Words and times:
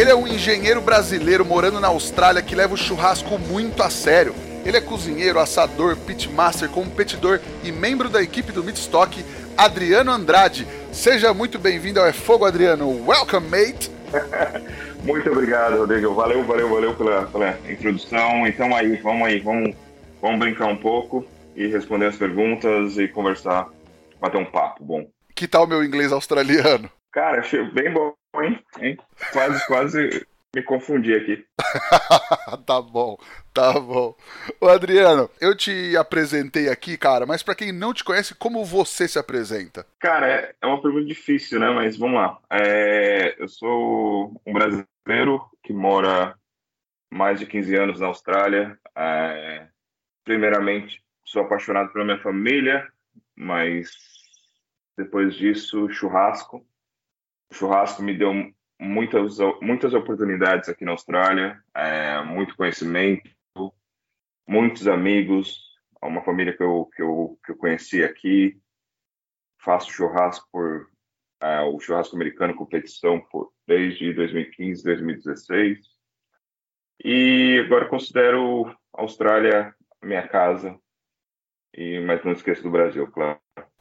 Ele 0.00 0.10
é 0.10 0.14
um 0.14 0.26
engenheiro 0.26 0.80
brasileiro 0.80 1.44
morando 1.44 1.78
na 1.78 1.88
Austrália 1.88 2.40
que 2.40 2.54
leva 2.54 2.72
o 2.72 2.76
churrasco 2.78 3.38
muito 3.38 3.82
a 3.82 3.90
sério. 3.90 4.34
Ele 4.64 4.78
é 4.78 4.80
cozinheiro, 4.80 5.38
assador, 5.38 5.94
pitmaster, 5.94 6.70
competidor 6.70 7.38
e 7.62 7.70
membro 7.70 8.08
da 8.08 8.22
equipe 8.22 8.50
do 8.50 8.64
Midstock, 8.64 9.22
Adriano 9.58 10.10
Andrade. 10.10 10.66
Seja 10.90 11.34
muito 11.34 11.58
bem-vindo 11.58 12.00
ao 12.00 12.06
É 12.06 12.14
Fogo, 12.14 12.46
Adriano. 12.46 13.06
Welcome, 13.06 13.46
mate! 13.48 13.90
muito 15.04 15.30
obrigado, 15.30 15.76
Rodrigo. 15.76 16.14
Valeu, 16.14 16.44
valeu, 16.44 16.70
valeu 16.70 16.94
pela, 16.94 17.26
pela 17.26 17.58
introdução. 17.68 18.46
Então 18.46 18.74
aí, 18.74 18.96
vamos 18.96 19.28
aí, 19.28 19.38
vamos, 19.40 19.76
vamos 20.22 20.38
brincar 20.38 20.68
um 20.68 20.78
pouco 20.78 21.26
e 21.54 21.66
responder 21.66 22.06
as 22.06 22.16
perguntas 22.16 22.96
e 22.96 23.06
conversar, 23.06 23.68
bater 24.18 24.38
um 24.38 24.46
papo 24.46 24.82
bom. 24.82 25.06
Que 25.34 25.46
tal 25.46 25.66
meu 25.66 25.84
inglês 25.84 26.10
australiano? 26.10 26.90
Cara, 27.12 27.40
achei 27.40 27.62
bem 27.70 27.92
bom, 27.92 28.14
hein? 28.36 28.64
hein? 28.80 28.98
Quase, 29.32 29.66
quase 29.66 30.26
me 30.54 30.62
confundi 30.62 31.14
aqui. 31.14 31.46
tá 32.66 32.82
bom, 32.82 33.16
tá 33.54 33.72
bom. 33.78 34.16
Ô 34.60 34.68
Adriano, 34.68 35.30
eu 35.40 35.56
te 35.56 35.96
apresentei 35.96 36.68
aqui, 36.68 36.96
cara, 36.96 37.24
mas 37.24 37.42
para 37.42 37.54
quem 37.54 37.72
não 37.72 37.94
te 37.94 38.02
conhece, 38.02 38.34
como 38.34 38.64
você 38.64 39.06
se 39.06 39.18
apresenta? 39.18 39.86
Cara, 40.00 40.28
é, 40.28 40.54
é 40.60 40.66
uma 40.66 40.82
pergunta 40.82 41.06
difícil, 41.06 41.60
né? 41.60 41.70
Mas 41.70 41.96
vamos 41.96 42.16
lá. 42.16 42.38
É, 42.50 43.36
eu 43.38 43.48
sou 43.48 44.40
um 44.44 44.52
brasileiro 44.52 45.40
que 45.62 45.72
mora 45.72 46.36
mais 47.12 47.38
de 47.38 47.46
15 47.46 47.76
anos 47.76 48.00
na 48.00 48.06
Austrália. 48.06 48.78
É, 48.96 49.68
primeiramente, 50.24 51.02
sou 51.24 51.42
apaixonado 51.42 51.92
pela 51.92 52.04
minha 52.04 52.22
família, 52.22 52.88
mas 53.36 53.90
depois 54.96 55.34
disso, 55.34 55.88
churrasco. 55.90 56.66
O 57.50 57.54
churrasco 57.54 58.02
me 58.02 58.16
deu 58.16 58.32
muitas, 58.78 59.38
muitas 59.60 59.92
oportunidades 59.92 60.68
aqui 60.68 60.84
na 60.84 60.92
Austrália, 60.92 61.62
é, 61.74 62.22
muito 62.22 62.56
conhecimento, 62.56 63.30
muitos 64.46 64.88
amigos, 64.88 65.60
uma 66.02 66.22
família 66.22 66.56
que 66.56 66.62
eu, 66.62 66.88
que 66.94 67.02
eu, 67.02 67.38
que 67.44 67.52
eu 67.52 67.56
conheci 67.56 68.02
aqui. 68.02 68.60
Faço 69.62 69.90
churrasco 69.90 70.48
por 70.50 70.88
é, 71.42 71.60
o 71.62 71.78
churrasco 71.78 72.16
americano 72.16 72.54
competição 72.54 73.20
por, 73.20 73.52
desde 73.66 74.12
2015, 74.12 74.82
2016. 74.82 75.78
E 77.04 77.62
agora 77.64 77.88
considero 77.88 78.66
a 78.94 79.02
Austrália 79.02 79.74
minha 80.02 80.26
casa, 80.26 80.78
e 81.74 82.00
mas 82.00 82.24
não 82.24 82.32
esqueço 82.32 82.62
do 82.62 82.70
Brasil, 82.70 83.06
claro. 83.10 83.38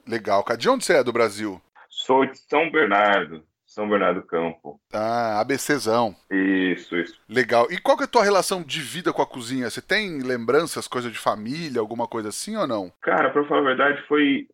Legal, 0.07 0.43
cara. 0.43 0.57
De 0.57 0.69
onde 0.69 0.85
você 0.85 0.97
é 0.97 1.03
do 1.03 1.13
Brasil? 1.13 1.61
Sou 1.89 2.25
de 2.25 2.37
São 2.37 2.69
Bernardo, 2.71 3.45
são 3.79 3.87
Bernardo 3.87 4.19
do 4.19 4.27
Campo. 4.27 4.77
Ah, 4.91 5.39
ABCzão. 5.39 6.13
Isso, 6.29 6.97
isso. 6.97 7.17
Legal. 7.29 7.71
E 7.71 7.77
qual 7.77 7.95
que 7.95 8.03
é 8.03 8.05
a 8.05 8.09
tua 8.09 8.25
relação 8.25 8.61
de 8.61 8.81
vida 8.81 9.13
com 9.13 9.21
a 9.21 9.27
cozinha? 9.27 9.69
Você 9.69 9.81
tem 9.81 10.19
lembranças, 10.19 10.85
coisa 10.85 11.09
de 11.09 11.17
família, 11.17 11.79
alguma 11.79 12.05
coisa 12.05 12.27
assim 12.27 12.57
ou 12.57 12.67
não? 12.67 12.91
Cara, 12.99 13.29
pra 13.29 13.45
falar 13.45 13.61
a 13.61 13.63
verdade, 13.63 14.01
foi 14.05 14.49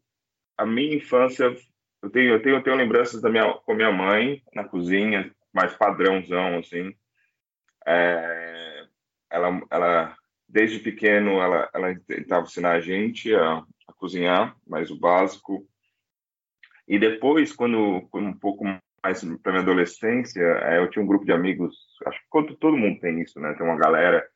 a 0.55 0.63
minha 0.63 0.95
infância. 0.95 1.55
Eu 2.03 2.09
tenho, 2.11 2.33
eu 2.33 2.41
tenho, 2.41 2.55
eu 2.57 2.63
tenho 2.63 2.75
lembranças 2.75 3.19
da 3.19 3.27
minha, 3.27 3.51
com 3.51 3.73
minha 3.73 3.91
mãe 3.91 4.43
na 4.53 4.63
cozinha, 4.63 5.33
mais 5.51 5.73
padrãozão, 5.73 6.59
assim. 6.59 6.93
É, 7.83 8.85
ela, 9.31 9.59
ela, 9.71 10.17
desde 10.47 10.77
pequeno, 10.77 11.41
ela, 11.41 11.67
ela 11.73 11.95
tentava 12.05 12.45
ensinar 12.45 12.73
a 12.73 12.79
gente 12.79 13.33
a, 13.33 13.63
a 13.87 13.93
cozinhar, 13.93 14.55
mais 14.67 14.91
o 14.91 14.99
básico. 14.99 15.67
E 16.87 16.99
depois, 16.99 17.51
quando, 17.51 18.07
quando 18.11 18.27
um 18.27 18.37
pouco 18.37 18.63
mais 19.05 19.23
para 19.43 19.51
minha 19.51 19.61
adolescência, 19.61 20.41
é, 20.41 20.79
eu 20.79 20.89
tinha 20.89 21.03
um 21.03 21.07
grupo 21.07 21.25
de 21.25 21.31
amigos, 21.31 21.75
acho 22.07 22.19
que 22.19 22.55
todo 22.55 22.75
mundo 22.75 22.99
tem 22.99 23.21
isso, 23.21 23.39
né? 23.39 23.53
Tem 23.53 23.63
uma 23.63 23.77
galera 23.77 24.27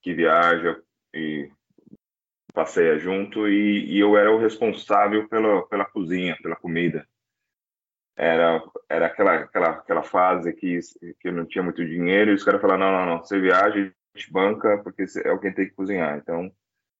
que 0.00 0.14
viaja 0.14 0.80
e 1.14 1.50
passeia 2.54 2.98
junto 2.98 3.46
e, 3.46 3.84
e 3.92 4.00
eu 4.00 4.16
era 4.16 4.32
o 4.32 4.38
responsável 4.38 5.28
pela, 5.28 5.66
pela 5.66 5.84
cozinha, 5.84 6.34
pela 6.42 6.56
comida. 6.56 7.06
Era, 8.16 8.62
era 8.88 9.06
aquela, 9.06 9.34
aquela, 9.34 9.68
aquela 9.68 10.02
fase 10.02 10.54
que, 10.54 10.78
que 11.20 11.28
eu 11.28 11.32
não 11.32 11.44
tinha 11.44 11.62
muito 11.62 11.84
dinheiro 11.84 12.30
e 12.30 12.34
os 12.34 12.42
caras 12.42 12.62
falaram, 12.62 12.86
não, 12.86 12.92
não, 12.92 13.06
não, 13.06 13.18
você 13.18 13.38
viaja, 13.38 13.68
a 13.68 14.18
gente 14.18 14.32
banca 14.32 14.78
porque 14.82 15.04
é 15.22 15.28
alguém 15.28 15.52
tem 15.52 15.68
que 15.68 15.74
cozinhar. 15.74 16.16
Então, 16.16 16.50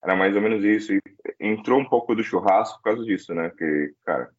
era 0.04 0.14
mais 0.14 0.36
ou 0.36 0.42
menos 0.42 0.62
isso. 0.62 0.92
E 0.92 1.00
entrou 1.40 1.80
um 1.80 1.88
pouco 1.88 2.14
do 2.14 2.22
churrasco 2.22 2.76
por 2.76 2.90
causa 2.90 3.04
disso, 3.04 3.34
né? 3.34 3.50
Que, 3.56 3.94
cara, 4.04 4.30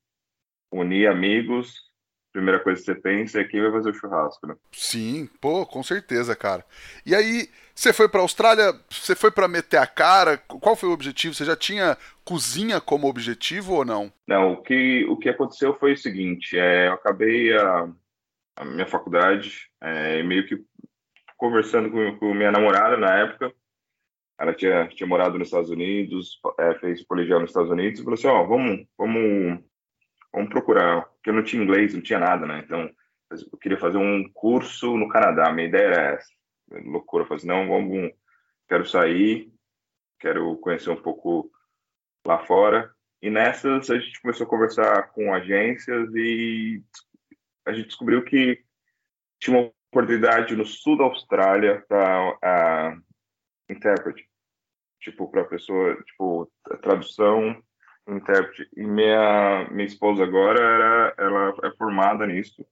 unir 0.71 1.07
amigos 1.07 1.86
primeira 2.37 2.59
coisa 2.59 2.79
que 2.79 2.85
você 2.85 2.95
pensa 2.95 3.41
é 3.41 3.43
quem 3.43 3.61
vai 3.61 3.71
fazer 3.71 3.89
o 3.89 3.93
churrasco, 3.93 4.45
né? 4.45 4.55
Sim, 4.71 5.27
pô, 5.41 5.65
com 5.65 5.81
certeza, 5.81 6.35
cara. 6.35 6.63
E 7.03 7.15
aí, 7.15 7.49
você 7.73 7.91
foi 7.91 8.07
pra 8.07 8.21
Austrália, 8.21 8.73
você 8.89 9.15
foi 9.15 9.31
para 9.31 9.47
meter 9.47 9.77
a 9.77 9.87
cara, 9.87 10.37
qual 10.37 10.75
foi 10.75 10.87
o 10.87 10.91
objetivo? 10.91 11.33
Você 11.33 11.45
já 11.45 11.55
tinha 11.55 11.97
cozinha 12.23 12.79
como 12.79 13.07
objetivo 13.07 13.73
ou 13.73 13.85
não? 13.85 14.13
Não, 14.27 14.53
o 14.53 14.61
que, 14.61 15.03
o 15.05 15.17
que 15.17 15.29
aconteceu 15.29 15.73
foi 15.73 15.93
o 15.93 15.97
seguinte, 15.97 16.57
é, 16.57 16.87
eu 16.87 16.93
acabei 16.93 17.57
a, 17.57 17.89
a 18.55 18.65
minha 18.65 18.85
faculdade, 18.85 19.67
é, 19.81 20.21
meio 20.21 20.47
que 20.47 20.63
conversando 21.37 21.89
com, 21.89 22.17
com, 22.17 22.33
minha 22.35 22.51
namorada 22.51 22.97
na 22.97 23.15
época, 23.15 23.51
ela 24.39 24.53
tinha, 24.53 24.87
tinha 24.89 25.07
morado 25.07 25.39
nos 25.39 25.47
Estados 25.47 25.71
Unidos, 25.71 26.39
é, 26.59 26.75
fez 26.75 27.03
colegial 27.03 27.39
nos 27.39 27.49
Estados 27.49 27.71
Unidos, 27.71 27.99
e 27.99 28.03
falou 28.03 28.13
assim, 28.13 28.27
ó, 28.27 28.43
oh, 28.43 28.47
vamos, 28.47 28.85
vamos 28.95 29.59
vamos 30.33 30.49
procurar, 30.49 31.03
porque 31.03 31.29
eu 31.29 31.33
não 31.33 31.43
tinha 31.43 31.63
inglês, 31.63 31.93
não 31.93 32.01
tinha 32.01 32.19
nada, 32.19 32.45
né? 32.45 32.61
Então, 32.63 32.89
eu 33.29 33.57
queria 33.59 33.77
fazer 33.77 33.97
um 33.97 34.29
curso 34.33 34.97
no 34.97 35.09
Canadá, 35.09 35.51
minha 35.51 35.67
ideia 35.67 35.87
era 35.87 36.13
essa. 36.13 36.29
Loucura, 36.85 37.23
eu 37.23 37.27
falei 37.27 37.37
assim, 37.37 37.47
não, 37.47 37.67
vamos, 37.67 38.11
quero 38.67 38.85
sair, 38.85 39.51
quero 40.19 40.57
conhecer 40.57 40.89
um 40.89 41.01
pouco 41.01 41.51
lá 42.25 42.39
fora. 42.45 42.91
E 43.21 43.29
nessas 43.29 43.89
a 43.89 43.97
gente 43.97 44.21
começou 44.21 44.45
a 44.45 44.49
conversar 44.49 45.11
com 45.11 45.33
agências 45.33 46.09
e 46.13 46.83
a 47.65 47.73
gente 47.73 47.87
descobriu 47.87 48.23
que 48.23 48.63
tinha 49.39 49.57
uma 49.57 49.71
oportunidade 49.91 50.55
no 50.55 50.65
sul 50.65 50.97
da 50.97 51.05
Austrália 51.05 51.83
para 51.87 52.31
uh, 52.33 53.03
intérprete, 53.69 54.29
tipo 54.99 55.29
para 55.29 55.45
pessoa, 55.45 55.95
tipo 56.03 56.51
tradução 56.81 57.61
intérprete. 58.07 58.69
E 58.75 58.83
minha, 58.83 59.67
minha 59.71 59.85
esposa 59.85 60.23
agora, 60.23 60.59
era, 60.59 61.15
ela 61.17 61.53
é 61.63 61.71
formada 61.77 62.25
nisso. 62.25 62.65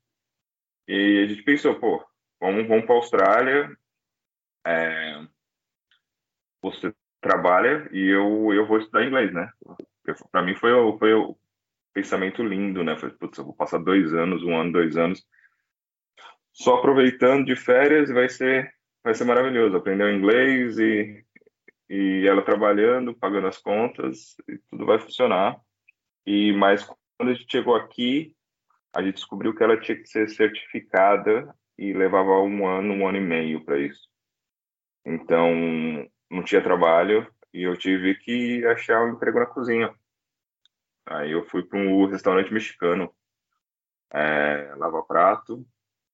E 0.88 1.24
a 1.24 1.28
gente 1.28 1.44
pensou, 1.44 1.76
pô, 1.80 2.06
vamos, 2.40 2.68
vamos 2.68 2.86
para 2.86 2.94
a 2.94 2.98
Austrália, 2.98 3.78
é, 4.66 5.26
você 6.62 6.94
trabalha 7.22 7.88
e 7.92 8.08
eu, 8.08 8.54
eu 8.54 8.68
vou 8.68 8.78
estudar 8.78 9.06
inglês, 9.06 9.34
né? 9.34 9.52
Para 10.32 10.44
mim 10.44 10.56
foi, 10.56 10.72
foi 11.00 11.14
o 11.14 11.36
pensamento 11.94 12.44
lindo, 12.44 12.84
né? 12.84 12.96
Putz, 13.20 13.38
eu 13.38 13.46
vou 13.46 13.56
passar 13.56 13.80
dois 13.80 14.14
anos, 14.14 14.44
um 14.44 14.56
ano, 14.56 14.72
dois 14.72 14.96
anos, 14.96 15.26
só 16.56 16.76
aproveitando 16.76 17.46
de 17.46 17.56
férias 17.56 18.10
vai 18.10 18.30
ser, 18.30 18.74
vai 19.04 19.14
ser 19.14 19.26
maravilhoso. 19.26 19.76
Aprender 19.76 20.14
inglês 20.14 20.78
e 20.80 21.25
e 21.90 22.26
ela 22.28 22.42
trabalhando, 22.42 23.14
pagando 23.14 23.48
as 23.48 23.58
contas, 23.58 24.36
e 24.48 24.58
tudo 24.70 24.86
vai 24.86 25.00
funcionar. 25.00 25.60
E 26.26 26.52
mas 26.54 26.84
quando 27.18 27.30
a 27.30 27.34
gente 27.34 27.50
chegou 27.50 27.76
aqui, 27.76 28.36
a 28.94 29.02
gente 29.02 29.16
descobriu 29.16 29.54
que 29.54 29.64
ela 29.64 29.80
tinha 29.80 29.98
que 29.98 30.08
ser 30.08 30.30
certificada 30.30 31.54
e 31.78 31.94
levava 31.94 32.40
um 32.42 32.68
ano, 32.68 32.94
um 32.94 33.08
ano 33.08 33.18
e 33.18 33.22
meio 33.22 33.64
para 33.64 33.78
isso. 33.78 34.10
Então 35.06 35.52
não 36.30 36.44
tinha 36.44 36.64
trabalho 36.64 37.28
e 37.54 37.64
eu 37.64 37.78
tive 37.78 38.16
que 38.16 38.66
achar 38.66 39.04
um 39.04 39.14
emprego 39.14 39.40
na 39.40 39.46
cozinha. 39.46 39.94
Aí 41.06 41.32
eu 41.32 41.46
fui 41.46 41.64
para 41.64 41.78
um 41.78 42.06
restaurante 42.08 42.52
mexicano, 42.52 43.14
é, 44.12 44.74
lava 44.76 45.04
prato, 45.04 45.66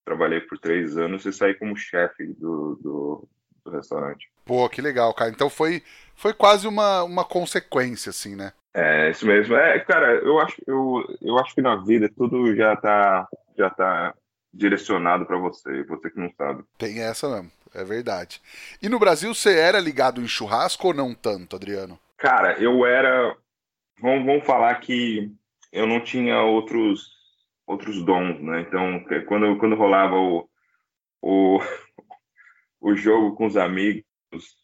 trabalhei 0.03 0.41
por 0.41 0.59
três 0.59 0.97
anos 0.97 1.25
e 1.25 1.31
saí 1.31 1.53
como 1.53 1.77
chefe 1.77 2.25
do, 2.33 2.75
do, 2.75 3.29
do 3.63 3.71
restaurante. 3.71 4.29
Pô, 4.45 4.67
que 4.69 4.81
legal, 4.81 5.13
cara. 5.13 5.31
Então 5.31 5.49
foi, 5.49 5.83
foi 6.15 6.33
quase 6.33 6.67
uma, 6.67 7.03
uma 7.03 7.25
consequência, 7.25 8.09
assim, 8.09 8.35
né? 8.35 8.53
É, 8.73 9.09
isso 9.09 9.25
mesmo. 9.25 9.55
É, 9.55 9.79
cara, 9.79 10.13
eu 10.15 10.39
acho, 10.39 10.61
eu, 10.65 11.17
eu 11.21 11.37
acho 11.39 11.53
que 11.53 11.61
na 11.61 11.75
vida 11.75 12.09
tudo 12.15 12.55
já 12.55 12.75
tá, 12.75 13.27
já 13.57 13.69
tá 13.69 14.13
direcionado 14.53 15.25
para 15.25 15.37
você, 15.37 15.83
você 15.83 16.09
que 16.09 16.19
não 16.19 16.31
sabe. 16.37 16.63
Tem 16.77 17.01
essa 17.01 17.29
mesmo, 17.29 17.51
é 17.73 17.83
verdade. 17.83 18.41
E 18.81 18.89
no 18.89 18.99
Brasil 18.99 19.33
você 19.33 19.57
era 19.57 19.79
ligado 19.79 20.21
em 20.21 20.27
churrasco 20.27 20.87
ou 20.87 20.93
não 20.93 21.13
tanto, 21.13 21.55
Adriano? 21.55 21.99
Cara, 22.17 22.59
eu 22.59 22.85
era. 22.85 23.35
Vamos, 24.01 24.25
vamos 24.25 24.45
falar 24.45 24.75
que 24.75 25.31
eu 25.71 25.85
não 25.85 25.99
tinha 25.99 26.41
outros 26.41 27.21
outros 27.71 28.03
dons, 28.03 28.39
né? 28.41 28.61
Então, 28.61 29.03
quando, 29.27 29.57
quando 29.57 29.75
rolava 29.75 30.15
o, 30.15 30.49
o, 31.21 31.59
o 32.81 32.95
jogo 32.95 33.35
com 33.35 33.45
os 33.45 33.55
amigos, 33.55 34.03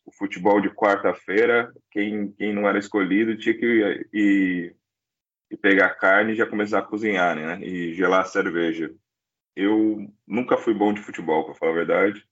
o 0.06 0.12
futebol 0.12 0.60
de 0.60 0.70
quarta-feira, 0.72 1.72
quem, 1.92 2.32
quem 2.32 2.54
não 2.54 2.68
era 2.68 2.80
escolhido 2.80 3.38
tinha 3.38 3.56
que 3.56 3.66
ir, 4.12 4.76
ir 5.52 5.58
pegar 5.58 5.96
carne 5.96 6.34
e 6.34 6.36
já 6.36 6.46
começar 6.46 6.80
a 6.80 6.84
cozinhar, 6.84 7.36
né? 7.36 7.60
E 7.62 7.94
gelar 7.94 8.22
a 8.22 8.26
cerveja. 8.26 8.92
Eu 9.56 10.12
nunca 10.26 10.58
fui 10.58 10.74
bom 10.74 10.94
de 10.94 11.02
futebol, 11.02 11.46
para 11.46 11.56
falar 11.56 11.72
a 11.72 11.76
verdade. 11.76 12.26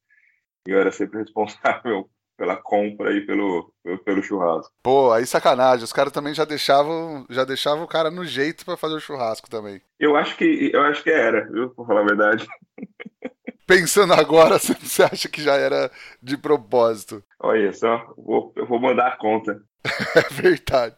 E 0.67 0.71
eu 0.71 0.79
era 0.79 0.91
sempre 0.91 1.19
responsável 1.21 2.09
pela 2.37 2.57
compra 2.57 3.13
e 3.13 3.25
pelo, 3.25 3.73
pelo 4.03 4.23
churrasco. 4.23 4.73
Pô, 4.83 5.11
aí 5.11 5.25
sacanagem. 5.25 5.83
Os 5.83 5.93
caras 5.93 6.11
também 6.11 6.33
já 6.33 6.45
deixavam, 6.45 7.25
já 7.29 7.45
deixavam 7.45 7.83
o 7.83 7.87
cara 7.87 8.11
no 8.11 8.25
jeito 8.25 8.65
para 8.65 8.75
fazer 8.75 8.95
o 8.95 8.99
churrasco 8.99 9.49
também. 9.49 9.81
Eu 9.99 10.15
acho 10.15 10.35
que 10.35 10.71
eu 10.73 10.81
acho 10.81 11.03
que 11.03 11.09
era, 11.09 11.49
viu? 11.49 11.69
Pra 11.69 11.85
falar 11.85 12.01
a 12.01 12.05
verdade. 12.05 12.47
Pensando 13.65 14.13
agora, 14.13 14.57
você 14.59 15.03
acha 15.03 15.27
que 15.27 15.41
já 15.41 15.55
era 15.55 15.91
de 16.21 16.37
propósito? 16.37 17.23
Olha 17.39 17.73
só, 17.73 18.13
vou, 18.17 18.53
eu 18.55 18.65
vou 18.65 18.79
mandar 18.79 19.07
a 19.07 19.17
conta. 19.17 19.61
é 20.15 20.33
verdade. 20.33 20.95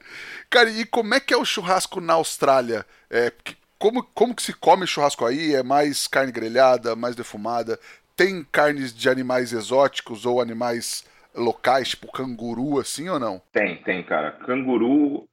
Cara, 0.49 0.69
e 0.69 0.85
como 0.85 1.13
é 1.13 1.19
que 1.19 1.33
é 1.33 1.37
o 1.37 1.45
churrasco 1.45 1.99
na 2.01 2.13
Austrália? 2.13 2.85
É, 3.09 3.31
como, 3.77 4.03
como 4.03 4.35
que 4.35 4.41
se 4.41 4.53
come 4.53 4.87
churrasco 4.87 5.25
aí? 5.25 5.53
É 5.53 5.63
mais 5.63 6.07
carne 6.07 6.31
grelhada, 6.31 6.95
mais 6.95 7.15
defumada? 7.15 7.79
Tem 8.15 8.43
carnes 8.51 8.93
de 8.93 9.09
animais 9.09 9.53
exóticos 9.53 10.25
ou 10.25 10.41
animais 10.41 11.05
locais, 11.35 11.89
tipo 11.89 12.11
canguru, 12.11 12.79
assim 12.79 13.07
ou 13.09 13.19
não? 13.19 13.41
Tem, 13.51 13.77
tem, 13.83 14.03
cara. 14.03 14.31
Canguru 14.31 15.27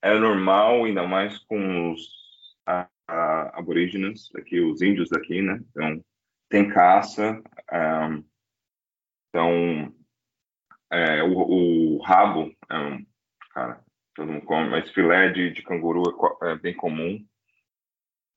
é 0.00 0.16
normal, 0.18 0.84
ainda 0.84 1.06
mais 1.06 1.38
com 1.38 1.92
os 1.92 2.20
aborígenes 3.52 4.30
aqui, 4.36 4.60
os 4.60 4.80
índios 4.80 5.08
daqui, 5.10 5.42
né? 5.42 5.60
Então, 5.70 6.00
tem 6.50 6.68
caça. 6.68 7.40
Um, 7.72 8.24
então, 9.28 9.94
é, 10.90 11.22
o, 11.22 11.32
o, 11.32 12.02
rabo, 12.02 12.54
é 12.68 12.78
um, 12.78 13.06
cara, 13.54 13.80
todo 14.14 14.32
mundo 14.32 14.44
come, 14.44 14.68
mas 14.68 14.90
filé 14.90 15.30
de, 15.30 15.52
de 15.52 15.62
canguru 15.62 16.02
é, 16.42 16.50
é, 16.50 16.56
bem 16.56 16.74
comum. 16.74 17.24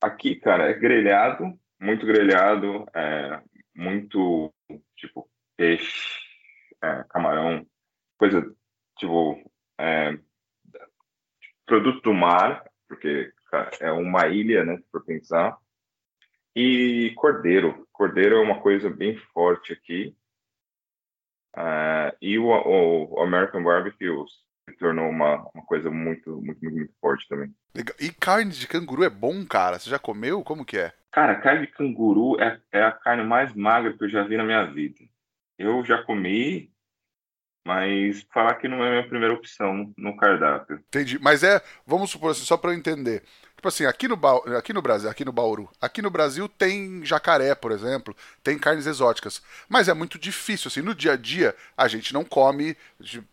Aqui, 0.01 0.35
cara, 0.35 0.69
é 0.69 0.73
grelhado, 0.73 1.59
muito 1.81 2.05
grelhado, 2.05 2.85
é, 2.93 3.41
muito, 3.75 4.53
tipo, 4.95 5.27
peixe, 5.57 6.19
é, 6.81 7.03
camarão, 7.09 7.65
coisa 8.17 8.55
tipo 8.97 9.41
é, 9.79 10.17
produto 11.65 12.01
do 12.01 12.13
mar, 12.13 12.63
porque 12.87 13.33
cara, 13.49 13.71
é 13.79 13.91
uma 13.91 14.27
ilha, 14.27 14.63
né, 14.63 14.77
por 14.91 15.03
pensar. 15.03 15.57
E 16.55 17.11
cordeiro, 17.15 17.87
cordeiro 17.91 18.35
é 18.35 18.39
uma 18.39 18.61
coisa 18.61 18.89
bem 18.89 19.17
forte 19.33 19.73
aqui. 19.73 20.15
Uh, 21.55 22.15
e 22.21 22.37
o, 22.37 22.47
o, 22.47 23.21
American 23.21 23.63
Barbecue 23.63 24.07
se 24.69 24.75
tornou 24.77 25.07
uma, 25.09 25.47
uma 25.53 25.63
coisa 25.65 25.89
muito, 25.89 26.41
muito, 26.41 26.63
muito, 26.63 26.75
muito 26.75 26.93
forte 26.99 27.27
também. 27.27 27.53
Legal. 27.75 27.95
E 27.99 28.11
carne 28.11 28.51
de 28.51 28.67
canguru 28.67 29.03
é 29.03 29.09
bom, 29.09 29.45
cara? 29.45 29.77
Você 29.77 29.89
já 29.89 29.99
comeu? 29.99 30.43
Como 30.43 30.65
que 30.65 30.77
é? 30.77 30.91
Cara, 31.11 31.39
carne 31.39 31.67
de 31.67 31.73
canguru 31.73 32.41
é, 32.41 32.59
é 32.71 32.83
a 32.83 32.91
carne 32.91 33.23
mais 33.23 33.53
magra 33.53 33.95
que 33.95 34.03
eu 34.03 34.09
já 34.09 34.23
vi 34.23 34.35
na 34.35 34.43
minha 34.43 34.65
vida. 34.65 34.99
Eu 35.59 35.85
já 35.85 36.01
comi 36.01 36.72
mas 37.65 38.25
falar 38.33 38.55
que 38.55 38.67
não 38.67 38.83
é 38.83 38.87
a 38.87 38.91
minha 38.91 39.07
primeira 39.07 39.33
opção 39.33 39.93
no 39.97 40.15
cardápio. 40.17 40.83
Entendi. 40.87 41.17
Mas 41.19 41.43
é, 41.43 41.61
vamos 41.85 42.11
supor 42.11 42.31
assim, 42.31 42.43
só 42.43 42.57
para 42.57 42.71
eu 42.71 42.77
entender. 42.77 43.23
Tipo 43.55 43.69
assim, 43.69 43.85
aqui 43.85 44.09
no, 44.09 44.17
ba... 44.17 44.35
aqui 44.57 44.73
no 44.73 44.81
Brasil, 44.81 45.09
aqui 45.09 45.23
no 45.23 45.31
Bauru, 45.31 45.69
aqui 45.79 46.01
no 46.01 46.09
Brasil 46.09 46.49
tem 46.49 47.05
jacaré, 47.05 47.55
por 47.55 47.71
exemplo, 47.71 48.13
tem 48.43 48.59
carnes 48.59 48.85
exóticas. 48.85 49.41
Mas 49.69 49.87
é 49.87 49.93
muito 49.93 50.19
difícil, 50.19 50.67
assim, 50.67 50.81
no 50.81 50.93
dia 50.93 51.13
a 51.13 51.15
dia 51.15 51.55
a 51.77 51.87
gente 51.87 52.13
não 52.13 52.25
come, 52.25 52.75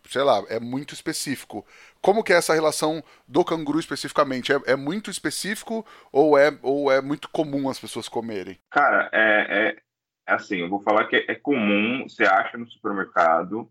sei 0.07 0.23
lá, 0.23 0.41
é 0.47 0.57
muito 0.57 0.93
específico. 0.93 1.65
Como 2.01 2.23
que 2.23 2.31
é 2.31 2.37
essa 2.37 2.53
relação 2.53 3.03
do 3.27 3.43
canguru 3.43 3.77
especificamente? 3.77 4.53
É, 4.53 4.61
é 4.67 4.75
muito 4.77 5.11
específico 5.11 5.85
ou 6.13 6.37
é, 6.37 6.57
ou 6.61 6.89
é 6.89 7.01
muito 7.01 7.27
comum 7.27 7.69
as 7.69 7.77
pessoas 7.77 8.07
comerem? 8.07 8.57
Cara, 8.69 9.09
é, 9.11 9.75
é 9.75 9.77
assim, 10.25 10.59
eu 10.59 10.69
vou 10.69 10.81
falar 10.81 11.07
que 11.07 11.25
é 11.27 11.35
comum, 11.35 12.07
você 12.07 12.23
acha 12.23 12.57
no 12.57 12.69
supermercado, 12.69 13.69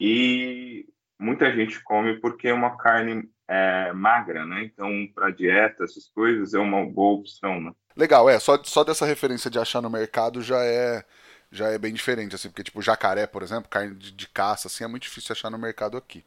e 0.00 0.86
muita 1.18 1.54
gente 1.54 1.82
come 1.84 2.18
porque 2.18 2.48
é 2.48 2.54
uma 2.54 2.76
carne 2.78 3.28
é, 3.46 3.92
magra, 3.92 4.46
né? 4.46 4.64
Então, 4.64 5.06
para 5.14 5.30
dieta, 5.30 5.84
essas 5.84 6.08
coisas, 6.08 6.54
é 6.54 6.58
uma 6.58 6.86
boa 6.86 7.20
opção, 7.20 7.60
né? 7.60 7.72
Legal, 7.96 8.30
é. 8.30 8.38
Só, 8.38 8.62
só 8.64 8.82
dessa 8.82 9.04
referência 9.04 9.50
de 9.50 9.58
achar 9.58 9.82
no 9.82 9.90
mercado 9.90 10.40
já 10.42 10.64
é 10.64 11.04
já 11.52 11.68
é 11.68 11.78
bem 11.78 11.92
diferente, 11.92 12.34
assim, 12.34 12.48
porque, 12.48 12.62
tipo, 12.62 12.80
jacaré, 12.80 13.26
por 13.26 13.42
exemplo, 13.42 13.68
carne 13.68 13.96
de, 13.96 14.12
de 14.12 14.28
caça, 14.28 14.68
assim, 14.68 14.84
é 14.84 14.86
muito 14.86 15.02
difícil 15.02 15.32
achar 15.32 15.50
no 15.50 15.58
mercado 15.58 15.96
aqui. 15.96 16.24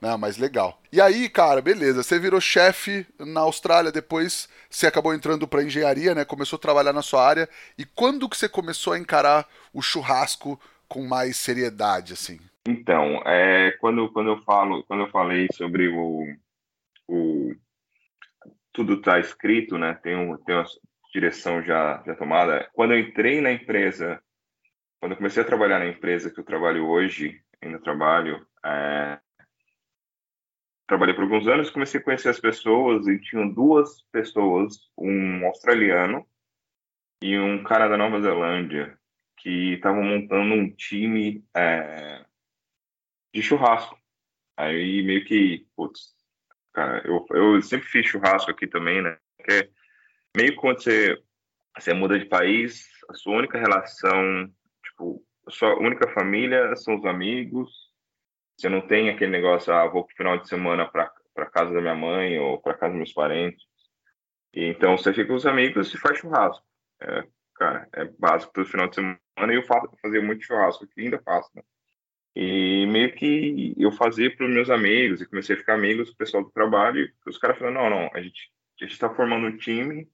Não, 0.00 0.18
mas 0.18 0.38
legal. 0.38 0.80
E 0.90 1.00
aí, 1.00 1.28
cara, 1.28 1.60
beleza, 1.60 2.02
você 2.02 2.18
virou 2.18 2.40
chefe 2.40 3.06
na 3.18 3.40
Austrália, 3.40 3.92
depois 3.92 4.48
você 4.68 4.86
acabou 4.86 5.14
entrando 5.14 5.46
para 5.46 5.62
engenharia, 5.62 6.14
né? 6.14 6.24
Começou 6.24 6.56
a 6.56 6.60
trabalhar 6.60 6.92
na 6.92 7.02
sua 7.02 7.26
área. 7.26 7.48
E 7.78 7.84
quando 7.84 8.28
que 8.28 8.36
você 8.36 8.48
começou 8.48 8.94
a 8.94 8.98
encarar 8.98 9.46
o 9.72 9.82
churrasco 9.82 10.58
com 10.88 11.06
mais 11.06 11.36
seriedade, 11.36 12.12
assim? 12.14 12.40
Então, 12.66 13.22
é, 13.26 13.72
quando, 13.72 14.10
quando 14.10 14.30
eu 14.30 14.38
falo, 14.42 14.82
quando 14.84 15.00
eu 15.00 15.10
falei 15.10 15.48
sobre 15.52 15.88
o, 15.88 16.24
o 17.06 17.54
tudo 18.72 18.94
está 18.94 19.18
escrito, 19.18 19.76
né? 19.76 19.94
Tem, 19.94 20.16
um, 20.16 20.36
tem 20.38 20.54
uma 20.54 20.64
direção 21.12 21.62
já, 21.62 22.02
já 22.06 22.14
tomada. 22.16 22.68
Quando 22.72 22.92
eu 22.92 22.98
entrei 22.98 23.40
na 23.40 23.52
empresa, 23.52 24.20
quando 24.98 25.12
eu 25.12 25.16
comecei 25.16 25.42
a 25.42 25.46
trabalhar 25.46 25.78
na 25.78 25.88
empresa 25.88 26.30
que 26.30 26.40
eu 26.40 26.44
trabalho 26.44 26.86
hoje, 26.88 27.40
ainda 27.62 27.78
trabalho, 27.78 28.46
é, 28.64 29.20
trabalhei 30.86 31.14
por 31.14 31.24
alguns 31.24 31.46
anos, 31.46 31.70
comecei 31.70 32.00
a 32.00 32.02
conhecer 32.02 32.30
as 32.30 32.40
pessoas 32.40 33.06
e 33.06 33.20
tinham 33.20 33.48
duas 33.48 34.02
pessoas, 34.10 34.90
um 34.98 35.46
australiano 35.46 36.26
e 37.22 37.38
um 37.38 37.62
cara 37.62 37.88
da 37.88 37.96
Nova 37.96 38.20
Zelândia, 38.20 38.98
que 39.36 39.74
estavam 39.74 40.02
montando 40.02 40.54
um 40.54 40.70
time 40.74 41.44
é, 41.54 42.24
de 43.34 43.42
churrasco. 43.42 43.98
Aí 44.56 45.02
meio 45.02 45.24
que, 45.24 45.66
putz, 45.76 46.14
cara, 46.72 47.02
eu, 47.06 47.26
eu 47.30 47.60
sempre 47.60 47.88
fiz 47.88 48.06
churrasco 48.06 48.50
aqui 48.50 48.66
também, 48.66 49.02
né? 49.02 49.18
Porque 49.36 49.70
meio 50.36 50.52
que 50.52 50.58
quando 50.58 50.80
você, 50.80 51.20
você 51.76 51.92
muda 51.92 52.18
de 52.18 52.26
país, 52.26 52.88
a 53.10 53.14
sua 53.14 53.36
única 53.36 53.58
relação, 53.58 54.48
tipo, 54.84 55.24
a 55.46 55.50
sua 55.50 55.74
única 55.78 56.08
família 56.12 56.74
são 56.76 56.96
os 56.96 57.04
amigos. 57.04 57.70
Você 58.56 58.68
não 58.68 58.80
tem 58.86 59.10
aquele 59.10 59.32
negócio, 59.32 59.72
ah, 59.72 59.88
vou 59.88 60.04
pro 60.04 60.16
final 60.16 60.38
de 60.38 60.48
semana 60.48 60.86
para 60.86 61.12
para 61.34 61.50
casa 61.50 61.74
da 61.74 61.80
minha 61.80 61.96
mãe 61.96 62.38
ou 62.38 62.60
para 62.60 62.74
casa 62.74 62.92
dos 62.92 62.98
meus 62.98 63.12
parentes. 63.12 63.64
E, 64.54 64.66
então 64.66 64.96
você 64.96 65.12
fica 65.12 65.26
com 65.26 65.34
os 65.34 65.44
amigos 65.44 65.92
e 65.92 65.98
faz 65.98 66.18
churrasco. 66.18 66.64
É, 67.02 67.26
cara, 67.56 67.88
é 67.92 68.04
básico 68.04 68.52
todo 68.52 68.68
final 68.68 68.88
de 68.88 68.94
semana 68.94 69.18
e 69.52 69.56
eu 69.56 69.64
faço, 69.64 69.90
fazia 70.00 70.22
muito 70.22 70.44
churrasco, 70.44 70.86
que 70.86 71.00
ainda 71.00 71.20
faço, 71.22 71.50
né? 71.56 71.62
E 72.36 72.86
meio 72.86 73.14
que 73.14 73.74
eu 73.78 73.92
fazia 73.92 74.34
para 74.34 74.46
os 74.46 74.52
meus 74.52 74.68
amigos 74.68 75.20
e 75.20 75.26
comecei 75.26 75.54
a 75.54 75.58
ficar 75.58 75.74
amigos 75.74 76.10
do 76.10 76.16
pessoal 76.16 76.42
do 76.42 76.50
trabalho. 76.50 77.08
Os 77.26 77.38
caras 77.38 77.58
falaram: 77.58 77.82
não, 77.82 77.90
não, 77.90 78.10
a 78.12 78.20
gente 78.20 78.50
está 78.80 79.08
formando 79.08 79.46
um 79.46 79.56
time. 79.56 80.08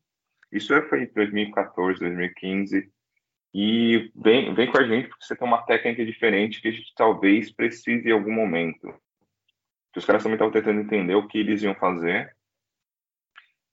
Isso 0.52 0.74
foi 0.88 1.04
em 1.04 1.12
2014, 1.12 2.00
2015. 2.00 2.90
E 3.54 4.12
vem, 4.14 4.54
vem 4.54 4.70
com 4.70 4.78
a 4.78 4.86
gente 4.86 5.08
porque 5.08 5.24
você 5.24 5.34
tem 5.34 5.46
uma 5.46 5.62
técnica 5.62 6.04
diferente 6.04 6.60
que 6.60 6.68
a 6.68 6.70
gente 6.70 6.92
talvez 6.94 7.50
precise 7.50 8.08
em 8.08 8.12
algum 8.12 8.32
momento. 8.32 8.94
Os 9.96 10.04
caras 10.04 10.22
também 10.22 10.34
estavam 10.34 10.52
tentando 10.52 10.80
entender 10.80 11.14
o 11.14 11.26
que 11.26 11.38
eles 11.38 11.62
iam 11.62 11.74
fazer. 11.74 12.34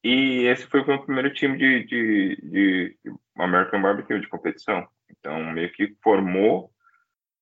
E 0.03 0.43
esse 0.45 0.65
foi 0.67 0.81
o 0.81 0.87
meu 0.87 1.03
primeiro 1.03 1.33
time 1.33 1.57
de, 1.57 1.83
de, 1.83 2.35
de 2.37 2.97
American 3.35 3.81
Barbecue, 3.81 4.19
de 4.19 4.27
competição. 4.27 4.87
Então, 5.09 5.51
meio 5.53 5.71
que 5.71 5.95
formou 6.01 6.71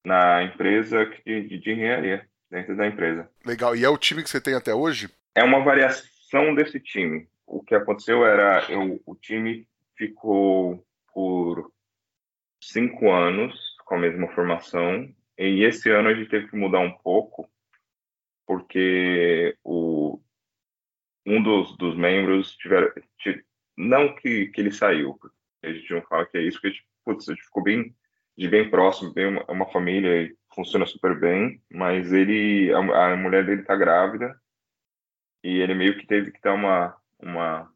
na 0.05 0.43
empresa 0.43 1.05
de, 1.25 1.59
de 1.59 1.71
engenharia, 1.71 2.27
dentro 2.50 2.75
da 2.75 2.88
empresa. 2.88 3.29
Legal. 3.45 3.75
E 3.75 3.83
é 3.83 3.89
o 3.89 3.97
time 3.97 4.24
que 4.24 4.29
você 4.29 4.39
tem 4.39 4.53
até 4.53 4.74
hoje? 4.74 5.09
É 5.33 5.43
uma 5.43 5.63
variação 5.63 6.53
desse 6.55 6.79
time. 6.79 7.27
O 7.45 7.63
que 7.63 7.75
aconteceu 7.75 8.25
era 8.25 8.69
eu, 8.71 9.01
o 9.05 9.15
time 9.15 9.67
ficou 9.97 10.85
por 11.13 11.71
cinco 12.62 13.12
anos 13.12 13.53
com 13.85 13.95
a 13.95 14.00
mesma 14.00 14.27
formação 14.29 15.13
e 15.38 15.63
esse 15.63 15.89
ano 15.89 16.09
a 16.09 16.13
gente 16.13 16.29
teve 16.29 16.47
que 16.47 16.55
mudar 16.55 16.79
um 16.79 16.91
pouco 16.91 17.50
porque 18.47 19.55
o, 19.63 20.19
um 21.25 21.41
dos, 21.41 21.77
dos 21.77 21.95
membros 21.95 22.55
tiveram 22.55 22.91
não 23.77 24.15
que, 24.15 24.47
que 24.47 24.62
ele 24.62 24.71
saiu 24.71 25.19
a 25.65 25.74
gente 25.74 25.93
não 25.93 26.01
fala 26.03 26.25
que 26.25 26.38
é 26.38 26.41
isso, 26.41 26.57
porque 26.57 26.67
a 26.67 26.71
gente, 26.71 26.85
putz, 27.03 27.29
a 27.29 27.33
gente 27.33 27.43
ficou 27.43 27.63
bem, 27.63 27.95
de 28.38 28.48
bem 28.48 28.70
próximo, 28.70 29.13
bem 29.13 29.27
uma, 29.27 29.44
uma 29.50 29.72
família 29.72 30.32
funciona 30.54 30.86
super 30.86 31.20
bem, 31.20 31.62
mas 31.72 32.12
ele, 32.12 32.74
a, 32.74 33.13
a 33.13 33.15
mulher 33.18 33.46
dele 33.46 33.63
tá 33.63 33.75
grávida 33.75 34.39
e 35.44 35.60
ele 35.60 35.74
meio 35.74 35.98
que 35.98 36.08
teve 36.08 36.32
que 36.32 36.42
dar 36.42 36.54
uma, 36.54 36.98
uma, 37.20 37.72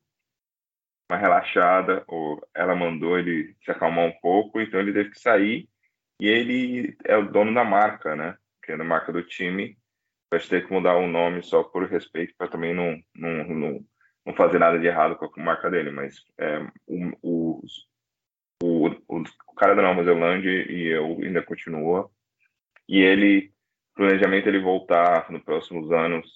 uma 1.10 1.18
relaxada, 1.18 2.04
ou 2.08 2.42
ela 2.54 2.75
mandou 2.75 3.18
ele 3.18 3.56
se 3.63 3.72
acalmar 3.72 4.06
um 4.06 4.20
pouco, 4.22 4.60
então 4.60 4.80
ele 4.80 4.94
teve 4.94 5.12
que 5.12 5.20
sair 5.20 5.70
e 6.20 6.28
ele 6.28 6.98
é 7.06 7.16
o 7.16 7.32
dono 7.32 7.54
da 7.54 7.63
marca, 7.63 8.16
né? 8.16 8.38
Que 8.63 8.74
é 8.74 8.75
a 8.75 8.84
marca 8.84 9.12
do 9.12 9.24
time. 9.24 9.78
Vai 10.32 10.39
ter 10.42 10.68
que 10.68 10.74
mudar 10.74 10.96
o 10.96 11.08
nome 11.08 11.42
só 11.42 11.63
por 11.63 11.88
respeito, 11.88 12.36
para 12.38 12.50
também 12.50 12.74
não, 12.74 13.01
não, 13.16 13.48
não, 13.48 13.86
não, 14.25 14.36
fazer 14.36 14.60
nada 14.60 14.78
de 14.78 14.86
errado 14.86 15.16
com 15.16 15.25
a 15.25 15.44
marca 15.44 15.72
dele. 15.72 15.92
Mas 15.92 16.24
é, 16.38 16.60
o, 16.86 17.12
o, 17.22 17.62
o, 18.62 18.88
o, 19.08 19.24
cara 19.56 19.75
da 19.75 19.82
Nova 19.82 20.04
Zelândia 20.04 20.50
e 20.50 20.88
eu 20.88 21.20
ainda 21.22 21.42
continua. 21.42 22.10
E 22.88 23.00
ele, 23.00 23.51
planejamento 23.96 24.48
ele 24.48 24.60
voltar 24.60 25.30
nos 25.32 25.44
próximos 25.44 25.92
anos, 25.92 26.28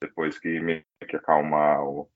depois 0.00 0.38
que 0.38 0.60
me 0.60 0.84
que 1.08 1.16
acalmar 1.16 1.82
o, 1.82 2.08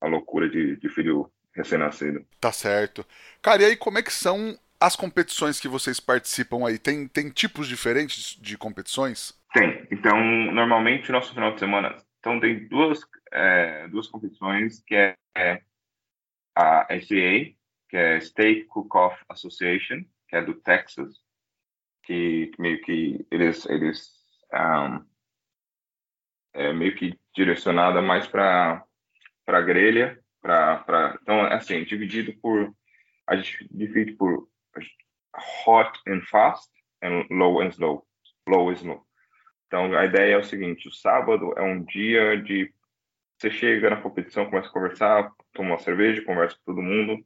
a 0.00 0.06
loucura 0.06 0.48
de, 0.48 0.76
de 0.76 0.88
filho 0.88 1.30
recém-nascido. 1.54 2.24
Tá 2.40 2.50
certo. 2.52 3.06
Cara, 3.40 3.62
e 3.62 3.64
aí 3.66 3.76
como 3.76 3.98
é 3.98 4.02
que 4.02 4.12
são 4.12 4.58
as 4.80 4.96
competições 4.96 5.60
que 5.60 5.68
vocês 5.68 6.00
participam 6.00 6.66
aí? 6.66 6.78
Tem, 6.78 7.06
tem 7.06 7.30
tipos 7.30 7.68
diferentes 7.68 8.36
de 8.40 8.58
competições? 8.58 9.38
Tem. 9.52 9.86
Então, 9.90 10.18
normalmente, 10.52 11.12
nosso 11.12 11.32
final 11.32 11.52
de 11.52 11.60
semana, 11.60 11.96
então 12.18 12.40
tem 12.40 12.66
duas, 12.66 13.00
é, 13.30 13.86
duas 13.88 14.08
competições, 14.08 14.82
que 14.86 14.94
é, 14.94 15.14
é 15.36 15.62
a 16.56 16.86
SCA, 17.00 17.54
que 17.92 17.96
é 17.98 18.18
Steak 18.18 18.64
Cook-Off 18.64 19.22
Association, 19.28 20.02
que 20.26 20.34
é 20.34 20.40
do 20.40 20.54
Texas, 20.54 21.14
que 22.02 22.50
meio 22.58 22.80
que 22.80 23.26
eles, 23.30 23.66
eles 23.66 24.10
um, 24.50 25.04
é 26.54 26.72
meio 26.72 26.96
que 26.96 27.20
direcionada 27.34 28.00
mais 28.00 28.26
para 28.26 28.82
para 29.44 29.60
grelha, 29.60 30.18
para 30.40 31.18
então 31.20 31.42
assim 31.42 31.84
dividido 31.84 32.32
por 32.40 32.74
a 33.26 33.36
gente 33.36 33.68
divide 33.70 34.12
por 34.12 34.48
hot 35.66 35.92
and 36.08 36.22
fast 36.22 36.70
and 37.02 37.26
low 37.30 37.60
and 37.60 37.72
slow. 37.72 38.06
Low 38.48 38.70
and 38.70 38.76
slow. 38.76 39.06
Então, 39.66 39.94
a 39.94 40.06
ideia 40.06 40.34
é 40.34 40.38
o 40.38 40.44
seguinte: 40.44 40.88
o 40.88 40.92
sábado 40.92 41.52
é 41.58 41.62
um 41.62 41.84
dia 41.84 42.40
de. 42.40 42.72
Você 43.36 43.50
chega 43.50 43.90
na 43.90 44.00
competição, 44.00 44.46
começa 44.46 44.68
a 44.68 44.72
conversar, 44.72 45.30
toma 45.52 45.70
uma 45.70 45.78
cerveja, 45.78 46.24
conversa 46.24 46.56
com 46.56 46.72
todo 46.72 46.82
mundo, 46.82 47.22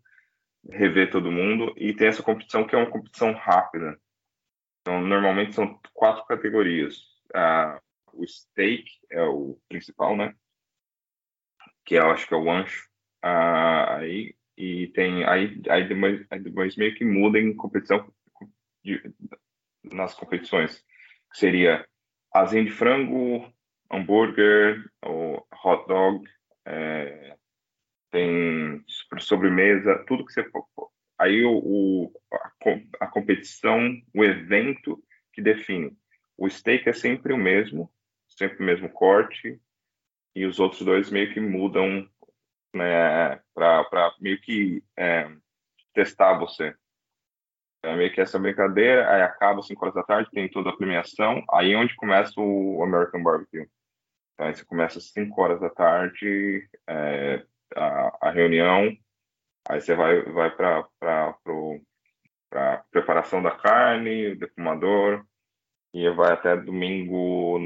rever 0.70 1.11
todo 1.11 1.32
mundo, 1.32 1.73
e 1.76 1.94
tem 1.94 2.08
essa 2.08 2.23
competição 2.23 2.66
que 2.66 2.75
é 2.75 2.78
uma 2.78 2.90
competição 2.90 3.32
rápida. 3.32 3.99
Então, 4.80 5.00
normalmente 5.00 5.54
são 5.54 5.78
quatro 5.92 6.25
categorias. 6.26 6.96
Ah, 7.35 7.80
o 8.12 8.26
steak 8.26 8.88
é 9.11 9.23
o 9.23 9.58
principal, 9.68 10.16
né? 10.16 10.35
Que 11.85 11.96
eu 11.96 12.11
acho 12.11 12.26
que 12.26 12.35
é 12.35 12.37
o 12.37 12.50
ancho. 12.50 12.88
Aí 13.23 14.35
e 14.56 14.88
tem 14.88 15.25
aí, 15.25 15.61
aí, 15.68 15.87
depois, 15.87 16.26
aí 16.30 16.40
depois 16.40 16.76
meio 16.76 16.94
que 16.94 17.04
muda 17.04 17.38
em 17.38 17.54
competição 17.54 18.11
de, 18.82 19.02
nas 19.85 20.14
competições 20.14 20.82
que 21.30 21.38
seria 21.38 21.87
asinha 22.32 22.64
de 22.64 22.70
frango 22.70 23.52
hambúrguer 23.90 24.90
ou 25.02 25.46
hot 25.62 25.87
dog 25.87 26.26
é, 26.64 27.35
tem 28.16 28.85
sobremesa 29.18 30.04
tudo 30.06 30.25
que 30.25 30.32
você 30.32 30.49
aí 31.18 31.44
o, 31.44 31.58
o 31.58 32.12
a, 32.32 33.04
a, 33.04 33.06
competição 33.06 33.80
o 34.14 34.25
evento 34.25 35.02
que 35.32 35.42
define 35.42 35.96
o 36.37 36.49
steak 36.49 36.88
é 36.88 36.92
sempre 36.92 37.32
o 37.32 37.38
mesmo 37.38 37.90
sempre 38.26 38.62
o 38.62 38.66
mesmo 38.66 38.88
corte 38.88 39.61
e 40.35 40.44
os 40.44 40.61
outros 40.61 40.82
dois 40.82 41.11
meio 41.11 41.32
que 41.32 41.40
mudam 41.40 42.08
né, 42.75 43.40
para 43.54 44.14
meio 44.20 44.40
que 44.40 44.85
é, 44.96 45.30
testar 45.94 46.38
você. 46.38 46.75
É 47.82 47.96
meio 47.96 48.12
que 48.12 48.20
essa 48.20 48.38
brincadeira, 48.38 49.11
aí 49.11 49.23
acaba 49.23 49.61
às 49.61 49.66
5 49.66 49.82
horas 49.82 49.94
da 49.94 50.02
tarde, 50.02 50.30
tem 50.30 50.49
toda 50.50 50.70
a 50.70 50.76
premiação, 50.76 51.42
aí 51.50 51.73
é 51.73 51.76
onde 51.76 51.96
começa 51.96 52.32
o 52.37 52.82
American 52.82 53.23
Barbecue. 53.23 53.66
Então, 54.35 54.46
aí 54.46 54.54
você 54.54 54.64
começa 54.64 54.99
às 54.99 55.11
5 55.11 55.40
horas 55.40 55.61
da 55.61 55.70
tarde, 55.70 56.68
é, 56.87 57.46
a, 57.75 58.28
a, 58.28 58.30
reunião, 58.30 58.96
aí 59.68 59.80
você 59.80 59.94
vai, 59.94 60.23
vai 60.23 60.50
para 60.54 60.87
a 62.52 62.85
preparação 62.90 63.42
da 63.42 63.50
carne, 63.50 64.28
o 64.28 64.38
defumador, 64.38 65.25
e 65.92 66.08
vai 66.11 66.32
até 66.32 66.56
domingo 66.56 67.58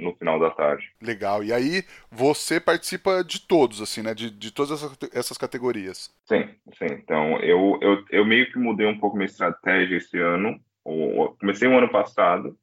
no 0.00 0.14
final 0.14 0.38
da 0.38 0.50
tarde. 0.50 0.92
Legal. 1.00 1.42
E 1.42 1.52
aí 1.52 1.84
você 2.10 2.60
participa 2.60 3.24
de 3.24 3.40
todos, 3.40 3.80
assim, 3.80 4.02
né? 4.02 4.14
De, 4.14 4.30
de 4.30 4.52
todas 4.52 4.80
essas 5.12 5.36
categorias. 5.36 6.14
Sim, 6.24 6.48
sim. 6.76 6.86
Então 6.92 7.38
eu, 7.40 7.78
eu, 7.82 8.04
eu 8.10 8.24
meio 8.24 8.50
que 8.50 8.58
mudei 8.58 8.86
um 8.86 8.98
pouco 8.98 9.16
minha 9.16 9.26
estratégia 9.26 9.96
esse 9.96 10.18
ano. 10.18 10.60
comecei 11.40 11.66
o 11.68 11.76
ano 11.76 11.90
passado 11.90 12.56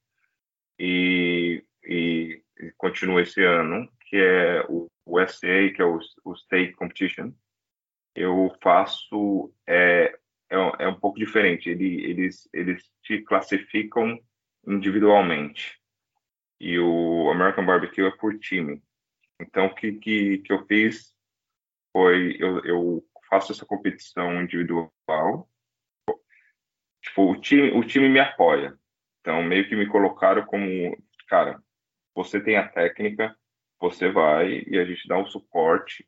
e, 0.79 1.63
e, 1.83 2.41
e 2.59 2.71
continuo 2.77 3.19
esse 3.19 3.43
ano, 3.43 3.89
que 4.07 4.17
é 4.17 4.65
o, 4.69 4.87
o 5.05 5.19
SA, 5.27 5.71
que 5.75 5.81
é 5.81 5.85
o, 5.85 5.99
o 6.23 6.33
State 6.33 6.73
Competition. 6.73 7.31
Eu 8.15 8.55
faço 8.61 9.53
é, 9.67 10.17
é, 10.49 10.55
é 10.79 10.87
um 10.87 10.99
pouco 10.99 11.19
diferente. 11.19 11.69
Ele, 11.69 12.03
eles, 12.05 12.49
eles 12.53 12.89
te 13.03 13.21
classificam 13.21 14.19
individualmente 14.67 15.79
e 16.59 16.79
o 16.79 17.29
American 17.29 17.65
Barbecue 17.65 18.05
é 18.05 18.11
por 18.11 18.37
time. 18.39 18.81
Então, 19.39 19.67
o 19.67 19.75
que, 19.75 19.93
que, 19.93 20.37
que 20.39 20.53
eu 20.53 20.65
fiz 20.65 21.13
foi, 21.91 22.35
eu, 22.39 22.63
eu 22.63 23.07
faço 23.29 23.51
essa 23.51 23.65
competição 23.65 24.41
individual, 24.41 25.49
tipo, 27.01 27.31
o 27.31 27.39
time, 27.39 27.71
o 27.71 27.83
time 27.83 28.09
me 28.09 28.19
apoia. 28.19 28.77
Então, 29.19 29.43
meio 29.43 29.67
que 29.67 29.75
me 29.75 29.87
colocaram 29.87 30.45
como, 30.45 30.97
cara, 31.27 31.61
você 32.13 32.39
tem 32.39 32.55
a 32.55 32.67
técnica, 32.67 33.37
você 33.89 34.11
vai 34.11 34.63
e 34.67 34.79
a 34.79 34.85
gente 34.85 35.07
dá 35.07 35.17
um 35.17 35.27
suporte 35.27 36.07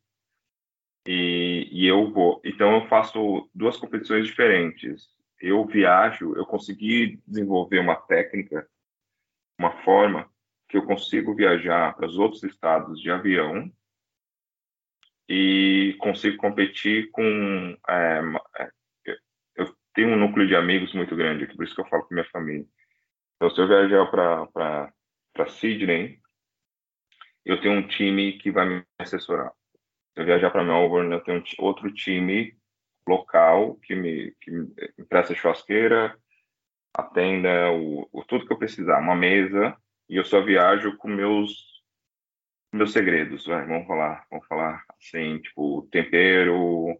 e, 1.07 1.69
e 1.71 1.87
eu 1.87 2.11
vou. 2.11 2.41
Então, 2.43 2.75
eu 2.75 2.87
faço 2.87 3.49
duas 3.53 3.77
competições 3.77 4.25
diferentes. 4.25 5.07
Eu 5.39 5.65
viajo, 5.65 6.35
eu 6.35 6.45
consegui 6.45 7.21
desenvolver 7.25 7.79
uma 7.79 7.95
técnica, 7.95 8.67
uma 9.59 9.71
forma 9.83 10.29
que 10.67 10.77
eu 10.77 10.85
consigo 10.85 11.35
viajar 11.35 11.95
para 11.95 12.07
os 12.07 12.17
outros 12.17 12.43
estados 12.43 12.99
de 12.99 13.09
avião 13.11 13.71
e 15.29 15.95
consigo 15.99 16.37
competir 16.37 17.09
com. 17.11 17.77
É, 17.87 18.21
é 18.59 18.69
eu 19.55 19.73
tenho 19.93 20.09
um 20.09 20.17
núcleo 20.17 20.47
de 20.47 20.55
amigos 20.55 20.93
muito 20.93 21.15
grande 21.15 21.47
por 21.47 21.63
isso 21.63 21.75
que 21.75 21.81
eu 21.81 21.87
falo 21.87 22.03
com 22.03 22.13
minha 22.13 22.29
família. 22.29 22.65
Então, 23.35 23.49
se 23.49 23.61
eu 23.61 23.67
viajar 23.67 24.05
para 24.07 25.47
Sydney, 25.47 26.19
eu 27.47 27.61
tenho 27.61 27.75
um 27.75 27.87
time 27.87 28.33
que 28.33 28.51
vai 28.51 28.67
me 28.67 28.83
assessorar. 28.99 29.53
Se 30.13 30.19
eu 30.19 30.25
viajar 30.25 30.51
para 30.51 30.65
Melbourne, 30.65 31.13
eu 31.13 31.23
tenho 31.23 31.41
outro 31.59 31.89
time 31.93 32.53
local 33.07 33.75
que 33.75 33.95
me, 33.95 34.35
que 34.41 34.51
me 34.51 35.05
presta 35.07 35.33
churrasqueira, 35.33 36.17
atenda 36.93 37.71
o, 37.71 38.09
o, 38.11 38.23
tudo 38.25 38.45
que 38.45 38.51
eu 38.51 38.57
precisar, 38.57 38.99
uma 38.99 39.15
mesa 39.15 39.77
e 40.09 40.17
eu 40.17 40.25
só 40.25 40.41
viajo 40.41 40.97
com 40.97 41.07
meus 41.07 41.77
meus 42.73 42.91
segredos, 42.91 43.45
vamos 43.45 43.87
falar, 43.87 44.27
vamos 44.29 44.45
falar 44.45 44.83
assim, 44.99 45.39
tipo 45.39 45.87
tempero 45.89 46.99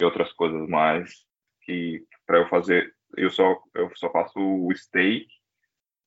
e 0.00 0.04
outras 0.04 0.32
coisas 0.32 0.66
mais 0.68 1.12
que 1.60 2.02
para 2.26 2.38
eu 2.38 2.48
fazer, 2.48 2.94
eu 3.18 3.30
só 3.30 3.62
eu 3.74 3.92
só 3.94 4.10
faço 4.10 4.40
o 4.40 4.74
steak 4.74 5.28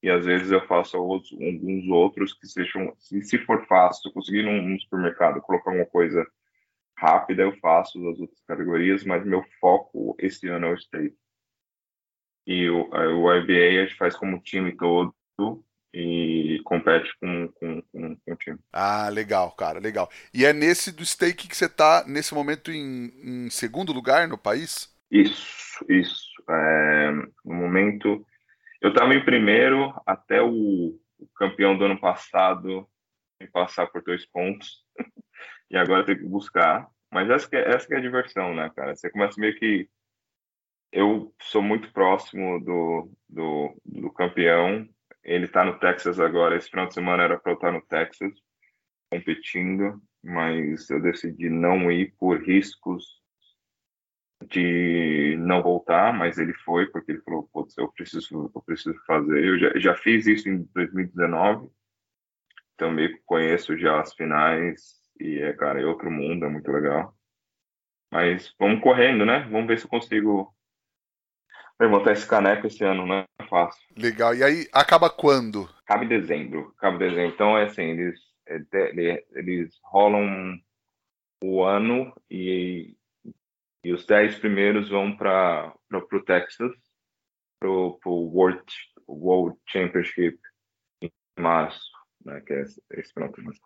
e 0.06 0.10
às 0.12 0.24
vezes 0.24 0.52
eu 0.52 0.62
faço 0.68 0.96
alguns, 0.96 1.32
alguns 1.34 1.88
outros 1.88 2.32
que 2.32 2.46
sejam, 2.46 2.96
se, 3.00 3.24
se 3.24 3.40
for 3.40 3.66
fácil, 3.66 4.14
conseguir 4.14 4.44
num, 4.44 4.62
num 4.62 4.80
supermercado 4.80 5.42
colocar 5.42 5.72
alguma 5.72 5.88
coisa 5.88 6.24
rápida, 6.96 7.42
eu 7.42 7.58
faço 7.58 7.98
as 8.10 8.20
outras 8.20 8.40
categorias, 8.48 9.04
mas 9.04 9.26
meu 9.26 9.44
foco 9.60 10.16
esse 10.20 10.48
ano 10.48 10.68
é 10.68 10.74
o 10.74 10.78
steak. 10.78 11.16
E 12.46 12.70
o, 12.70 12.88
o 12.92 13.34
IBA 13.34 13.82
a 13.82 13.86
gente 13.86 13.98
faz 13.98 14.16
como 14.16 14.40
time 14.40 14.78
todo, 14.78 15.12
e 15.92 16.62
compete 16.66 17.10
com, 17.20 17.48
com, 17.56 17.82
com, 17.82 18.16
com, 18.18 18.32
o 18.32 18.36
time. 18.36 18.60
Ah, 18.72 19.10
legal, 19.10 19.50
cara, 19.54 19.80
legal. 19.80 20.08
E 20.32 20.46
é 20.46 20.54
nesse 20.54 20.92
do 20.92 21.04
stake 21.04 21.48
que 21.48 21.58
você 21.58 21.66
está 21.66 22.04
nesse 22.06 22.36
momento 22.36 22.70
em, 22.70 23.12
em, 23.24 23.50
segundo 23.50 23.92
lugar 23.92 24.28
no 24.28 24.38
país? 24.38 24.94
Isso, 25.10 25.84
isso. 25.90 26.28
É, 26.48 27.12
no 27.44 27.56
momento, 27.56 28.24
eu 28.86 28.90
estava 28.90 29.16
em 29.16 29.26
primeiro 29.26 30.00
até 30.06 30.44
o, 30.44 31.00
o, 31.18 31.28
campeão 31.36 31.76
do 31.76 31.86
ano 31.86 32.00
passado 32.00 32.88
me 33.42 33.48
passar 33.48 33.88
por 33.88 34.04
dois 34.04 34.28
pontos. 34.28 34.86
e 35.72 35.76
agora 35.76 36.06
tem 36.06 36.16
que 36.16 36.24
buscar. 36.24 36.88
Mas 37.12 37.28
essa 37.32 37.50
que, 37.50 37.56
é, 37.56 37.68
essa 37.68 37.88
que 37.88 37.96
é 37.96 37.98
a 37.98 38.02
diversão, 38.02 38.54
né, 38.54 38.72
cara? 38.76 38.96
Você 38.96 39.10
começa 39.10 39.42
meio 39.42 39.56
que 39.58 39.90
eu 40.92 41.34
sou 41.42 41.64
muito 41.64 41.92
próximo 41.92 42.64
do, 42.64 43.12
do, 43.28 43.76
do 43.84 44.14
campeão. 44.14 44.88
Ele 45.24 45.46
está 45.46 45.66
no 45.66 45.80
Texas 45.80 46.20
agora. 46.20 46.56
Esse 46.56 46.70
final 46.70 46.86
de 46.86 46.94
semana 46.94 47.24
era 47.24 47.40
para 47.40 47.54
eu 47.54 47.56
estar 47.56 47.72
no 47.72 47.82
Texas 47.82 48.34
competindo, 49.10 50.00
mas 50.24 50.88
eu 50.92 51.02
decidi 51.02 51.50
não 51.50 51.92
ir 51.92 52.14
por 52.20 52.40
riscos 52.40 53.20
de 54.50 55.36
não 55.40 55.62
voltar, 55.62 56.14
mas 56.14 56.38
ele 56.38 56.54
foi 56.54 56.88
porque 56.88 57.14
ele 57.14 57.22
falou, 57.22 57.50
putz, 57.52 57.78
eu 57.78 57.92
preciso, 57.92 58.52
eu 58.54 58.62
preciso 58.62 58.98
fazer. 59.06 59.44
Eu 59.44 59.60
já, 59.60 59.80
já 59.80 59.96
fiz 59.96 60.26
isso 60.28 60.50
em 60.50 60.64
2019, 60.74 61.70
então 62.74 62.92
meio 62.92 63.14
que 63.14 63.22
conheço 63.26 63.78
já 63.78 64.00
as 64.02 64.14
finais 64.14 64.96
e 65.20 65.40
é, 65.40 65.54
cara, 65.54 65.82
é 65.82 65.86
outro 65.86 66.12
mundo, 66.12 66.46
é 66.46 66.50
muito 66.50 66.72
legal. 66.72 67.16
Mas 68.12 68.54
vamos 68.60 68.82
correndo, 68.82 69.26
né? 69.26 69.48
Vamos 69.52 69.68
ver 69.68 69.80
se 69.80 69.86
eu 69.86 69.90
consigo 69.90 70.54
levantar 71.80 72.14
esse 72.14 72.28
caneco 72.28 72.68
esse 72.68 72.84
ano, 72.84 73.06
não 73.06 73.16
é 73.16 73.26
fácil. 73.50 73.82
Legal. 73.98 74.34
E 74.36 74.44
aí, 74.44 74.68
acaba 74.72 75.10
quando? 75.10 75.70
Acaba 75.84 76.06
em 76.06 76.08
dezembro. 76.08 76.74
Acaba 76.78 76.96
em 76.96 77.00
dezembro. 77.00 77.34
Então, 77.34 77.58
é 77.58 77.64
assim, 77.66 77.84
eles, 77.84 78.20
é, 78.48 79.26
eles 79.34 79.78
rolam 79.84 80.58
o 81.44 81.64
ano 81.64 82.14
e 82.30 82.96
e 83.86 83.94
os 83.94 84.04
dez 84.04 84.40
primeiros 84.40 84.90
vão 84.90 85.16
para 85.16 85.72
o 85.92 86.24
Texas, 86.24 86.72
para 87.60 87.70
o 87.70 88.00
World, 88.04 88.64
World 89.08 89.60
Championship 89.68 90.40
em 91.04 91.12
março. 91.40 91.94
Né, 92.26 92.42
que 92.42 92.52
é 92.52 92.62
esse, 92.64 92.82
esse 92.94 93.14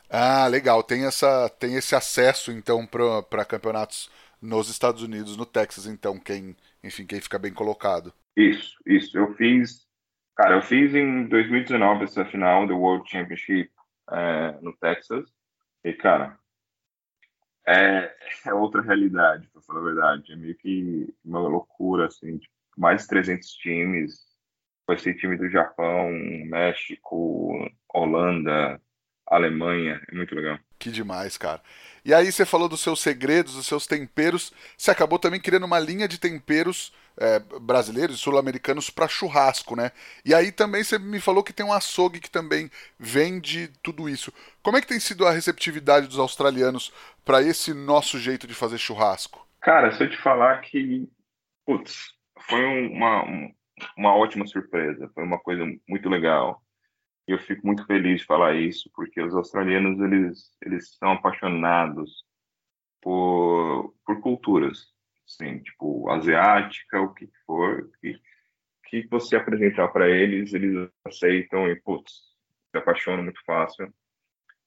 Ah, 0.10 0.46
legal. 0.48 0.84
Tem, 0.84 1.06
essa, 1.06 1.48
tem 1.48 1.76
esse 1.76 1.96
acesso, 1.96 2.52
então, 2.52 2.86
para 2.86 3.46
campeonatos 3.46 4.12
nos 4.42 4.68
Estados 4.68 5.02
Unidos, 5.02 5.38
no 5.38 5.46
Texas, 5.46 5.86
então, 5.86 6.20
quem, 6.20 6.54
enfim, 6.84 7.06
quem 7.06 7.22
fica 7.22 7.40
bem 7.40 7.54
colocado. 7.54 8.14
Isso, 8.36 8.78
isso. 8.86 9.18
Eu 9.18 9.34
fiz, 9.36 9.88
cara, 10.36 10.58
eu 10.58 10.62
fiz 10.62 10.94
em 10.94 11.30
2019 11.30 12.04
essa 12.04 12.26
final 12.26 12.68
do 12.68 12.78
World 12.78 13.10
Championship 13.10 13.72
é, 14.12 14.52
no 14.62 14.76
Texas. 14.76 15.30
E, 15.86 15.94
cara, 15.94 16.38
é, 17.70 18.16
é 18.46 18.54
outra 18.54 18.82
realidade, 18.82 19.48
para 19.50 19.62
falar 19.62 19.80
a 19.80 19.84
verdade. 19.84 20.34
É 20.34 20.36
meio 20.36 20.56
que 20.56 21.14
uma 21.24 21.40
loucura, 21.40 22.08
assim, 22.08 22.38
tipo, 22.38 22.54
mais 22.78 23.04
de 23.04 23.10
300 23.10 23.50
times. 23.54 24.28
Vai 24.88 24.98
ser 24.98 25.16
time 25.16 25.38
do 25.38 25.50
Japão, 25.50 26.10
México, 26.48 27.70
Holanda, 27.94 28.82
Alemanha. 29.28 30.02
É 30.12 30.16
muito 30.16 30.34
legal. 30.34 30.58
Que 30.80 30.90
demais, 30.90 31.38
cara. 31.38 31.62
E 32.06 32.14
aí 32.14 32.32
você 32.32 32.46
falou 32.46 32.70
dos 32.70 32.82
seus 32.82 33.02
segredos, 33.02 33.54
dos 33.56 33.68
seus 33.68 33.86
temperos. 33.86 34.54
Você 34.78 34.90
acabou 34.90 35.20
também 35.20 35.40
criando 35.40 35.66
uma 35.66 35.78
linha 35.78 36.08
de 36.08 36.18
temperos 36.18 36.94
é, 37.18 37.40
brasileiros 37.60 38.20
sul-americanos 38.22 38.90
para 38.90 39.08
churrasco, 39.08 39.76
né? 39.76 39.92
E 40.24 40.34
aí 40.34 40.52
também 40.52 40.84
você 40.84 40.98
me 40.98 41.20
falou 41.20 41.44
que 41.44 41.52
tem 41.52 41.66
um 41.66 41.74
açougue 41.74 42.22
que 42.22 42.32
também 42.32 42.72
vende 42.98 43.68
tudo 43.84 44.08
isso. 44.08 44.32
Como 44.64 44.78
é 44.78 44.82
que 44.82 44.88
tem 44.88 45.00
sido 45.00 45.28
a 45.28 45.32
receptividade 45.32 46.08
dos 46.08 46.18
australianos 46.18 46.94
para 47.26 47.42
esse 47.42 47.74
nosso 47.74 48.18
jeito 48.18 48.48
de 48.48 48.54
fazer 48.54 48.78
churrasco? 48.78 49.46
Cara, 49.62 49.92
se 49.92 50.02
eu 50.02 50.10
te 50.10 50.18
falar 50.18 50.62
que, 50.62 51.10
putz, 51.66 52.14
foi 52.48 52.64
uma, 52.64 53.26
uma 53.98 54.16
ótima 54.16 54.48
surpresa, 54.48 55.12
foi 55.14 55.24
uma 55.26 55.38
coisa 55.38 55.64
muito 55.88 56.08
legal. 56.08 56.64
E 57.30 57.32
eu 57.32 57.38
fico 57.38 57.64
muito 57.64 57.86
feliz 57.86 58.22
de 58.22 58.26
falar 58.26 58.56
isso, 58.56 58.90
porque 58.96 59.22
os 59.22 59.36
australianos, 59.36 60.00
eles, 60.00 60.58
eles 60.66 60.96
são 60.96 61.12
apaixonados 61.12 62.26
por, 63.00 63.94
por 64.04 64.20
culturas, 64.20 64.88
assim, 65.28 65.60
tipo, 65.60 66.10
asiática, 66.10 67.00
o 67.00 67.14
que 67.14 67.30
for, 67.46 67.88
que, 68.02 68.20
que 68.86 69.08
você 69.12 69.36
apresentar 69.36 69.90
para 69.90 70.10
eles, 70.10 70.56
eles 70.56 70.90
aceitam 71.06 71.70
e, 71.70 71.76
putz, 71.76 72.12
se 72.72 72.78
apaixonam 72.80 73.24
muito 73.24 73.46
fácil. 73.46 73.94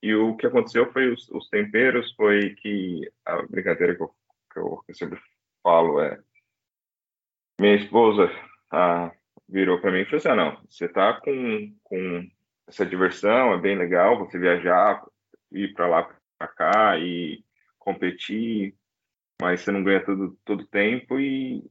E 0.01 0.15
o 0.15 0.37
que 0.37 0.47
aconteceu 0.47 0.89
foi 0.93 1.11
os, 1.11 1.29
os 1.31 1.49
temperos, 1.49 2.15
foi 2.15 2.55
que 2.55 3.11
a 3.25 3.41
brincadeira 3.41 3.93
que 3.93 4.03
eu, 4.03 4.15
que 4.53 4.59
eu, 4.59 4.83
sempre 4.93 5.19
falo 5.61 5.99
é 5.99 6.17
minha 7.59 7.75
esposa 7.75 8.31
ah, 8.71 9.11
virou 9.49 9.81
para 9.81 9.91
mim 9.91 9.99
e 9.99 10.05
falou 10.05 10.17
assim, 10.17 10.29
ah, 10.29 10.35
não, 10.37 10.63
você 10.65 10.87
tá 10.87 11.19
com, 11.19 11.75
com 11.83 12.31
essa 12.73 12.85
diversão, 12.85 13.53
é 13.53 13.57
bem 13.57 13.77
legal 13.77 14.17
você 14.17 14.37
viajar, 14.37 15.05
ir 15.51 15.73
para 15.73 15.87
lá, 15.87 16.17
para 16.37 16.47
cá 16.47 16.97
e 16.97 17.43
competir, 17.77 18.75
mas 19.39 19.61
você 19.61 19.71
não 19.71 19.83
ganha 19.83 20.03
todo 20.03 20.37
todo 20.43 20.67
tempo 20.67 21.19
e 21.19 21.63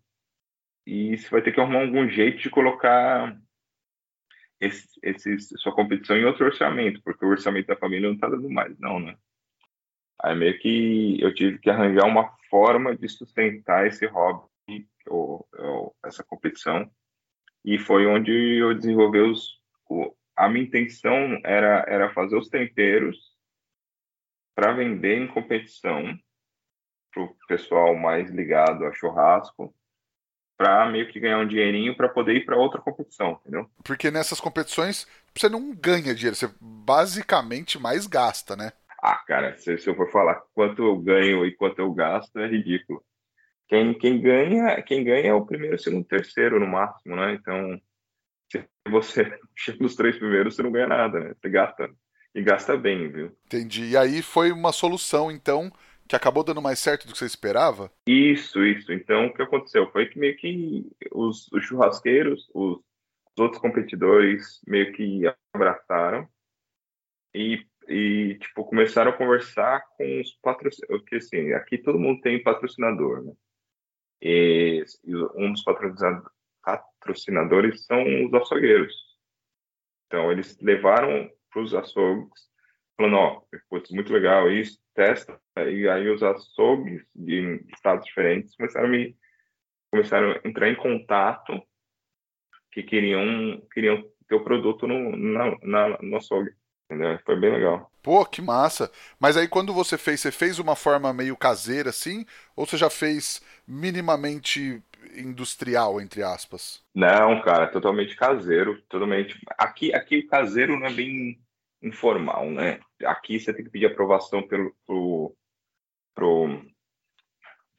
e 0.86 1.16
você 1.16 1.28
vai 1.28 1.42
ter 1.42 1.52
que 1.52 1.60
arrumar 1.60 1.82
algum 1.82 2.08
jeito 2.08 2.38
de 2.38 2.50
colocar 2.50 3.36
esse, 4.60 4.88
esse, 5.02 5.38
sua 5.58 5.74
competição 5.74 6.16
em 6.16 6.24
outro 6.24 6.44
orçamento, 6.44 7.00
porque 7.02 7.24
o 7.24 7.28
orçamento 7.28 7.68
da 7.68 7.76
família 7.76 8.08
não 8.08 8.14
está 8.14 8.28
dando 8.28 8.50
mais, 8.50 8.76
não, 8.80 8.98
né? 8.98 9.16
Aí 10.20 10.34
meio 10.36 10.58
que 10.58 11.20
eu 11.20 11.32
tive 11.34 11.58
que 11.58 11.70
arranjar 11.70 12.06
uma 12.06 12.36
forma 12.50 12.96
de 12.96 13.08
sustentar 13.08 13.86
esse 13.86 14.06
hobby, 14.06 14.48
ou, 15.06 15.48
ou 15.52 15.96
essa 16.04 16.24
competição, 16.24 16.90
e 17.64 17.78
foi 17.78 18.06
onde 18.06 18.32
eu 18.32 18.74
desenvolvi 18.74 19.20
os, 19.20 19.60
a 20.42 20.48
minha 20.48 20.64
intenção 20.64 21.40
era, 21.44 21.84
era 21.86 22.12
fazer 22.12 22.36
os 22.36 22.48
temperos 22.48 23.16
para 24.56 24.72
vender 24.72 25.16
em 25.16 25.28
competição 25.28 26.18
para 27.14 27.22
o 27.22 27.36
pessoal 27.46 27.94
mais 27.94 28.28
ligado 28.28 28.84
a 28.84 28.92
churrasco, 28.92 29.72
para 30.56 30.90
meio 30.90 31.08
que 31.12 31.20
ganhar 31.20 31.38
um 31.38 31.46
dinheirinho 31.46 31.96
para 31.96 32.08
poder 32.08 32.34
ir 32.34 32.44
para 32.44 32.56
outra 32.56 32.80
competição, 32.80 33.38
entendeu? 33.40 33.70
Porque 33.84 34.10
nessas 34.10 34.40
competições 34.40 35.06
você 35.32 35.48
não 35.48 35.72
ganha 35.72 36.12
dinheiro, 36.12 36.34
você 36.34 36.50
basicamente 36.60 37.78
mais 37.78 38.08
gasta, 38.08 38.56
né? 38.56 38.72
Ah, 39.00 39.22
cara, 39.24 39.56
se, 39.56 39.78
se 39.78 39.88
eu 39.88 39.94
for 39.94 40.10
falar 40.10 40.42
quanto 40.52 40.82
eu 40.82 40.98
ganho 40.98 41.46
e 41.46 41.54
quanto 41.54 41.78
eu 41.78 41.92
gasto, 41.92 42.36
é 42.40 42.48
ridículo. 42.48 43.00
Quem, 43.68 43.96
quem 43.96 44.20
ganha 44.20 44.82
quem 44.82 45.04
ganha 45.04 45.28
é 45.28 45.34
o 45.34 45.46
primeiro, 45.46 45.78
segundo, 45.78 46.04
terceiro 46.04 46.58
no 46.58 46.66
máximo, 46.66 47.14
né? 47.14 47.32
Então 47.34 47.80
se 48.52 48.90
você 48.90 49.38
chega 49.56 49.78
nos 49.80 49.96
três 49.96 50.18
primeiros, 50.18 50.54
você 50.54 50.62
não 50.62 50.72
ganha 50.72 50.86
nada, 50.86 51.20
né? 51.20 51.34
Você 51.40 51.48
gasta. 51.48 51.90
E 52.34 52.42
gasta 52.42 52.76
bem, 52.76 53.10
viu? 53.10 53.36
Entendi. 53.46 53.90
E 53.90 53.96
aí 53.96 54.22
foi 54.22 54.52
uma 54.52 54.72
solução, 54.72 55.30
então, 55.30 55.70
que 56.08 56.16
acabou 56.16 56.42
dando 56.42 56.62
mais 56.62 56.78
certo 56.78 57.06
do 57.06 57.12
que 57.12 57.18
você 57.18 57.26
esperava? 57.26 57.90
Isso, 58.06 58.64
isso. 58.64 58.90
Então, 58.92 59.26
o 59.26 59.34
que 59.34 59.42
aconteceu? 59.42 59.90
Foi 59.90 60.06
que 60.06 60.18
meio 60.18 60.36
que 60.36 60.90
os, 61.12 61.50
os 61.52 61.64
churrasqueiros, 61.64 62.48
os, 62.54 62.78
os, 62.78 63.38
outros 63.38 63.60
competidores, 63.60 64.60
meio 64.66 64.92
que 64.92 65.22
abraçaram 65.54 66.26
e, 67.34 67.66
e, 67.86 68.38
tipo, 68.40 68.64
começaram 68.64 69.10
a 69.10 69.16
conversar 69.16 69.82
com 69.98 70.20
os 70.20 70.32
patrocinadores. 70.42 71.02
Porque, 71.02 71.16
assim, 71.16 71.52
aqui 71.52 71.76
todo 71.76 71.98
mundo 71.98 72.22
tem 72.22 72.42
patrocinador, 72.42 73.24
né? 73.24 73.32
E 74.22 74.84
um 75.34 75.52
dos 75.52 75.62
patrocinadores 75.62 76.32
patrocinadores 77.02 77.84
são 77.84 78.26
os 78.26 78.34
açougueiros. 78.34 78.94
Então, 80.06 80.30
eles 80.30 80.58
levaram 80.60 81.30
para 81.50 81.62
os 81.62 81.74
açougues, 81.74 82.48
falando, 82.96 83.16
ó, 83.16 83.42
putz, 83.68 83.90
muito 83.90 84.12
legal 84.12 84.50
isso, 84.50 84.78
testa. 84.94 85.38
E 85.56 85.88
aí 85.88 86.08
os 86.08 86.22
açougues 86.22 87.02
de 87.14 87.64
estados 87.74 88.04
diferentes 88.04 88.54
começaram 88.56 88.86
a, 88.86 88.90
me, 88.90 89.16
começaram 89.90 90.32
a 90.32 90.48
entrar 90.48 90.68
em 90.68 90.76
contato 90.76 91.62
que 92.70 92.82
queriam, 92.82 93.60
queriam 93.72 94.02
ter 94.28 94.34
o 94.34 94.44
produto 94.44 94.86
no, 94.86 95.16
na, 95.16 95.56
na, 95.62 95.98
no 96.00 96.16
açougue. 96.16 96.50
Foi 97.24 97.40
bem 97.40 97.52
legal. 97.52 97.90
Pô, 98.02 98.24
que 98.26 98.42
massa. 98.42 98.90
Mas 99.18 99.36
aí 99.36 99.48
quando 99.48 99.72
você 99.72 99.96
fez, 99.96 100.20
você 100.20 100.30
fez 100.30 100.58
uma 100.58 100.76
forma 100.76 101.12
meio 101.12 101.36
caseira 101.36 101.88
assim? 101.88 102.26
Ou 102.54 102.66
você 102.66 102.76
já 102.76 102.90
fez 102.90 103.40
minimamente 103.66 104.82
industrial, 105.14 106.00
entre 106.00 106.22
aspas? 106.22 106.82
Não, 106.94 107.40
cara, 107.42 107.66
totalmente 107.68 108.16
caseiro, 108.16 108.80
totalmente. 108.88 109.38
Aqui, 109.58 109.94
aqui 109.94 110.18
o 110.18 110.26
caseiro 110.26 110.78
não 110.78 110.86
é 110.86 110.92
bem 110.92 111.40
informal, 111.82 112.50
né? 112.50 112.80
Aqui 113.04 113.38
você 113.38 113.52
tem 113.52 113.64
que 113.64 113.70
pedir 113.70 113.86
aprovação 113.86 114.46
pelo 114.46 114.74
pro, 114.86 115.36
pro 116.14 116.62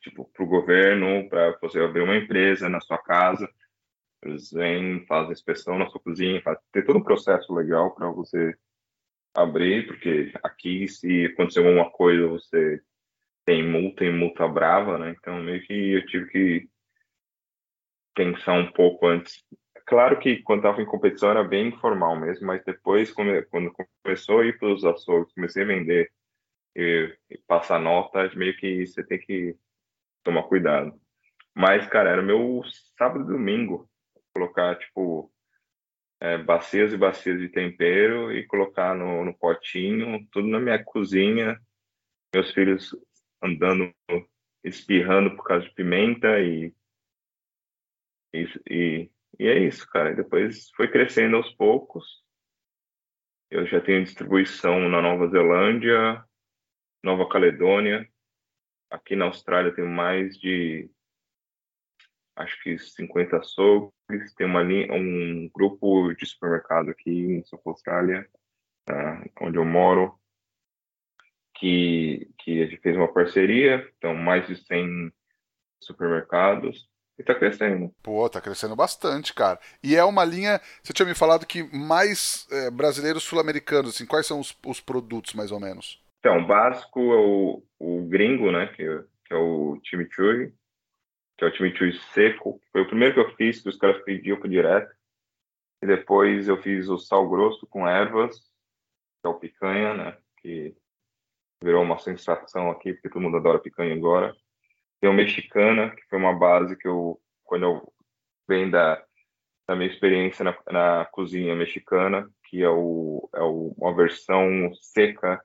tipo 0.02 0.26
pro 0.34 0.46
governo 0.46 1.28
para 1.30 1.58
você 1.62 1.80
abrir 1.80 2.02
uma 2.02 2.18
empresa 2.18 2.68
na 2.68 2.82
sua 2.82 2.98
casa. 2.98 3.50
Eles 4.22 4.52
vêm, 4.52 5.06
fazem 5.06 5.32
inspeção 5.32 5.78
na 5.78 5.88
sua 5.88 6.02
cozinha, 6.02 6.42
faz, 6.42 6.58
tem 6.72 6.84
todo 6.84 7.00
um 7.00 7.04
processo 7.04 7.54
legal 7.54 7.94
para 7.94 8.10
você 8.10 8.56
abrir, 9.34 9.88
porque 9.88 10.32
aqui 10.44 10.88
se 10.88 11.26
acontecer 11.26 11.60
alguma 11.60 11.90
coisa 11.90 12.28
você 12.28 12.82
tem 13.46 13.68
multa 13.68 14.06
e 14.06 14.12
multa 14.12 14.48
brava, 14.48 14.98
né? 14.98 15.16
Então 15.18 15.42
meio 15.42 15.62
que 15.66 15.94
eu 15.94 16.06
tive 16.06 16.30
que 16.30 16.70
pensar 18.14 18.54
um 18.54 18.72
pouco 18.72 19.08
antes. 19.08 19.44
Claro 19.86 20.20
que 20.20 20.42
quando 20.44 20.60
estava 20.60 20.82
em 20.82 20.86
competição 20.86 21.32
era 21.32 21.44
bem 21.44 21.68
informal 21.68 22.16
mesmo, 22.20 22.48
mas 22.48 22.64
depois, 22.64 23.12
quando 23.12 23.74
começou 24.04 24.40
a 24.40 24.46
ir 24.46 24.58
para 24.58 24.74
os 24.74 24.86
açougues, 24.86 25.34
comecei 25.34 25.64
a 25.64 25.68
vender 25.68 26.12
e, 26.76 27.16
e 27.30 27.38
passar 27.40 27.80
nota, 27.80 28.32
meio 28.36 28.56
que 28.56 28.86
você 28.86 29.04
tem 29.04 29.20
que 29.20 29.56
tomar 30.24 30.44
cuidado. 30.44 30.94
Mas, 31.54 31.88
cara, 31.88 32.10
era 32.10 32.22
meu 32.22 32.62
sábado 32.98 33.26
e 33.26 33.28
domingo. 33.28 33.90
Colocar, 34.34 34.78
tipo, 34.78 35.32
é, 36.20 36.38
bacias 36.38 36.94
e 36.94 36.98
bacias 36.98 37.40
de 37.40 37.50
tempero 37.50 38.32
e 38.32 38.46
colocar 38.48 38.96
no, 38.96 39.24
no 39.24 39.38
potinho, 39.38 40.26
tudo 40.32 40.48
na 40.48 40.60
minha 40.60 40.84
cozinha. 40.84 41.60
Meus 42.34 42.52
filhos 42.52 42.96
andando, 43.42 43.94
espirrando 44.64 45.36
por 45.36 45.44
causa 45.44 45.66
de 45.66 45.74
pimenta 45.76 46.40
e, 46.40 46.74
e, 48.34 48.48
e, 48.70 49.12
e 49.40 49.48
é 49.48 49.60
isso, 49.60 49.88
cara. 49.90 50.16
Depois 50.16 50.70
foi 50.72 50.88
crescendo 50.90 51.38
aos 51.38 51.52
poucos. 51.54 52.24
Eu 53.50 53.66
já 53.68 53.80
tenho 53.80 54.04
distribuição 54.04 54.90
na 54.90 55.02
Nova 55.02 55.28
Zelândia, 55.28 56.24
Nova 57.04 57.28
Caledônia. 57.30 58.08
Aqui 58.90 59.16
na 59.16 59.26
Austrália 59.26 59.74
tem 59.74 59.86
mais 59.86 60.38
de 60.38 60.90
acho 62.36 62.62
que 62.64 62.78
50 62.78 63.38
açougues, 63.38 64.34
tem 64.36 64.48
uma 64.48 64.64
linha, 64.64 64.92
um 64.92 65.48
grupo 65.50 66.14
de 66.14 66.26
supermercado 66.26 66.90
aqui 66.90 67.12
em 67.12 67.44
South 67.44 67.62
Austrália, 67.66 68.28
uh, 68.90 69.30
onde 69.42 69.58
eu 69.58 69.66
moro, 69.66 70.20
que, 71.56 72.30
que 72.40 72.62
a 72.62 72.66
gente 72.66 72.82
fez 72.82 72.96
uma 72.96 73.12
parceria, 73.14 73.88
então 73.98 74.16
mais 74.16 74.48
de 74.48 74.56
100 74.56 75.14
supermercados, 75.80 76.90
e 77.24 77.26
tá 77.26 77.34
crescendo. 77.34 77.92
Pô, 78.04 78.30
tá 78.30 78.42
crescendo 78.42 78.76
bastante, 78.76 79.34
cara. 79.34 79.60
E 79.82 79.96
é 79.96 80.04
uma 80.04 80.26
linha, 80.26 80.60
você 80.84 80.94
tinha 80.94 81.06
me 81.06 81.16
falado 81.16 81.48
que 81.48 81.64
mais 81.76 82.46
é, 82.52 82.70
brasileiros 82.70 83.24
sul-americanos, 83.24 83.96
assim, 83.96 84.06
quais 84.06 84.28
são 84.28 84.40
os, 84.40 84.56
os, 84.66 84.82
produtos, 84.82 85.34
mais 85.34 85.52
ou 85.52 85.60
menos? 85.60 86.04
Então, 86.20 86.40
o 86.40 86.48
básico 86.48 87.00
é 87.00 87.18
o, 87.18 87.64
o 87.80 88.06
gringo, 88.08 88.52
né, 88.52 88.68
que, 88.68 88.84
que 89.26 89.34
é 89.34 89.38
o 89.38 89.80
chimichurri, 89.84 90.54
que 91.38 91.46
é 91.46 91.48
o 91.48 91.56
chimichurri 91.56 91.98
seco. 92.14 92.62
Foi 92.72 92.82
o 92.82 92.88
primeiro 92.88 93.14
que 93.14 93.20
eu 93.22 93.36
fiz, 93.36 93.62
que 93.62 93.70
os 93.70 93.78
caras 93.78 94.04
pediam 94.04 94.40
por 94.40 94.50
direto. 94.50 94.94
E 95.82 95.88
depois 95.88 96.48
eu 96.48 96.62
fiz 96.62 96.88
o 96.88 96.98
sal 96.98 97.28
grosso 97.30 97.66
com 97.68 97.88
ervas, 97.88 98.38
que 98.38 99.28
é 99.28 99.30
o 99.30 99.40
picanha, 99.40 99.94
né? 99.94 100.18
Que 100.42 100.76
virou 101.62 101.84
uma 101.84 101.98
sensação 101.98 102.70
aqui, 102.70 102.94
porque 102.94 103.10
todo 103.10 103.22
mundo 103.22 103.38
adora 103.38 103.60
picanha 103.60 103.94
agora. 103.94 104.36
Tem 105.04 105.10
o 105.10 105.14
mexicana, 105.14 105.90
que 105.90 106.02
foi 106.10 106.18
uma 106.18 106.34
base 106.34 106.78
que 106.78 106.88
eu, 106.88 107.20
quando 107.44 107.64
eu 107.64 107.94
venho 108.48 108.72
da, 108.72 109.04
da 109.68 109.76
minha 109.76 109.90
experiência 109.90 110.46
na, 110.46 110.58
na 110.72 111.04
cozinha 111.12 111.54
mexicana, 111.58 112.26
que 112.46 112.64
é, 112.64 112.70
o, 112.70 113.30
é 113.36 113.42
o, 113.42 113.76
uma 113.78 113.94
versão 113.94 114.74
seca 114.82 115.44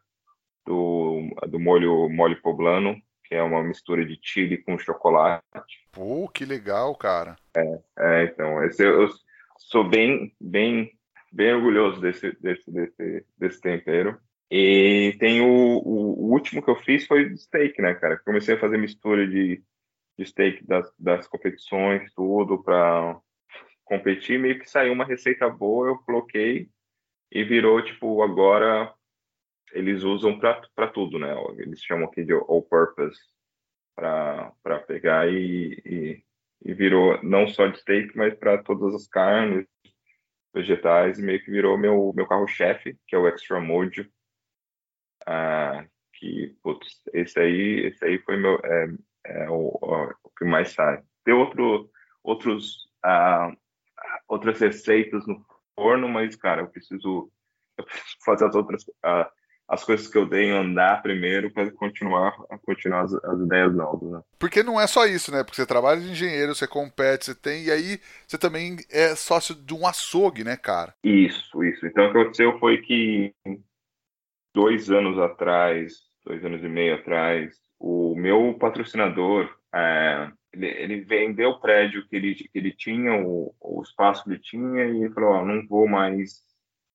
do, 0.64 1.28
do 1.48 1.58
molho 1.58 2.08
mole 2.08 2.36
poblano, 2.36 3.02
que 3.24 3.34
é 3.34 3.42
uma 3.42 3.60
mistura 3.64 4.06
de 4.06 4.16
chili 4.22 4.58
com 4.58 4.78
chocolate. 4.78 5.42
Pô, 5.90 6.28
que 6.28 6.44
legal, 6.44 6.94
cara. 6.94 7.34
É, 7.56 7.80
é 7.98 8.24
então, 8.26 8.62
esse, 8.62 8.84
eu 8.84 9.08
sou 9.58 9.82
bem, 9.82 10.32
bem, 10.40 10.92
bem 11.32 11.54
orgulhoso 11.54 12.00
desse, 12.00 12.30
desse, 12.40 12.70
desse, 12.70 13.26
desse 13.36 13.60
tempero. 13.60 14.20
E 14.50 15.16
tem 15.18 15.40
o, 15.42 15.46
o, 15.46 16.26
o, 16.26 16.32
último 16.32 16.62
que 16.62 16.70
eu 16.70 16.76
fiz 16.76 17.06
foi 17.06 17.36
steak, 17.36 17.80
né, 17.82 17.94
cara? 17.94 18.18
Comecei 18.18 18.54
a 18.54 18.60
fazer 18.60 18.78
mistura 18.78 19.26
de, 19.26 19.62
de 20.18 20.26
steak 20.26 20.66
das, 20.66 20.90
das 20.98 21.28
competições, 21.28 22.12
tudo, 22.14 22.62
para 22.62 23.20
competir. 23.84 24.38
Meio 24.38 24.58
que 24.58 24.68
saiu 24.68 24.92
uma 24.92 25.04
receita 25.04 25.48
boa, 25.50 25.88
eu 25.88 25.98
coloquei 25.98 26.70
e 27.30 27.44
virou, 27.44 27.82
tipo, 27.82 28.22
agora 28.22 28.92
eles 29.72 30.02
usam 30.02 30.38
para 30.38 30.88
tudo, 30.88 31.18
né? 31.18 31.34
Eles 31.58 31.82
chamam 31.82 32.08
aqui 32.08 32.24
de 32.24 32.32
all 32.32 32.62
purpose 32.62 33.20
para 33.94 34.78
pegar 34.86 35.28
e, 35.28 35.82
e, 35.84 36.24
e, 36.64 36.72
virou 36.72 37.22
não 37.22 37.48
só 37.48 37.66
de 37.66 37.78
steak, 37.80 38.16
mas 38.16 38.34
para 38.34 38.62
todas 38.62 38.94
as 38.94 39.06
carnes, 39.08 39.66
vegetais, 40.54 41.18
meio 41.18 41.42
que 41.44 41.50
virou 41.50 41.76
meu, 41.76 42.12
meu 42.14 42.26
carro-chefe, 42.26 42.98
que 43.06 43.14
é 43.14 43.18
o 43.18 43.28
Extra 43.28 43.60
Mojo. 43.60 44.08
Ah, 45.30 45.84
que, 46.14 46.56
putz, 46.62 47.02
esse 47.12 47.38
aí, 47.38 47.86
esse 47.86 48.02
aí 48.02 48.18
foi 48.20 48.38
meu, 48.38 48.58
é, 48.64 48.88
é 49.26 49.50
o, 49.50 49.78
o, 49.78 50.30
que 50.38 50.44
mais 50.46 50.72
sai. 50.72 51.02
Tem 51.22 51.34
outro, 51.34 51.90
outros, 52.24 52.88
ah, 53.04 53.52
outras 54.26 54.58
receitas 54.58 55.26
no 55.26 55.44
forno, 55.74 56.08
mas, 56.08 56.34
cara, 56.34 56.62
eu 56.62 56.68
preciso, 56.68 57.30
eu 57.76 57.84
preciso 57.84 58.16
fazer 58.24 58.46
as 58.46 58.54
outras, 58.54 58.84
ah, 59.04 59.30
as 59.68 59.84
coisas 59.84 60.08
que 60.08 60.16
eu 60.16 60.26
dei 60.26 60.50
andar 60.50 61.02
primeiro 61.02 61.52
para 61.52 61.70
continuar 61.72 62.32
continuar 62.62 63.02
as, 63.02 63.12
as, 63.12 63.40
ideias 63.40 63.74
novas. 63.74 64.10
Né? 64.10 64.22
Porque 64.38 64.62
não 64.62 64.80
é 64.80 64.86
só 64.86 65.04
isso, 65.04 65.30
né? 65.30 65.44
Porque 65.44 65.56
você 65.56 65.66
trabalha 65.66 66.00
de 66.00 66.10
engenheiro, 66.10 66.54
você 66.54 66.66
compete, 66.66 67.26
você 67.26 67.34
tem, 67.34 67.64
e 67.64 67.70
aí 67.70 68.00
você 68.26 68.38
também 68.38 68.78
é 68.90 69.14
sócio 69.14 69.54
de 69.54 69.74
um 69.74 69.86
açougue, 69.86 70.42
né, 70.42 70.56
cara? 70.56 70.94
Isso, 71.04 71.62
isso. 71.62 71.86
Então 71.86 72.06
o 72.06 72.12
que 72.12 72.18
aconteceu 72.18 72.58
foi 72.58 72.78
que 72.78 73.34
dois 74.58 74.90
anos 74.90 75.16
atrás, 75.20 76.00
dois 76.24 76.44
anos 76.44 76.64
e 76.64 76.68
meio 76.68 76.96
atrás, 76.96 77.54
o 77.78 78.16
meu 78.16 78.58
patrocinador 78.58 79.48
é, 79.72 80.32
ele, 80.52 80.66
ele, 80.66 81.00
vendeu 81.02 81.50
o 81.50 81.60
prédio 81.60 82.04
que 82.08 82.16
ele, 82.16 82.34
que 82.34 82.50
ele 82.52 82.72
tinha, 82.72 83.24
o, 83.24 83.54
o 83.60 83.80
espaço 83.82 84.24
que 84.24 84.30
ele 84.30 84.40
tinha, 84.40 84.84
e 84.84 85.08
falou: 85.10 85.34
oh, 85.34 85.44
não 85.44 85.64
vou 85.68 85.86
mais, 85.86 86.42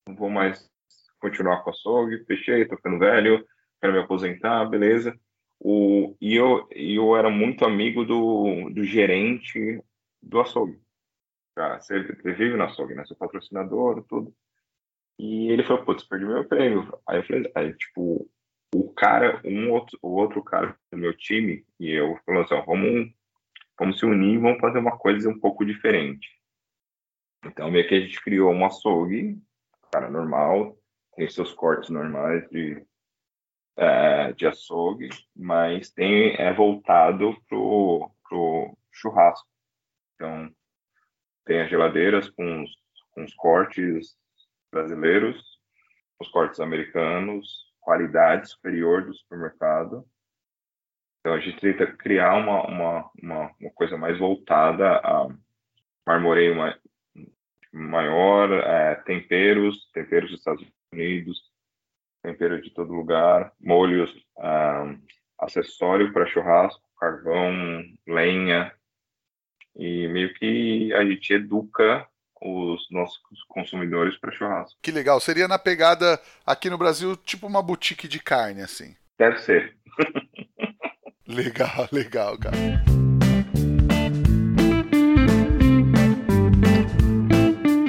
não 0.06 0.14
vou 0.14 0.28
mais 0.28 0.70
continuar 1.18 1.62
com 1.62 1.70
açougue, 1.70 2.26
fechei, 2.26 2.66
tô 2.66 2.76
ficando 2.76 2.98
velho, 2.98 3.42
quero 3.80 3.94
me 3.94 4.00
aposentar, 4.00 4.66
beleza. 4.66 5.18
O, 5.58 6.14
e 6.20 6.34
eu, 6.34 6.68
eu 6.70 7.16
era 7.16 7.30
muito 7.30 7.64
amigo 7.64 8.04
do, 8.04 8.68
do 8.68 8.84
gerente 8.84 9.82
do 10.22 10.38
açougue. 10.38 10.78
Ah, 11.56 11.78
ele, 11.88 12.14
ele 12.22 12.34
vive 12.34 12.56
no 12.58 12.64
açougue, 12.64 12.94
né? 12.94 13.06
Seu 13.06 13.16
patrocinador, 13.16 14.04
tudo. 14.06 14.34
E 15.18 15.48
ele 15.50 15.62
falou, 15.64 15.84
putz, 15.84 16.04
perdi 16.04 16.24
meu 16.24 16.46
prêmio. 16.46 16.98
Aí 17.06 17.18
eu 17.18 17.24
falei, 17.24 17.52
aí, 17.54 17.72
tipo, 17.74 18.28
o 18.74 18.92
cara, 18.92 19.40
um 19.44 19.70
outro, 19.70 19.98
o 20.02 20.08
outro 20.08 20.42
cara 20.42 20.76
do 20.90 20.98
meu 20.98 21.16
time, 21.16 21.64
e 21.78 21.90
eu 21.90 22.18
falou 22.26 22.42
assim, 22.42 22.60
vamos, 22.66 23.12
vamos 23.78 23.98
se 23.98 24.04
unir 24.04 24.34
e 24.34 24.38
vamos 24.38 24.60
fazer 24.60 24.78
uma 24.78 24.98
coisa 24.98 25.28
um 25.28 25.38
pouco 25.38 25.64
diferente. 25.64 26.28
Então, 27.44 27.70
meio 27.70 27.86
que 27.86 27.94
a 27.94 28.00
gente 28.00 28.20
criou 28.22 28.50
um 28.52 28.64
açougue, 28.64 29.40
cara 29.92 30.10
normal, 30.10 30.76
tem 31.14 31.28
seus 31.28 31.52
cortes 31.52 31.90
normais 31.90 32.48
de, 32.50 32.84
é, 33.76 34.32
de 34.32 34.46
açougue, 34.46 35.08
mas 35.36 35.90
tem 35.90 36.34
é 36.36 36.52
voltado 36.52 37.36
pro, 37.48 38.10
pro 38.28 38.76
churrasco. 38.90 39.48
Então, 40.14 40.50
tem 41.44 41.60
as 41.60 41.70
geladeiras 41.70 42.28
com 42.30 42.62
os, 42.62 42.70
com 43.12 43.22
os 43.22 43.34
cortes 43.34 44.16
brasileiros, 44.74 45.42
os 46.20 46.28
cortes 46.28 46.60
americanos, 46.60 47.72
qualidade 47.80 48.50
superior 48.50 49.04
do 49.04 49.14
supermercado. 49.14 50.04
Então, 51.20 51.34
a 51.34 51.40
gente 51.40 51.60
tenta 51.60 51.86
criar 51.86 52.34
uma, 52.34 52.66
uma, 52.66 53.10
uma, 53.22 53.54
uma 53.60 53.70
coisa 53.70 53.96
mais 53.96 54.18
voltada 54.18 54.98
a 54.98 55.28
marmoreio 56.06 56.54
maior, 57.72 58.52
é, 58.52 58.94
temperos, 58.96 59.90
temperos 59.92 60.30
dos 60.30 60.40
Estados 60.40 60.66
Unidos, 60.92 61.50
tempero 62.22 62.60
de 62.60 62.70
todo 62.70 62.92
lugar, 62.92 63.52
molhos, 63.60 64.10
um, 64.38 65.00
acessório 65.38 66.12
para 66.12 66.26
churrasco, 66.26 66.82
carvão, 66.98 67.52
lenha, 68.06 68.72
e 69.76 70.06
meio 70.08 70.32
que 70.34 70.92
a 70.94 71.04
gente 71.04 71.32
educa 71.32 72.06
os 72.44 72.86
nossos 72.90 73.18
consumidores 73.48 74.16
para 74.18 74.30
churrasco. 74.32 74.78
Que 74.82 74.90
legal. 74.90 75.18
Seria 75.18 75.48
na 75.48 75.58
pegada 75.58 76.20
aqui 76.46 76.68
no 76.68 76.76
Brasil, 76.76 77.16
tipo 77.16 77.46
uma 77.46 77.62
boutique 77.62 78.06
de 78.06 78.20
carne, 78.20 78.60
assim. 78.60 78.94
Deve 79.18 79.38
ser. 79.38 79.74
legal, 81.26 81.88
legal, 81.90 82.38
cara. 82.38 82.56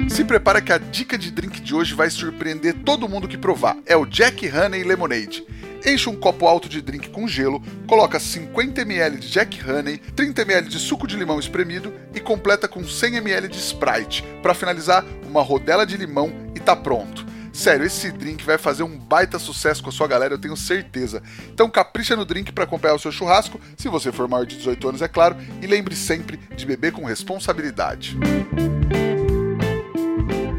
Se 0.08 0.24
prepara 0.24 0.62
que 0.62 0.72
a 0.72 0.78
dica 0.78 1.18
de 1.18 1.30
drink 1.30 1.60
de 1.60 1.74
hoje 1.74 1.94
vai 1.94 2.08
surpreender 2.08 2.74
todo 2.82 3.08
mundo 3.08 3.28
que 3.28 3.36
provar. 3.36 3.76
É 3.84 3.94
o 3.94 4.06
Jack 4.06 4.48
Honey 4.48 4.82
Lemonade. 4.82 5.44
Enche 5.86 6.10
um 6.10 6.16
copo 6.16 6.48
alto 6.48 6.68
de 6.68 6.82
drink 6.82 7.10
com 7.10 7.28
gelo, 7.28 7.62
coloca 7.86 8.18
50 8.18 8.80
ml 8.80 9.18
de 9.18 9.28
Jack 9.30 9.70
Honey, 9.70 9.98
30 9.98 10.42
ml 10.42 10.68
de 10.68 10.80
suco 10.80 11.06
de 11.06 11.16
limão 11.16 11.38
espremido 11.38 11.94
e 12.12 12.18
completa 12.18 12.66
com 12.66 12.82
100 12.82 13.14
ml 13.14 13.46
de 13.46 13.58
Sprite. 13.58 14.24
Para 14.42 14.52
finalizar, 14.52 15.04
uma 15.24 15.42
rodela 15.42 15.86
de 15.86 15.96
limão 15.96 16.32
e 16.56 16.58
tá 16.58 16.74
pronto. 16.74 17.24
Sério, 17.52 17.86
esse 17.86 18.10
drink 18.10 18.44
vai 18.44 18.58
fazer 18.58 18.82
um 18.82 18.98
baita 18.98 19.38
sucesso 19.38 19.80
com 19.80 19.88
a 19.88 19.92
sua 19.92 20.08
galera, 20.08 20.34
eu 20.34 20.38
tenho 20.38 20.56
certeza. 20.56 21.22
Então 21.54 21.70
capricha 21.70 22.16
no 22.16 22.24
drink 22.24 22.50
para 22.50 22.64
acompanhar 22.64 22.94
o 22.94 22.98
seu 22.98 23.12
churrasco, 23.12 23.60
se 23.76 23.88
você 23.88 24.10
for 24.10 24.26
maior 24.26 24.44
de 24.44 24.56
18 24.56 24.88
anos, 24.88 25.02
é 25.02 25.08
claro, 25.08 25.36
e 25.62 25.68
lembre 25.68 25.94
sempre 25.94 26.36
de 26.56 26.66
beber 26.66 26.90
com 26.90 27.04
responsabilidade. 27.04 28.16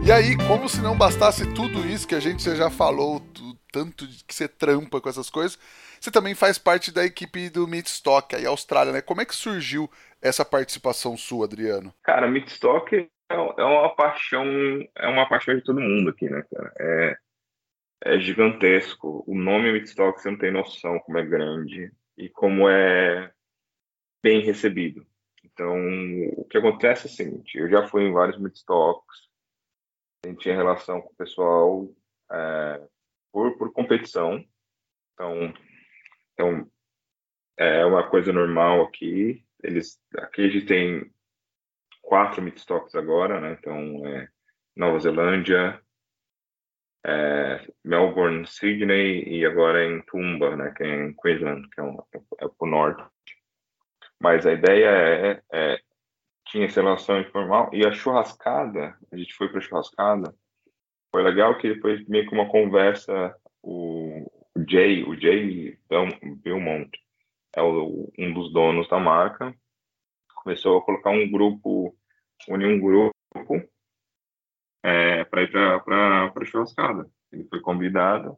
E 0.03 0.11
aí, 0.11 0.37
como 0.47 0.69
se 0.69 0.79
não 0.79 0.97
bastasse 0.97 1.45
tudo 1.47 1.85
isso 1.85 2.07
que 2.07 2.15
a 2.15 2.19
gente 2.21 2.41
já 2.55 2.69
falou, 2.69 3.21
tanto 3.71 4.07
que 4.27 4.33
você 4.33 4.47
trampa 4.47 4.99
com 5.01 5.09
essas 5.09 5.29
coisas, 5.29 5.57
você 5.99 6.11
também 6.11 6.35
faz 6.35 6.57
parte 6.57 6.91
da 6.91 7.05
equipe 7.05 7.49
do 7.49 7.67
Meatstock 7.67 8.35
aí 8.35 8.45
Austrália, 8.45 8.93
né? 8.93 9.01
Como 9.01 9.21
é 9.21 9.25
que 9.25 9.35
surgiu 9.35 9.89
essa 10.21 10.45
participação 10.45 11.17
sua, 11.17 11.45
Adriano? 11.45 11.93
Cara, 12.03 12.27
Midstock 12.27 12.95
é, 12.95 13.09
é 13.29 13.63
uma 13.63 13.95
paixão, 13.95 14.45
é 14.95 15.07
uma 15.07 15.27
paixão 15.27 15.55
de 15.55 15.63
todo 15.63 15.79
mundo 15.79 16.09
aqui, 16.09 16.29
né, 16.29 16.43
cara? 16.53 16.73
É, 16.79 17.17
é 18.05 18.19
gigantesco. 18.19 19.23
O 19.27 19.35
nome 19.35 19.71
Midstock, 19.71 20.21
você 20.21 20.29
não 20.29 20.37
tem 20.37 20.51
noção 20.51 20.99
como 20.99 21.17
é 21.17 21.25
grande 21.25 21.91
e 22.17 22.29
como 22.29 22.69
é 22.69 23.31
bem 24.23 24.41
recebido. 24.41 25.05
Então, 25.43 25.75
o 26.37 26.45
que 26.45 26.57
acontece 26.57 27.07
é 27.07 27.09
o 27.09 27.13
seguinte, 27.13 27.57
eu 27.57 27.69
já 27.69 27.87
fui 27.87 28.03
em 28.03 28.11
vários 28.11 28.37
Midstocks, 28.37 29.27
a 30.23 30.29
gente 30.29 30.41
tinha 30.41 30.55
relação 30.55 31.01
com 31.01 31.09
o 31.09 31.15
pessoal 31.15 31.89
é, 32.31 32.87
por, 33.31 33.57
por 33.57 33.71
competição, 33.71 34.43
então, 35.13 35.53
então 36.33 36.71
é 37.57 37.85
uma 37.85 38.07
coisa 38.07 38.31
normal 38.31 38.83
aqui. 38.83 39.43
Eles, 39.63 39.99
aqui 40.17 40.45
a 40.45 40.49
gente 40.49 40.65
tem 40.65 41.11
quatro 42.01 42.41
Midstocks 42.41 42.95
agora, 42.95 43.41
né? 43.41 43.57
Então, 43.59 44.07
é 44.07 44.29
Nova 44.75 44.99
Zelândia, 44.99 45.81
é, 47.05 47.65
Melbourne, 47.83 48.45
Sydney 48.45 49.23
e 49.27 49.45
agora 49.45 49.85
em 49.85 50.01
Tumba, 50.01 50.55
né, 50.55 50.73
que 50.75 50.83
é 50.83 51.05
em 51.05 51.13
Queensland, 51.13 51.67
que 51.69 51.79
é, 51.79 51.83
um, 51.83 51.97
é 52.39 52.47
pro 52.47 52.67
norte. 52.67 53.03
Mas 54.19 54.45
a 54.45 54.51
ideia 54.51 54.89
é, 54.89 55.43
é 55.51 55.79
tinha 56.47 56.65
essa 56.65 56.81
relação 56.81 57.19
informal 57.19 57.69
e 57.73 57.85
a 57.85 57.91
churrascada, 57.91 58.97
a 59.11 59.17
gente 59.17 59.33
foi 59.33 59.49
para 59.49 59.61
churrascada, 59.61 60.35
foi 61.17 61.23
legal 61.23 61.57
que 61.57 61.73
depois 61.73 62.07
meio 62.07 62.29
que 62.29 62.35
uma 62.35 62.47
conversa, 62.47 63.35
o, 63.63 64.31
o 64.55 64.69
Jay, 64.69 65.03
o 65.03 65.19
Jay 65.19 65.75
Belmont, 66.43 66.91
é 67.55 67.61
o, 67.63 68.13
um 68.19 68.31
dos 68.35 68.53
donos 68.53 68.87
da 68.87 68.99
marca, 68.99 69.51
começou 70.43 70.77
a 70.77 70.81
colocar 70.83 71.09
um 71.09 71.27
grupo, 71.27 71.97
unir 72.47 72.67
um 72.67 72.79
grupo 72.79 73.15
é, 74.83 75.23
para 75.23 75.41
ir 75.41 75.51
para 75.51 76.31
a 76.31 76.45
churrascada. 76.45 77.09
Ele 77.31 77.45
foi 77.45 77.61
convidado 77.61 78.37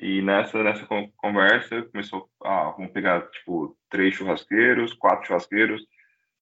e 0.00 0.20
nessa 0.20 0.60
nessa 0.60 0.84
conversa 1.16 1.84
começou, 1.92 2.28
ah, 2.42 2.74
vamos 2.76 2.90
pegar 2.90 3.30
tipo 3.30 3.78
três 3.88 4.16
churrasqueiros, 4.16 4.94
quatro 4.94 5.28
churrasqueiros, 5.28 5.86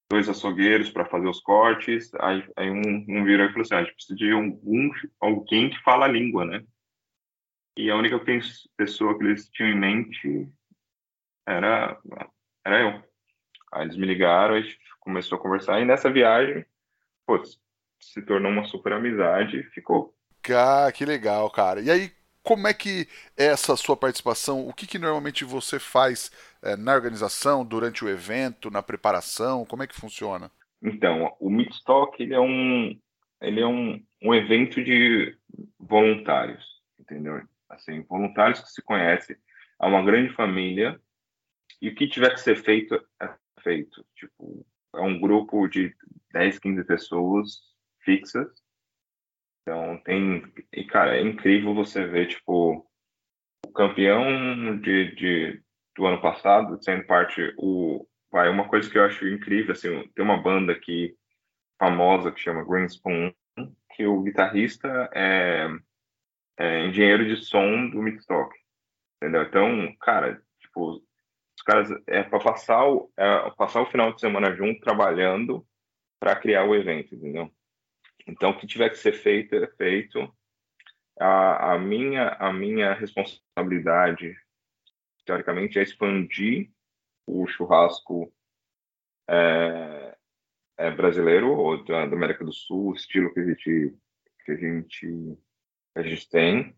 dois 0.09 0.29
açougueiros 0.29 0.91
para 0.91 1.05
fazer 1.05 1.29
os 1.29 1.41
cortes. 1.41 2.13
Aí, 2.21 2.45
aí 2.57 2.71
um, 2.71 3.05
um 3.09 3.25
virou 3.25 3.47
e 3.47 3.49
falou 3.49 3.63
assim: 3.63 3.75
ah, 3.75 3.79
a 3.79 3.85
gente 3.85 3.95
precisa 3.95 4.17
de 4.17 4.35
um, 4.35 4.61
um, 4.65 4.91
alguém 5.21 5.71
que 5.71 5.83
fala 5.83 6.07
a 6.07 6.09
língua, 6.09 6.45
né? 6.45 6.65
E 7.77 7.91
a 7.91 7.97
única 7.97 8.19
pessoa 8.77 9.19
que 9.19 9.25
eles 9.25 9.49
tinham 9.51 9.71
em 9.71 9.79
mente 9.79 10.49
era, 11.47 12.01
era 12.65 12.81
eu. 12.81 13.05
Aí 13.73 13.83
eles 13.83 13.97
me 13.97 14.07
ligaram, 14.07 14.55
a 14.55 14.61
gente 14.61 14.79
começou 15.01 15.37
a 15.37 15.41
conversar, 15.41 15.81
e 15.81 15.85
nessa 15.85 16.11
viagem, 16.11 16.65
putz, 17.27 17.61
se 18.01 18.23
tornou 18.23 18.51
uma 18.51 18.65
super 18.65 18.95
amizade 18.95 19.59
e 19.59 19.63
ficou. 19.65 20.15
Ah, 20.51 20.91
que 20.93 21.05
legal, 21.05 21.51
cara. 21.51 21.81
E 21.81 21.91
aí, 21.91 22.11
como 22.47 22.69
é 22.69 22.73
que 22.73 23.09
é 23.37 23.47
essa 23.47 23.75
sua 23.77 23.97
participação? 23.97 24.69
O 24.69 24.73
que, 24.73 24.87
que 24.87 25.01
normalmente 25.01 25.45
você 25.45 25.81
faz 25.81 26.31
é, 26.63 26.77
na 26.77 26.95
organização, 26.95 27.65
durante 27.65 28.05
o 28.05 28.09
evento, 28.09 28.71
na 28.71 28.81
preparação? 28.81 29.67
Como 29.67 29.83
é 29.83 29.87
que 29.89 30.01
funciona? 30.01 30.49
Então, 30.81 31.35
o 31.41 31.51
Meetstock 31.51 32.23
ele 32.23 32.35
é 32.35 32.41
um 32.41 32.97
ele 33.41 33.61
é 33.61 33.67
um, 33.67 34.01
um 34.23 34.33
evento 34.33 34.83
de 34.83 35.37
voluntários, 35.77 36.65
entendeu? 37.01 37.43
Assim, 37.69 38.03
voluntários 38.03 38.61
que 38.61 38.71
se 38.71 38.81
conhecem, 38.81 39.37
há 39.77 39.89
uma 39.89 40.05
grande 40.05 40.33
família 40.33 41.01
e 41.83 41.89
o 41.89 41.95
que 41.97 42.07
tiver 42.07 42.33
que 42.33 42.41
ser 42.41 42.63
feito 42.63 42.95
é 43.21 43.29
feito. 43.61 44.07
Tipo, 44.15 44.65
é 44.95 45.01
um 45.01 45.21
grupo 45.21 45.67
de 45.67 45.93
10, 46.33 46.61
15 46.61 46.85
pessoas 46.85 47.59
fixas. 48.05 48.47
Então 49.67 49.99
tem. 50.05 50.45
E, 50.73 50.85
cara, 50.85 51.17
é 51.17 51.23
incrível 51.23 51.75
você 51.75 52.07
ver, 52.07 52.29
tipo, 52.29 52.87
o 53.67 53.73
campeão 53.73 54.79
de, 54.79 55.13
de, 55.17 55.63
do 55.97 56.07
ano 56.07 56.21
passado 56.23 56.81
sendo 56.83 57.05
parte. 57.05 57.53
O, 57.59 58.07
vai, 58.31 58.49
uma 58.49 58.69
coisa 58.69 58.89
que 58.89 58.97
eu 58.97 59.05
acho 59.05 59.27
incrível, 59.27 59.73
assim, 59.73 60.09
tem 60.15 60.25
uma 60.25 60.41
banda 60.41 60.73
aqui 60.73 61.17
famosa 61.79 62.31
que 62.31 62.41
chama 62.41 62.65
Green 62.65 62.87
Spoon, 62.87 63.33
que 63.97 64.07
o 64.07 64.23
guitarrista 64.23 65.11
é, 65.13 65.69
é 66.59 66.87
engenheiro 66.87 67.27
de 67.27 67.37
som 67.37 67.91
do 67.91 68.01
Midstock. 68.01 68.55
Entendeu? 69.21 69.43
Então, 69.43 69.97
cara, 70.01 70.41
tipo, 70.61 71.03
os 71.57 71.63
caras 71.65 71.91
é 72.07 72.23
para 72.23 72.39
passar 72.39 72.87
o, 72.87 73.11
é, 73.17 73.51
passar 73.57 73.83
o 73.83 73.91
final 73.91 74.13
de 74.13 74.21
semana 74.21 74.55
junto 74.55 74.81
trabalhando 74.81 75.67
para 76.21 76.37
criar 76.37 76.65
o 76.65 76.75
evento, 76.75 77.17
entendeu? 77.17 77.51
Então, 78.27 78.51
o 78.51 78.59
que 78.59 78.67
tiver 78.67 78.91
que 78.91 78.99
ser 78.99 79.13
feito 79.13 79.55
é 79.55 79.67
feito. 79.67 80.33
A, 81.19 81.75
a 81.75 81.79
minha 81.79 82.29
a 82.39 82.53
minha 82.53 82.93
responsabilidade, 82.93 84.37
teoricamente, 85.25 85.79
é 85.79 85.83
expandir 85.83 86.71
o 87.27 87.47
churrasco 87.47 88.33
é, 89.29 90.17
é 90.79 90.91
brasileiro 90.91 91.53
ou 91.53 91.83
da, 91.85 92.07
da, 92.07 92.17
América 92.17 92.45
do 92.45 92.53
Sul, 92.53 92.93
o 92.93 92.95
estilo 92.95 93.33
que 93.33 93.41
a 93.41 93.45
gente 93.45 93.95
que 94.45 94.53
a 94.53 94.57
gente 94.57 95.39
a 95.95 96.03
gente 96.03 96.29
tem 96.29 96.77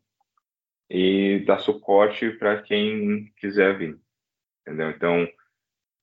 e 0.89 1.45
dar 1.45 1.59
suporte 1.59 2.31
para 2.31 2.63
quem 2.63 3.33
quiser 3.37 3.77
vir 3.77 4.01
entendeu? 4.69 4.91
Então, 4.91 5.29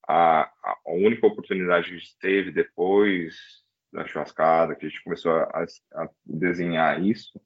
a, 0.08 0.52
a 0.64 0.92
única 0.92 1.28
oportunidade 1.28 1.88
que 1.88 1.96
a 1.96 1.98
gente 1.98 2.18
teve 2.20 2.52
depois 2.52 3.65
da 3.96 4.06
churrascada, 4.06 4.76
que 4.76 4.86
a 4.86 4.90
gente 4.90 5.04
começou 5.04 5.32
a, 5.32 5.66
a 5.94 6.10
desenhar 6.26 7.02
isso, 7.02 7.40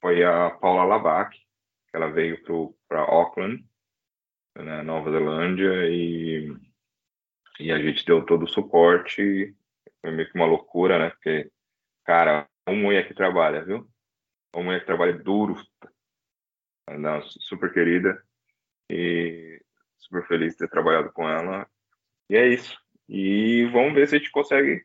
foi 0.00 0.24
a 0.24 0.50
Paula 0.50 0.84
Lavac, 0.84 1.36
que 1.36 1.96
ela 1.96 2.10
veio 2.10 2.40
para 2.88 3.00
Auckland, 3.00 3.64
né, 4.56 4.82
Nova 4.82 5.10
Zelândia, 5.10 5.88
e, 5.88 6.56
e 7.58 7.72
a 7.72 7.78
gente 7.78 8.04
deu 8.04 8.24
todo 8.24 8.44
o 8.44 8.48
suporte, 8.48 9.54
foi 10.00 10.10
meio 10.12 10.30
que 10.30 10.38
uma 10.38 10.46
loucura, 10.46 10.98
né, 10.98 11.10
porque, 11.10 11.50
cara, 12.04 12.48
uma 12.66 12.76
mulher 12.76 13.06
que 13.06 13.14
trabalha, 13.14 13.64
viu? 13.64 13.88
Uma 14.54 14.64
mulher 14.64 14.80
que 14.80 14.86
trabalha 14.86 15.18
duro, 15.18 15.56
não, 16.98 17.22
super 17.22 17.72
querida, 17.72 18.22
e 18.90 19.60
super 19.98 20.26
feliz 20.26 20.52
de 20.52 20.58
ter 20.58 20.68
trabalhado 20.68 21.12
com 21.12 21.28
ela. 21.28 21.66
E 22.28 22.36
é 22.36 22.46
isso. 22.46 22.78
E 23.08 23.64
vamos 23.72 23.94
ver 23.94 24.06
se 24.06 24.16
a 24.16 24.18
gente 24.18 24.30
consegue 24.30 24.84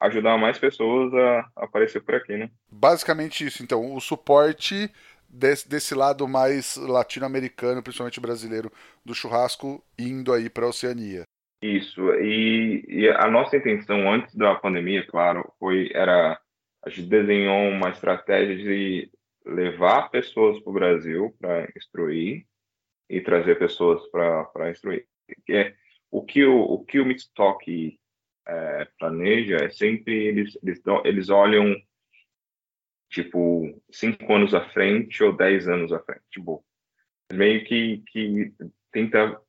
ajudar 0.00 0.38
mais 0.38 0.58
pessoas 0.58 1.12
a 1.14 1.50
aparecer 1.56 2.00
por 2.02 2.14
aqui, 2.14 2.36
né? 2.36 2.50
Basicamente 2.70 3.46
isso, 3.46 3.62
então, 3.62 3.94
o 3.94 4.00
suporte 4.00 4.90
desse, 5.28 5.68
desse 5.68 5.94
lado 5.94 6.26
mais 6.28 6.76
latino-americano, 6.76 7.82
principalmente 7.82 8.20
brasileiro, 8.20 8.70
do 9.04 9.14
churrasco 9.14 9.82
indo 9.98 10.32
aí 10.32 10.48
para 10.48 10.66
a 10.66 10.68
Oceania. 10.68 11.22
Isso, 11.62 12.12
e, 12.14 12.84
e, 12.86 13.08
a 13.08 13.30
nossa 13.30 13.56
intenção 13.56 14.12
antes 14.12 14.34
da 14.34 14.54
pandemia, 14.54 15.06
claro, 15.06 15.50
foi 15.58 15.90
era 15.94 16.38
a 16.84 16.88
gente 16.88 17.08
desenhou 17.08 17.68
uma 17.68 17.90
estratégia 17.90 18.56
de 18.56 19.10
levar 19.44 20.08
pessoas 20.08 20.60
para 20.60 20.70
o 20.70 20.74
Brasil 20.74 21.34
para 21.40 21.68
instruir 21.76 22.46
e 23.10 23.20
trazer 23.20 23.58
pessoas 23.58 24.06
para 24.08 24.70
instruir. 24.70 25.04
É, 25.50 25.74
o 26.10 26.24
que 26.24 26.44
o, 26.44 26.60
o 26.60 26.84
que 26.84 27.00
o 27.00 27.04
Mitstock 27.04 27.98
é, 28.46 28.84
planeja 28.98 29.56
é 29.56 29.70
sempre 29.70 30.14
eles, 30.14 30.58
eles, 30.62 30.82
eles 31.04 31.28
olham 31.28 31.74
tipo 33.10 33.80
cinco 33.90 34.32
anos 34.32 34.54
à 34.54 34.68
frente 34.70 35.22
ou 35.22 35.36
dez 35.36 35.68
anos 35.68 35.92
à 35.92 36.00
frente, 36.00 36.22
tipo 36.30 36.64
meio 37.32 37.64
que 37.64 38.02
que 38.08 38.52
tenta 38.92 39.40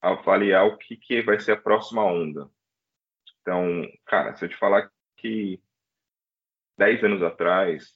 avaliar 0.00 0.66
o 0.66 0.76
que 0.76 0.96
que 0.96 1.22
vai 1.22 1.38
ser 1.40 1.52
a 1.52 1.60
próxima 1.60 2.04
onda. 2.04 2.50
Então, 3.40 3.86
cara, 4.04 4.34
se 4.34 4.44
eu 4.44 4.48
te 4.48 4.56
falar 4.56 4.90
que 5.16 5.60
dez 6.76 7.02
anos 7.04 7.22
atrás 7.22 7.94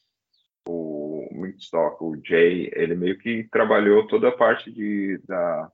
o 0.66 1.46
Stock, 1.59 2.03
o 2.03 2.20
Jay, 2.24 2.70
ele 2.74 2.94
meio 2.94 3.18
que 3.18 3.44
trabalhou 3.44 4.07
toda 4.07 4.29
a 4.29 4.37
parte 4.37 4.70
de, 4.70 5.18
da 5.27 5.70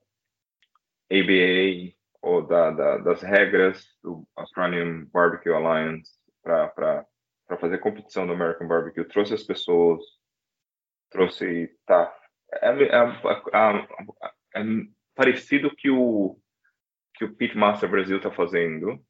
ABA 1.11 1.94
ou 2.25 2.41
da, 2.47 2.71
da, 2.71 2.99
das 2.99 3.23
regras 3.23 3.87
do 4.03 4.27
Australian 4.35 5.05
Barbecue 5.13 5.53
Alliance 5.53 6.11
para 6.43 7.07
fazer 7.61 7.79
competição 7.79 8.27
do 8.27 8.33
American 8.33 8.67
Barbecue. 8.67 9.05
Trouxe 9.05 9.35
as 9.35 9.43
pessoas, 9.43 10.03
trouxe. 11.11 11.71
Tá, 11.87 12.13
é, 12.63 12.71
é, 12.71 12.97
é, 14.55 14.61
é 14.61 14.65
parecido 15.15 15.75
que 15.77 15.91
o 15.91 16.39
que 17.17 17.25
o 17.25 17.33
Pitmaster 17.33 17.89
Brasil 17.89 18.17
está 18.17 18.29
fazendo 18.31 19.01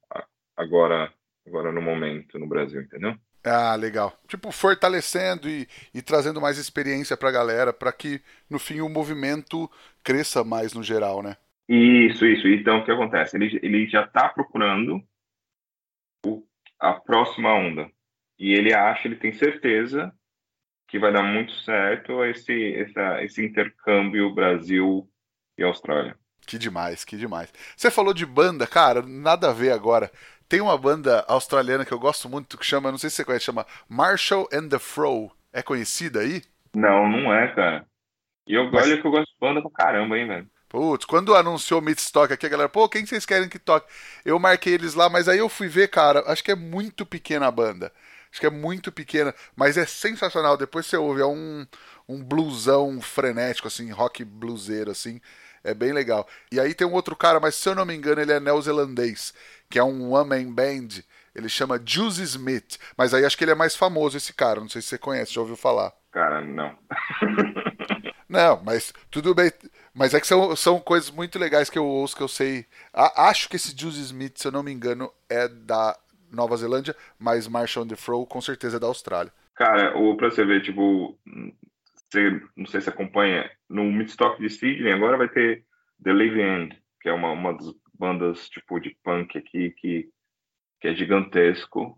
agora, 0.54 1.10
agora 1.46 1.72
no 1.72 1.80
momento 1.80 2.38
no 2.38 2.46
Brasil, 2.46 2.82
entendeu? 2.82 3.16
Ah, 3.42 3.74
legal. 3.76 4.12
Tipo, 4.26 4.50
fortalecendo 4.52 5.48
e, 5.48 5.66
e 5.94 6.02
trazendo 6.02 6.40
mais 6.40 6.58
experiência 6.58 7.16
pra 7.16 7.30
galera, 7.30 7.72
para 7.72 7.92
que 7.92 8.20
no 8.48 8.58
fim 8.58 8.80
o 8.80 8.88
movimento 8.90 9.70
cresça 10.02 10.44
mais 10.44 10.74
no 10.74 10.82
geral, 10.82 11.22
né? 11.22 11.36
Isso, 11.68 12.26
isso. 12.26 12.46
Então, 12.48 12.78
o 12.78 12.84
que 12.84 12.90
acontece? 12.90 13.36
Ele, 13.36 13.58
ele 13.62 13.86
já 13.86 14.02
está 14.04 14.28
procurando 14.28 15.02
o, 16.26 16.46
a 16.78 16.92
próxima 16.94 17.52
onda. 17.54 17.90
E 18.38 18.52
ele 18.52 18.74
acha, 18.74 19.08
ele 19.08 19.16
tem 19.16 19.32
certeza 19.32 20.12
que 20.88 20.98
vai 20.98 21.12
dar 21.12 21.22
muito 21.22 21.52
certo 21.62 22.24
esse, 22.24 22.74
essa, 22.74 23.22
esse 23.22 23.44
intercâmbio 23.44 24.34
Brasil 24.34 25.08
e 25.56 25.62
Austrália. 25.62 26.16
Que 26.46 26.58
demais, 26.58 27.04
que 27.04 27.16
demais. 27.16 27.52
Você 27.76 27.90
falou 27.90 28.12
de 28.12 28.26
banda, 28.26 28.66
cara, 28.66 29.02
nada 29.02 29.50
a 29.50 29.52
ver 29.52 29.72
agora. 29.72 30.10
Tem 30.46 30.60
uma 30.60 30.76
banda 30.76 31.24
australiana 31.26 31.84
que 31.86 31.92
eu 31.92 31.98
gosto 31.98 32.28
muito 32.28 32.58
que 32.58 32.66
chama, 32.66 32.90
não 32.90 32.98
sei 32.98 33.08
se 33.08 33.16
você 33.16 33.24
conhece, 33.24 33.46
chama 33.46 33.66
Marshall 33.88 34.46
and 34.52 34.68
the 34.68 34.78
Fro. 34.78 35.30
É 35.52 35.62
conhecida 35.62 36.20
aí? 36.20 36.42
Não, 36.74 37.08
não 37.08 37.32
é, 37.32 37.54
cara. 37.54 37.86
E 38.46 38.54
eu, 38.54 38.70
Mas... 38.70 38.84
olha 38.86 39.00
que 39.00 39.06
eu 39.06 39.10
gosto 39.10 39.30
de 39.30 39.38
banda 39.40 39.62
pra 39.62 39.70
caramba, 39.70 40.18
hein, 40.18 40.26
velho. 40.26 40.50
Putz, 40.74 41.04
quando 41.04 41.36
anunciou 41.36 41.80
o 41.80 41.90
Stock 41.90 42.32
aqui, 42.32 42.46
a 42.46 42.48
galera, 42.48 42.68
pô, 42.68 42.88
quem 42.88 43.06
vocês 43.06 43.24
querem 43.24 43.48
que 43.48 43.60
toque? 43.60 43.88
Eu 44.24 44.40
marquei 44.40 44.74
eles 44.74 44.94
lá, 44.94 45.08
mas 45.08 45.28
aí 45.28 45.38
eu 45.38 45.48
fui 45.48 45.68
ver, 45.68 45.86
cara, 45.86 46.24
acho 46.26 46.42
que 46.42 46.50
é 46.50 46.56
muito 46.56 47.06
pequena 47.06 47.46
a 47.46 47.50
banda. 47.52 47.92
Acho 48.28 48.40
que 48.40 48.46
é 48.46 48.50
muito 48.50 48.90
pequena, 48.90 49.32
mas 49.54 49.76
é 49.76 49.86
sensacional. 49.86 50.56
Depois 50.56 50.86
você 50.86 50.96
ouve, 50.96 51.20
é 51.20 51.26
um, 51.26 51.64
um 52.08 52.20
blusão 52.20 53.00
frenético, 53.00 53.68
assim, 53.68 53.88
rock 53.92 54.24
bluseiro, 54.24 54.90
assim. 54.90 55.20
É 55.62 55.72
bem 55.72 55.92
legal. 55.92 56.26
E 56.50 56.58
aí 56.58 56.74
tem 56.74 56.84
um 56.84 56.94
outro 56.94 57.14
cara, 57.14 57.38
mas 57.38 57.54
se 57.54 57.68
eu 57.68 57.76
não 57.76 57.86
me 57.86 57.94
engano, 57.94 58.20
ele 58.20 58.32
é 58.32 58.40
neozelandês, 58.40 59.32
que 59.70 59.78
é 59.78 59.84
um 59.84 60.10
one-man 60.10 60.52
band. 60.52 60.88
Ele 61.36 61.48
chama 61.48 61.80
Juicy 61.84 62.22
Smith. 62.22 62.78
Mas 62.98 63.14
aí 63.14 63.24
acho 63.24 63.38
que 63.38 63.44
ele 63.44 63.52
é 63.52 63.54
mais 63.54 63.76
famoso, 63.76 64.16
esse 64.16 64.32
cara. 64.32 64.58
Não 64.58 64.68
sei 64.68 64.82
se 64.82 64.88
você 64.88 64.98
conhece, 64.98 65.34
já 65.34 65.40
ouviu 65.40 65.56
falar. 65.56 65.92
Cara, 66.10 66.40
não. 66.40 66.76
não, 68.28 68.60
mas 68.64 68.92
tudo 69.08 69.32
bem. 69.36 69.52
Mas 69.94 70.12
é 70.12 70.20
que 70.20 70.26
são, 70.26 70.56
são 70.56 70.80
coisas 70.80 71.08
muito 71.08 71.38
legais 71.38 71.70
que 71.70 71.78
eu 71.78 71.86
ouço, 71.86 72.16
que 72.16 72.22
eu 72.22 72.28
sei. 72.28 72.66
A, 72.92 73.28
acho 73.28 73.48
que 73.48 73.54
esse 73.54 73.78
Juicy 73.78 74.00
Smith, 74.00 74.38
se 74.38 74.48
eu 74.48 74.52
não 74.52 74.62
me 74.62 74.72
engano, 74.72 75.10
é 75.28 75.46
da 75.46 75.96
Nova 76.32 76.56
Zelândia, 76.56 76.96
mas 77.16 77.46
Marshall 77.46 77.86
the 77.86 77.94
Fro 77.94 78.26
com 78.26 78.40
certeza 78.40 78.76
é 78.76 78.80
da 78.80 78.88
Austrália. 78.88 79.32
Cara, 79.54 79.96
o 79.96 80.16
pra 80.16 80.30
você 80.30 80.44
ver, 80.44 80.62
tipo, 80.62 81.16
você, 81.94 82.42
não 82.56 82.66
sei 82.66 82.80
se 82.80 82.88
acompanha, 82.88 83.48
no 83.70 83.84
Midstock 83.84 84.40
de 84.40 84.50
Sydney 84.50 84.92
agora 84.92 85.16
vai 85.16 85.28
ter 85.28 85.64
The 86.02 86.12
Living 86.12 86.40
End, 86.40 86.82
que 87.00 87.08
é 87.08 87.12
uma, 87.12 87.30
uma 87.30 87.52
das 87.52 87.72
bandas 87.96 88.48
tipo 88.48 88.80
de 88.80 88.96
punk 89.04 89.38
aqui 89.38 89.70
que, 89.78 90.10
que 90.80 90.88
é 90.88 90.94
gigantesco 90.94 91.96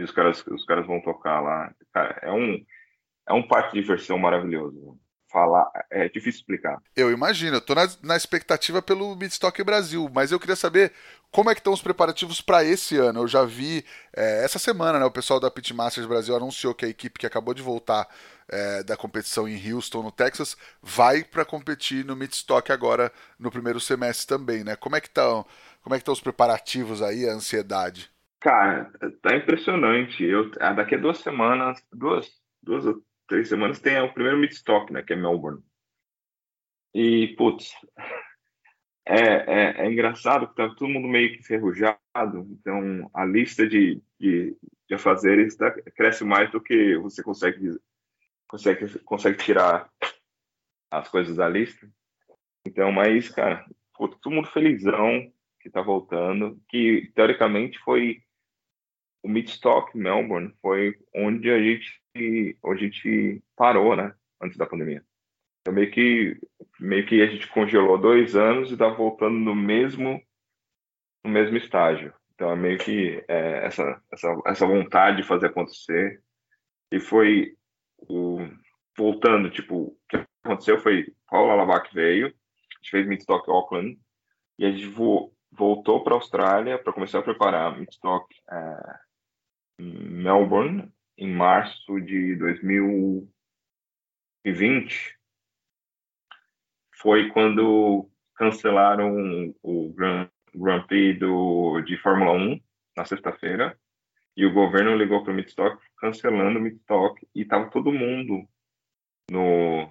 e 0.00 0.02
os 0.02 0.10
caras 0.10 0.44
os 0.48 0.64
caras 0.64 0.84
vão 0.84 1.00
tocar 1.00 1.40
lá. 1.40 1.72
Cara, 1.92 2.18
é 2.22 2.32
um 2.32 2.64
é 3.28 3.32
um 3.32 3.46
parque 3.46 3.74
de 3.74 3.82
diversão 3.82 4.18
maravilhoso 4.18 4.98
falar, 5.36 5.70
é 5.90 6.08
difícil 6.08 6.40
explicar. 6.40 6.80
Eu 6.96 7.12
imagino, 7.12 7.58
eu 7.58 7.60
tô 7.60 7.74
na, 7.74 7.86
na 8.02 8.16
expectativa 8.16 8.80
pelo 8.80 9.14
Midstock 9.14 9.62
Brasil, 9.62 10.10
mas 10.14 10.32
eu 10.32 10.40
queria 10.40 10.56
saber 10.56 10.94
como 11.30 11.50
é 11.50 11.54
que 11.54 11.60
estão 11.60 11.74
os 11.74 11.82
preparativos 11.82 12.40
para 12.40 12.64
esse 12.64 12.96
ano. 12.96 13.20
Eu 13.20 13.28
já 13.28 13.44
vi 13.44 13.84
é, 14.16 14.42
essa 14.42 14.58
semana, 14.58 14.98
né, 14.98 15.04
o 15.04 15.10
pessoal 15.10 15.38
da 15.38 15.50
Pitmasters 15.50 16.06
Brasil 16.06 16.34
anunciou 16.34 16.74
que 16.74 16.86
a 16.86 16.88
equipe 16.88 17.18
que 17.18 17.26
acabou 17.26 17.52
de 17.52 17.60
voltar 17.60 18.08
é, 18.48 18.82
da 18.82 18.96
competição 18.96 19.46
em 19.46 19.72
Houston, 19.72 20.02
no 20.02 20.10
Texas, 20.10 20.56
vai 20.80 21.22
para 21.22 21.44
competir 21.44 22.02
no 22.02 22.16
Midstock 22.16 22.72
agora 22.72 23.12
no 23.38 23.50
primeiro 23.50 23.78
semestre 23.78 24.26
também, 24.26 24.64
né? 24.64 24.74
Como 24.74 24.96
é 24.96 25.02
que 25.02 25.08
estão? 25.08 25.44
Como 25.82 25.94
é 25.94 25.98
que 25.98 26.02
estão 26.02 26.14
os 26.14 26.20
preparativos 26.20 27.02
aí, 27.02 27.28
a 27.28 27.32
ansiedade? 27.32 28.10
Cara, 28.40 28.90
tá 29.22 29.36
impressionante. 29.36 30.24
Eu, 30.24 30.50
ah, 30.60 30.72
daqui 30.72 30.94
a 30.94 30.98
duas 30.98 31.18
semanas, 31.18 31.84
duas, 31.92 32.26
duas 32.62 32.86
três 33.26 33.48
semanas, 33.48 33.80
tem 33.80 34.00
o 34.00 34.12
primeiro 34.12 34.38
Midstock, 34.38 34.92
né, 34.92 35.02
que 35.02 35.12
é 35.12 35.16
Melbourne. 35.16 35.62
E, 36.94 37.34
putz, 37.36 37.72
é, 39.06 39.20
é, 39.20 39.82
é, 39.82 39.90
engraçado 39.90 40.48
que 40.48 40.54
tá 40.54 40.68
todo 40.74 40.88
mundo 40.88 41.08
meio 41.08 41.32
que 41.32 41.40
enferrujado, 41.40 41.98
então 42.50 43.10
a 43.12 43.24
lista 43.24 43.66
de, 43.68 44.02
de, 44.18 44.56
de 44.88 44.94
afazeres 44.94 45.56
tá, 45.56 45.70
cresce 45.94 46.24
mais 46.24 46.50
do 46.50 46.60
que 46.60 46.96
você 46.98 47.22
consegue, 47.22 47.78
consegue, 48.48 48.98
consegue 49.00 49.38
tirar 49.38 49.90
as 50.90 51.08
coisas 51.08 51.36
da 51.36 51.48
lista. 51.48 51.88
Então, 52.66 52.90
mas, 52.90 53.28
cara, 53.28 53.64
putz, 53.94 54.18
todo 54.20 54.34
mundo 54.34 54.50
felizão 54.50 55.30
que 55.60 55.70
tá 55.70 55.82
voltando, 55.82 56.60
que 56.68 57.10
teoricamente 57.14 57.78
foi 57.80 58.22
o 59.22 59.28
Midstock 59.28 59.96
Melbourne, 59.96 60.54
foi 60.60 60.94
onde 61.14 61.50
a 61.50 61.60
gente 61.60 62.00
a 62.64 62.74
gente 62.74 63.42
parou, 63.54 63.94
né? 63.94 64.14
Antes 64.40 64.56
da 64.56 64.66
pandemia. 64.66 65.04
Então, 65.60 65.74
meio 65.74 65.90
que, 65.90 66.38
meio 66.78 67.04
que 67.06 67.20
a 67.20 67.26
gente 67.26 67.48
congelou 67.48 67.98
dois 67.98 68.36
anos 68.36 68.70
e 68.70 68.74
está 68.74 68.88
voltando 68.88 69.36
no 69.36 69.54
mesmo, 69.54 70.22
no 71.24 71.30
mesmo 71.30 71.56
estágio. 71.56 72.14
Então, 72.34 72.52
é 72.52 72.56
meio 72.56 72.78
que 72.78 73.24
é, 73.28 73.66
essa, 73.66 74.00
essa, 74.12 74.42
essa 74.46 74.66
vontade 74.66 75.18
de 75.18 75.22
fazer 75.24 75.46
acontecer. 75.46 76.22
E 76.92 77.00
foi 77.00 77.56
o, 77.98 78.38
voltando, 78.96 79.50
tipo, 79.50 79.76
o 79.76 79.98
que 80.08 80.24
aconteceu 80.44 80.78
foi 80.78 81.12
Paulo 81.28 81.50
Alavac 81.50 81.92
veio, 81.92 82.28
a 82.28 82.30
gente 82.76 82.90
fez 82.90 83.06
Midstock 83.06 83.50
Auckland, 83.50 83.98
e 84.58 84.64
a 84.64 84.70
gente 84.70 84.86
vo, 84.86 85.34
voltou 85.50 86.04
para 86.04 86.14
a 86.14 86.16
Austrália 86.16 86.78
para 86.78 86.92
começar 86.92 87.18
a 87.18 87.22
preparar 87.22 87.76
Midstock 87.76 88.26
é, 88.50 89.05
Melbourne, 89.78 90.90
em 91.18 91.32
março 91.32 92.00
de 92.00 92.34
2020, 92.36 95.16
foi 97.00 97.28
quando 97.30 98.08
cancelaram 98.34 99.54
o 99.62 99.92
Grand, 99.92 100.28
Grand 100.54 100.86
Prix 100.86 101.18
do, 101.18 101.80
de 101.82 101.96
Fórmula 101.98 102.32
1 102.32 102.60
na 102.96 103.04
sexta-feira 103.04 103.78
e 104.36 104.44
o 104.44 104.52
governo 104.52 104.96
ligou 104.96 105.22
para 105.22 105.32
o 105.32 105.36
Midstock 105.36 105.82
cancelando 105.96 106.58
o 106.58 106.62
Midstock 106.62 107.26
e 107.34 107.42
estava 107.42 107.70
todo 107.70 107.92
mundo 107.92 108.46
no 109.30 109.90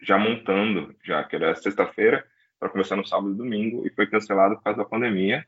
já 0.00 0.18
montando 0.18 0.94
já 1.02 1.24
que 1.24 1.36
era 1.36 1.54
sexta-feira 1.54 2.26
para 2.58 2.68
começar 2.68 2.96
no 2.96 3.06
sábado 3.06 3.32
e 3.32 3.36
domingo 3.36 3.86
e 3.86 3.90
foi 3.90 4.06
cancelado 4.06 4.56
por 4.56 4.64
causa 4.64 4.78
da 4.78 4.88
pandemia 4.88 5.46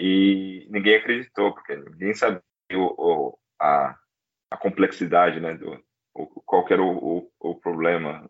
e 0.00 0.66
ninguém 0.70 0.96
acreditou 0.96 1.52
porque 1.52 1.76
ninguém 1.76 2.14
sabia 2.14 2.42
o, 2.74 2.94
o, 2.96 3.38
a, 3.60 3.96
a 4.50 4.56
complexidade, 4.56 5.40
né, 5.40 5.54
do 5.54 5.82
o, 6.14 6.26
qual 6.42 6.66
era 6.68 6.82
o, 6.82 7.30
o, 7.38 7.54
problema. 7.54 8.28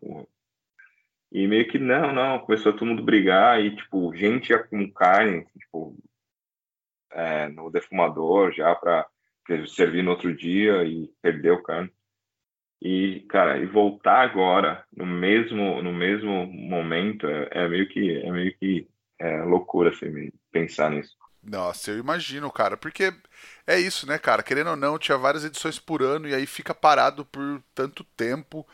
E 1.32 1.46
meio 1.46 1.68
que 1.68 1.78
não, 1.78 2.12
não, 2.12 2.38
começou 2.40 2.72
todo 2.72 2.86
mundo 2.86 3.02
brigar 3.02 3.60
e, 3.62 3.74
tipo, 3.74 4.14
gente 4.14 4.50
ia 4.50 4.62
com 4.62 4.90
carne, 4.90 5.46
tipo, 5.58 5.96
é, 7.10 7.48
no 7.48 7.70
defumador 7.70 8.52
já 8.52 8.74
para 8.74 9.06
servir 9.66 10.02
no 10.02 10.10
outro 10.10 10.34
dia 10.34 10.84
e 10.84 11.08
perdeu 11.22 11.62
carne. 11.62 11.90
E, 12.80 13.20
cara, 13.28 13.58
e 13.58 13.66
voltar 13.66 14.22
agora 14.22 14.84
no 14.96 15.04
mesmo 15.04 15.82
no 15.82 15.92
mesmo 15.92 16.46
momento 16.46 17.26
é, 17.26 17.48
é 17.50 17.68
meio 17.68 17.88
que 17.88 18.18
é 18.18 18.30
meio 18.30 18.56
que 18.56 18.88
é 19.18 19.42
loucura 19.42 19.90
assim, 19.90 20.30
pensar 20.52 20.90
nisso. 20.90 21.16
Nossa, 21.42 21.90
eu 21.90 21.98
imagino, 21.98 22.50
cara, 22.50 22.76
porque 22.76 23.12
é 23.66 23.78
isso, 23.78 24.06
né, 24.06 24.18
cara? 24.18 24.42
Querendo 24.42 24.70
ou 24.70 24.76
não, 24.76 24.98
tinha 24.98 25.16
várias 25.16 25.44
edições 25.44 25.78
por 25.78 26.02
ano 26.02 26.28
e 26.28 26.34
aí 26.34 26.46
fica 26.46 26.74
parado 26.74 27.24
por 27.24 27.62
tanto 27.74 28.04
tempo. 28.16 28.66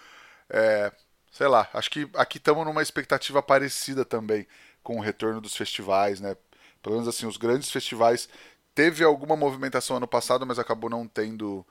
É, 0.50 0.92
sei 1.32 1.48
lá, 1.48 1.68
acho 1.74 1.90
que 1.90 2.08
aqui 2.14 2.38
estamos 2.38 2.64
numa 2.66 2.82
expectativa 2.82 3.42
parecida 3.42 4.04
também 4.04 4.46
com 4.82 4.98
o 4.98 5.00
retorno 5.00 5.40
dos 5.40 5.56
festivais, 5.56 6.20
né? 6.20 6.36
Pelo 6.82 6.96
menos 6.96 7.08
assim, 7.08 7.26
os 7.26 7.36
grandes 7.36 7.70
festivais 7.70 8.28
teve 8.74 9.04
alguma 9.04 9.36
movimentação 9.36 9.96
ano 9.96 10.08
passado, 10.08 10.46
mas 10.46 10.58
acabou 10.58 10.90
não 10.90 11.06
tendo 11.08 11.66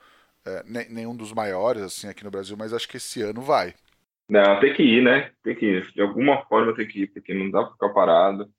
é, 0.45 0.63
nenhum 0.89 1.15
dos 1.15 1.33
maiores 1.33 1.83
assim 1.83 2.07
aqui 2.07 2.23
no 2.23 2.31
Brasil, 2.31 2.57
mas 2.57 2.73
acho 2.73 2.87
que 2.87 2.97
esse 2.97 3.21
ano 3.21 3.41
vai. 3.41 3.73
Não, 4.29 4.59
tem 4.59 4.73
que 4.73 4.83
ir, 4.83 5.03
né? 5.03 5.31
Tem 5.43 5.55
que 5.55 5.65
ir. 5.65 5.91
De 5.93 6.01
alguma 6.01 6.45
forma 6.45 6.75
tem 6.75 6.87
que 6.87 7.03
ir, 7.03 7.07
porque 7.07 7.33
não 7.33 7.51
dá 7.51 7.63
para 7.63 7.73
ficar 7.73 7.89
parado. 7.89 8.51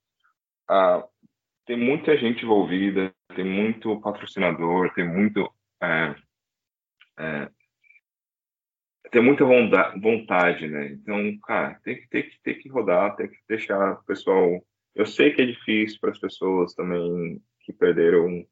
Ah, 0.68 1.04
tem 1.66 1.76
muita 1.76 2.16
gente 2.16 2.44
envolvida, 2.44 3.14
tem 3.34 3.44
muito 3.44 4.00
patrocinador, 4.00 4.92
tem 4.94 5.06
muito. 5.06 5.50
É, 5.82 6.14
é, 7.18 7.50
tem 9.10 9.22
muita 9.22 9.44
vontade, 9.44 10.66
né? 10.66 10.88
Então, 10.88 11.38
cara, 11.38 11.78
tem 11.84 12.00
que, 12.00 12.08
tem, 12.08 12.22
que, 12.28 12.40
tem 12.42 12.58
que 12.58 12.68
rodar, 12.68 13.14
tem 13.16 13.28
que 13.28 13.38
deixar 13.48 13.92
o 13.92 14.04
pessoal. 14.04 14.64
Eu 14.94 15.06
sei 15.06 15.32
que 15.32 15.42
é 15.42 15.46
difícil 15.46 15.98
para 16.00 16.10
as 16.10 16.18
pessoas 16.18 16.74
também 16.74 17.40
que 17.60 17.72
perderam, 17.72 18.46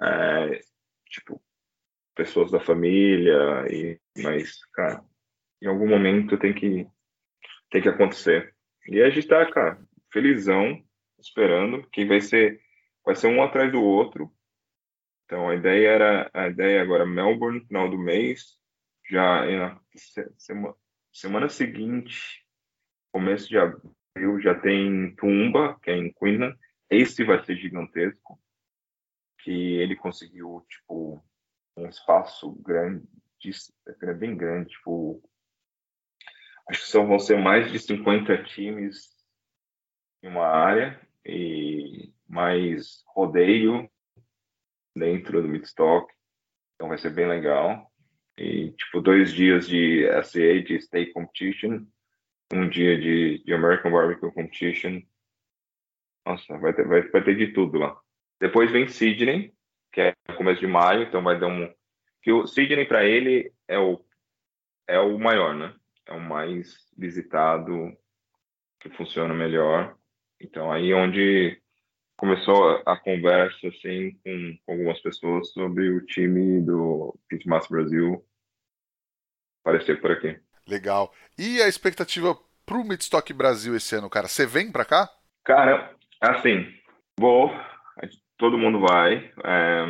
é, 0.00 0.60
tipo, 1.06 1.40
pessoas 2.14 2.50
da 2.50 2.60
família, 2.60 3.66
e, 3.70 4.00
mas, 4.22 4.64
cara, 4.72 5.04
em 5.62 5.66
algum 5.66 5.88
momento 5.88 6.38
tem 6.38 6.54
que, 6.54 6.86
tem 7.70 7.82
que 7.82 7.88
acontecer. 7.88 8.54
E 8.88 9.00
a 9.02 9.10
gente 9.10 9.28
tá, 9.28 9.44
cara, 9.50 9.80
felizão, 10.12 10.82
esperando, 11.20 11.88
que 11.90 12.04
vai 12.04 12.20
ser 12.20 12.60
vai 13.04 13.14
ser 13.14 13.28
um 13.28 13.42
atrás 13.42 13.70
do 13.72 13.82
outro. 13.82 14.32
Então 15.24 15.48
a 15.48 15.54
ideia 15.54 15.88
era 15.88 16.30
a 16.34 16.48
ideia 16.48 16.82
agora 16.82 17.06
Melbourne 17.06 17.64
final 17.66 17.88
do 17.88 17.98
mês, 17.98 18.58
já 19.08 19.44
na 19.46 19.80
semana, 20.36 20.74
semana 21.12 21.48
seguinte, 21.48 22.44
começo 23.12 23.48
de 23.48 23.58
abril 23.58 24.40
já 24.40 24.58
tem 24.58 25.14
Tumba, 25.16 25.78
que 25.82 25.90
é 25.90 25.96
em 25.96 26.12
Queensland. 26.12 26.58
Esse 26.88 27.24
vai 27.24 27.44
ser 27.44 27.56
gigantesco, 27.56 28.40
que 29.38 29.50
ele 29.50 29.96
conseguiu, 29.96 30.64
tipo, 30.68 31.24
um 31.76 31.88
espaço 31.88 32.52
grande, 32.62 33.06
bem 34.18 34.36
grande, 34.36 34.70
tipo, 34.70 35.22
acho 36.68 36.80
que 36.80 36.88
só 36.88 37.04
vão 37.04 37.18
ser 37.18 37.38
mais 37.38 37.70
de 37.70 37.78
50 37.78 38.44
times 38.44 39.16
em 40.22 40.28
uma 40.28 40.46
área 40.46 41.00
e 41.24 42.12
mais 42.28 43.02
rodeio 43.06 43.88
dentro 44.96 45.42
do 45.42 45.48
Midstock, 45.48 46.12
então 46.74 46.88
vai 46.88 46.98
ser 46.98 47.10
bem 47.10 47.28
legal. 47.28 47.90
E, 48.38 48.70
tipo, 48.72 49.00
dois 49.00 49.32
dias 49.32 49.68
de 49.68 50.06
SA, 50.22 50.62
de 50.62 50.76
State 50.76 51.12
Competition, 51.12 51.84
um 52.52 52.68
dia 52.68 52.98
de, 52.98 53.42
de 53.44 53.52
American 53.52 53.92
Barbecue 53.92 54.32
Competition. 54.32 55.02
Nossa, 56.26 56.56
vai 56.58 56.72
ter, 56.72 56.86
vai, 56.86 57.02
vai 57.02 57.22
ter 57.22 57.36
de 57.36 57.52
tudo 57.52 57.78
lá. 57.78 58.00
Depois 58.40 58.70
vem 58.70 58.88
Sydney, 58.88 59.54
que 59.92 60.00
é 60.00 60.14
começo 60.36 60.60
de 60.60 60.66
maio, 60.66 61.02
então 61.02 61.22
vai 61.22 61.38
dar 61.38 61.48
um. 61.48 61.72
Que 62.22 62.32
o 62.32 62.46
Sydney 62.46 62.86
para 62.86 63.04
ele 63.04 63.52
é 63.68 63.78
o 63.78 64.02
é 64.90 64.98
o 64.98 65.18
maior, 65.18 65.54
né? 65.54 65.74
É 66.06 66.12
o 66.12 66.20
mais 66.20 66.90
visitado, 66.96 67.96
que 68.80 68.90
funciona 68.90 69.32
melhor. 69.32 69.96
Então 70.40 70.72
aí 70.72 70.94
onde 70.94 71.60
começou 72.16 72.82
a 72.86 72.96
conversa 72.96 73.68
assim 73.68 74.12
com, 74.24 74.58
com 74.64 74.72
algumas 74.72 75.00
pessoas 75.00 75.50
sobre 75.52 75.90
o 75.90 76.04
time 76.06 76.60
do 76.60 77.18
Pitmaster 77.28 77.70
Brasil 77.70 78.24
aparecer 79.62 80.00
por 80.00 80.10
aqui. 80.10 80.38
Legal. 80.66 81.12
E 81.38 81.62
a 81.62 81.68
expectativa 81.68 82.36
pro 82.64 82.84
Midstock 82.84 83.32
Brasil 83.32 83.74
esse 83.76 83.94
ano, 83.94 84.10
cara? 84.10 84.28
Você 84.28 84.46
vem 84.46 84.70
para 84.70 84.84
cá? 84.84 85.08
Cara, 85.44 85.94
assim, 86.20 86.66
vou. 87.18 87.50
Todo 88.36 88.58
mundo 88.58 88.80
vai. 88.80 89.32
É, 89.44 89.82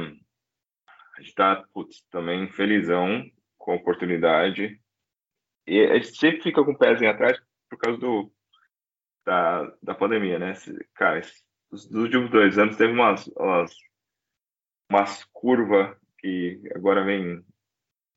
a 1.17 1.21
gente 1.21 1.35
tá 1.35 1.65
putz, 1.73 2.03
também 2.11 2.51
felizão 2.53 3.25
com 3.59 3.73
a 3.73 3.77
oportunidade. 3.77 4.81
E 5.67 5.81
a 5.81 5.95
gente 5.95 6.17
sempre 6.17 6.43
fica 6.43 6.65
com 6.65 6.73
o 6.73 6.79
pezinho 6.79 7.11
atrás 7.11 7.39
por 7.69 7.79
causa 7.79 7.99
do, 7.99 8.33
da, 9.31 9.73
da 9.81 9.95
pandemia, 9.95 10.41
né? 10.41 10.55
Cara, 10.93 11.21
os, 11.71 11.89
últimos 11.93 12.33
dois 12.33 12.59
anos 12.59 12.77
teve 12.77 12.93
umas, 12.93 13.29
umas, 13.29 13.73
umas 14.91 15.25
curvas 15.33 15.97
que 16.19 16.61
agora 16.75 17.05
vem 17.05 17.45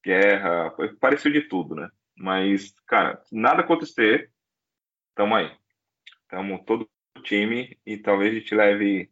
guerra, 0.03 0.75
pareceu 0.99 1.31
de 1.31 1.47
tudo, 1.47 1.75
né? 1.75 1.87
Mas, 2.17 2.73
cara, 2.87 3.21
nada 3.31 3.61
acontecer, 3.61 4.31
tamo 5.13 5.35
aí. 5.35 5.55
Tamo 6.27 6.65
todo 6.65 6.89
o 7.15 7.21
time 7.21 7.79
e 7.85 7.95
talvez 7.95 8.31
a 8.31 8.39
gente 8.39 8.55
leve 8.55 9.11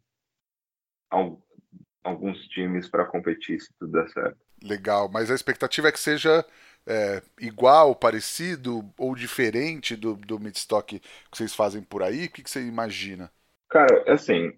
alguns 2.04 2.48
times 2.48 2.90
para 2.90 3.06
competir 3.06 3.62
se 3.62 3.72
tudo 3.78 3.92
der 3.92 4.10
certo. 4.10 4.40
Legal, 4.64 5.08
mas 5.08 5.30
a 5.30 5.36
expectativa 5.36 5.90
é 5.90 5.92
que 5.92 6.00
seja 6.00 6.44
é, 6.88 7.22
igual, 7.40 7.96
parecido 7.96 8.84
ou 8.98 9.16
diferente 9.16 9.96
do, 9.96 10.16
do 10.16 10.40
midstock 10.40 11.00
que 11.00 11.08
vocês 11.32 11.54
fazem 11.54 11.82
por 11.82 12.02
aí? 12.02 12.26
O 12.26 12.32
que, 12.32 12.44
que 12.44 12.50
você 12.50 12.62
imagina? 12.66 13.32
Cara, 13.70 14.12
assim, 14.12 14.58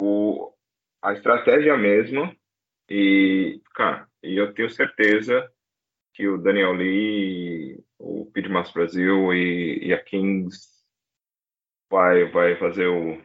o, 0.00 0.52
a 1.02 1.12
estratégia 1.12 1.70
é 1.70 1.74
a 1.74 1.78
mesma 1.78 2.34
e, 2.88 3.60
cara, 3.74 4.06
eu 4.22 4.52
tenho 4.54 4.70
certeza 4.70 5.50
que 6.14 6.28
o 6.28 6.38
Daniel 6.38 6.72
Lee, 6.72 7.82
o 7.98 8.26
Pidmas 8.26 8.70
Brasil 8.70 9.32
e, 9.32 9.86
e, 9.86 9.94
a 9.94 10.02
Kings 10.02 10.68
vai 11.90 12.30
vai 12.30 12.56
fazer 12.58 12.86
o 12.86 13.20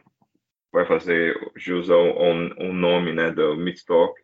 vai 0.72 0.86
fazer 0.86 1.34
jus 1.56 1.90
ao, 1.90 2.18
ao, 2.18 2.72
nome 2.72 3.12
né 3.12 3.30
do 3.30 3.56
Midstock 3.56 4.18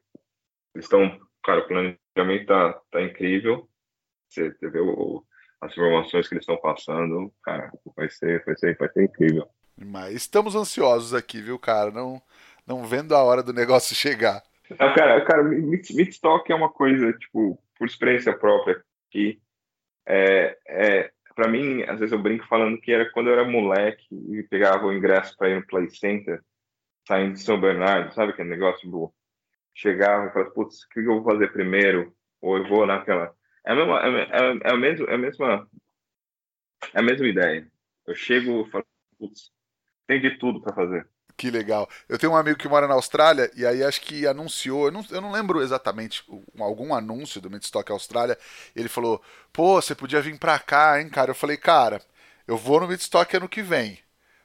eles 0.74 0.87
estão 0.87 1.20
cara 1.43 1.61
o 1.61 1.68
planejamento 1.68 2.47
tá, 2.47 2.72
tá 2.91 3.03
incrível 3.03 3.68
você 4.35 4.70
vê 4.70 4.80
o, 4.80 5.24
as 5.61 5.72
informações 5.72 6.28
que 6.28 6.35
eles 6.35 6.43
estão 6.43 6.57
passando 6.57 7.32
cara 7.43 7.72
vai 7.97 8.09
ser 8.11 8.45
vai 8.45 8.57
ser 8.57 8.76
vai 8.76 8.89
ser 8.91 9.05
incrível 9.05 9.49
mas 9.76 10.14
estamos 10.14 10.55
ansiosos 10.55 11.14
aqui 11.14 11.41
viu 11.41 11.59
cara 11.59 11.91
não 11.91 12.20
não 12.66 12.85
vendo 12.85 13.14
a 13.14 13.22
hora 13.22 13.43
do 13.43 13.53
negócio 13.53 13.95
chegar 13.97 14.43
não, 14.70 14.95
cara 14.95 15.24
cara 15.24 15.43
Midstock 15.43 16.51
é 16.51 16.55
uma 16.55 16.70
coisa 16.70 17.12
tipo 17.14 17.59
por 17.78 17.87
experiência 17.87 18.37
própria 18.37 18.82
que 19.11 19.41
é, 20.07 20.59
é 20.66 21.11
para 21.35 21.49
mim, 21.49 21.82
às 21.82 21.99
vezes 21.99 22.12
eu 22.12 22.18
brinco 22.18 22.47
falando 22.47 22.80
que 22.80 22.93
era 22.93 23.11
quando 23.11 23.28
eu 23.28 23.32
era 23.32 23.45
moleque 23.45 24.07
e 24.11 24.43
pegava 24.45 24.87
o 24.87 24.93
ingresso 24.93 25.37
para 25.37 25.51
ir 25.51 25.57
no 25.57 25.66
Play 25.66 25.91
Center, 25.91 26.41
saindo 27.07 27.35
de 27.35 27.41
São 27.41 27.61
Bernardo, 27.61 28.14
sabe 28.14 28.32
aquele 28.32 28.51
negócio 28.51 28.89
do 28.89 29.12
chegava 29.74 30.26
e 30.26 30.32
falava, 30.32 30.51
putz, 30.53 30.85
o 30.85 30.89
que 30.89 31.01
eu 31.01 31.20
vou 31.20 31.24
fazer 31.24 31.53
primeiro? 31.53 32.14
Ou 32.41 32.59
eu 32.59 32.68
vou 32.68 32.87
naquela. 32.87 33.35
É 33.66 33.72
a 33.72 33.74
mesma, 33.74 34.00
é, 34.00 34.08
é, 34.08 34.58
é 34.64 34.70
a 34.72 34.76
mesma, 34.76 35.06
é 35.10 35.14
a 35.14 35.18
mesma, 35.18 35.68
é 36.92 36.98
a 37.00 37.02
mesma 37.02 37.26
ideia. 37.26 37.70
Eu 38.06 38.14
chego 38.14 38.66
e 38.66 38.70
falo, 38.70 38.86
putz, 39.18 39.50
tem 40.06 40.20
de 40.20 40.38
tudo 40.38 40.62
para 40.62 40.74
fazer. 40.74 41.08
Que 41.36 41.50
legal. 41.50 41.88
Eu 42.08 42.18
tenho 42.18 42.32
um 42.32 42.36
amigo 42.36 42.58
que 42.58 42.68
mora 42.68 42.86
na 42.86 42.94
Austrália 42.94 43.50
e 43.56 43.66
aí 43.66 43.82
acho 43.82 44.00
que 44.02 44.26
anunciou, 44.26 44.86
eu 44.86 44.92
não, 44.92 45.04
eu 45.10 45.20
não 45.20 45.32
lembro 45.32 45.60
exatamente, 45.62 46.24
algum 46.60 46.94
anúncio 46.94 47.40
do 47.40 47.50
Midstock 47.50 47.90
Austrália. 47.90 48.38
Ele 48.74 48.88
falou: 48.88 49.20
pô, 49.52 49.80
você 49.82 49.94
podia 49.94 50.20
vir 50.22 50.38
pra 50.38 50.58
cá, 50.60 51.00
hein, 51.00 51.08
cara? 51.10 51.32
Eu 51.32 51.34
falei: 51.34 51.56
cara, 51.56 52.00
eu 52.46 52.56
vou 52.56 52.80
no 52.80 52.88
Midstock 52.88 53.36
ano 53.36 53.48
que 53.48 53.62
vem. 53.62 53.98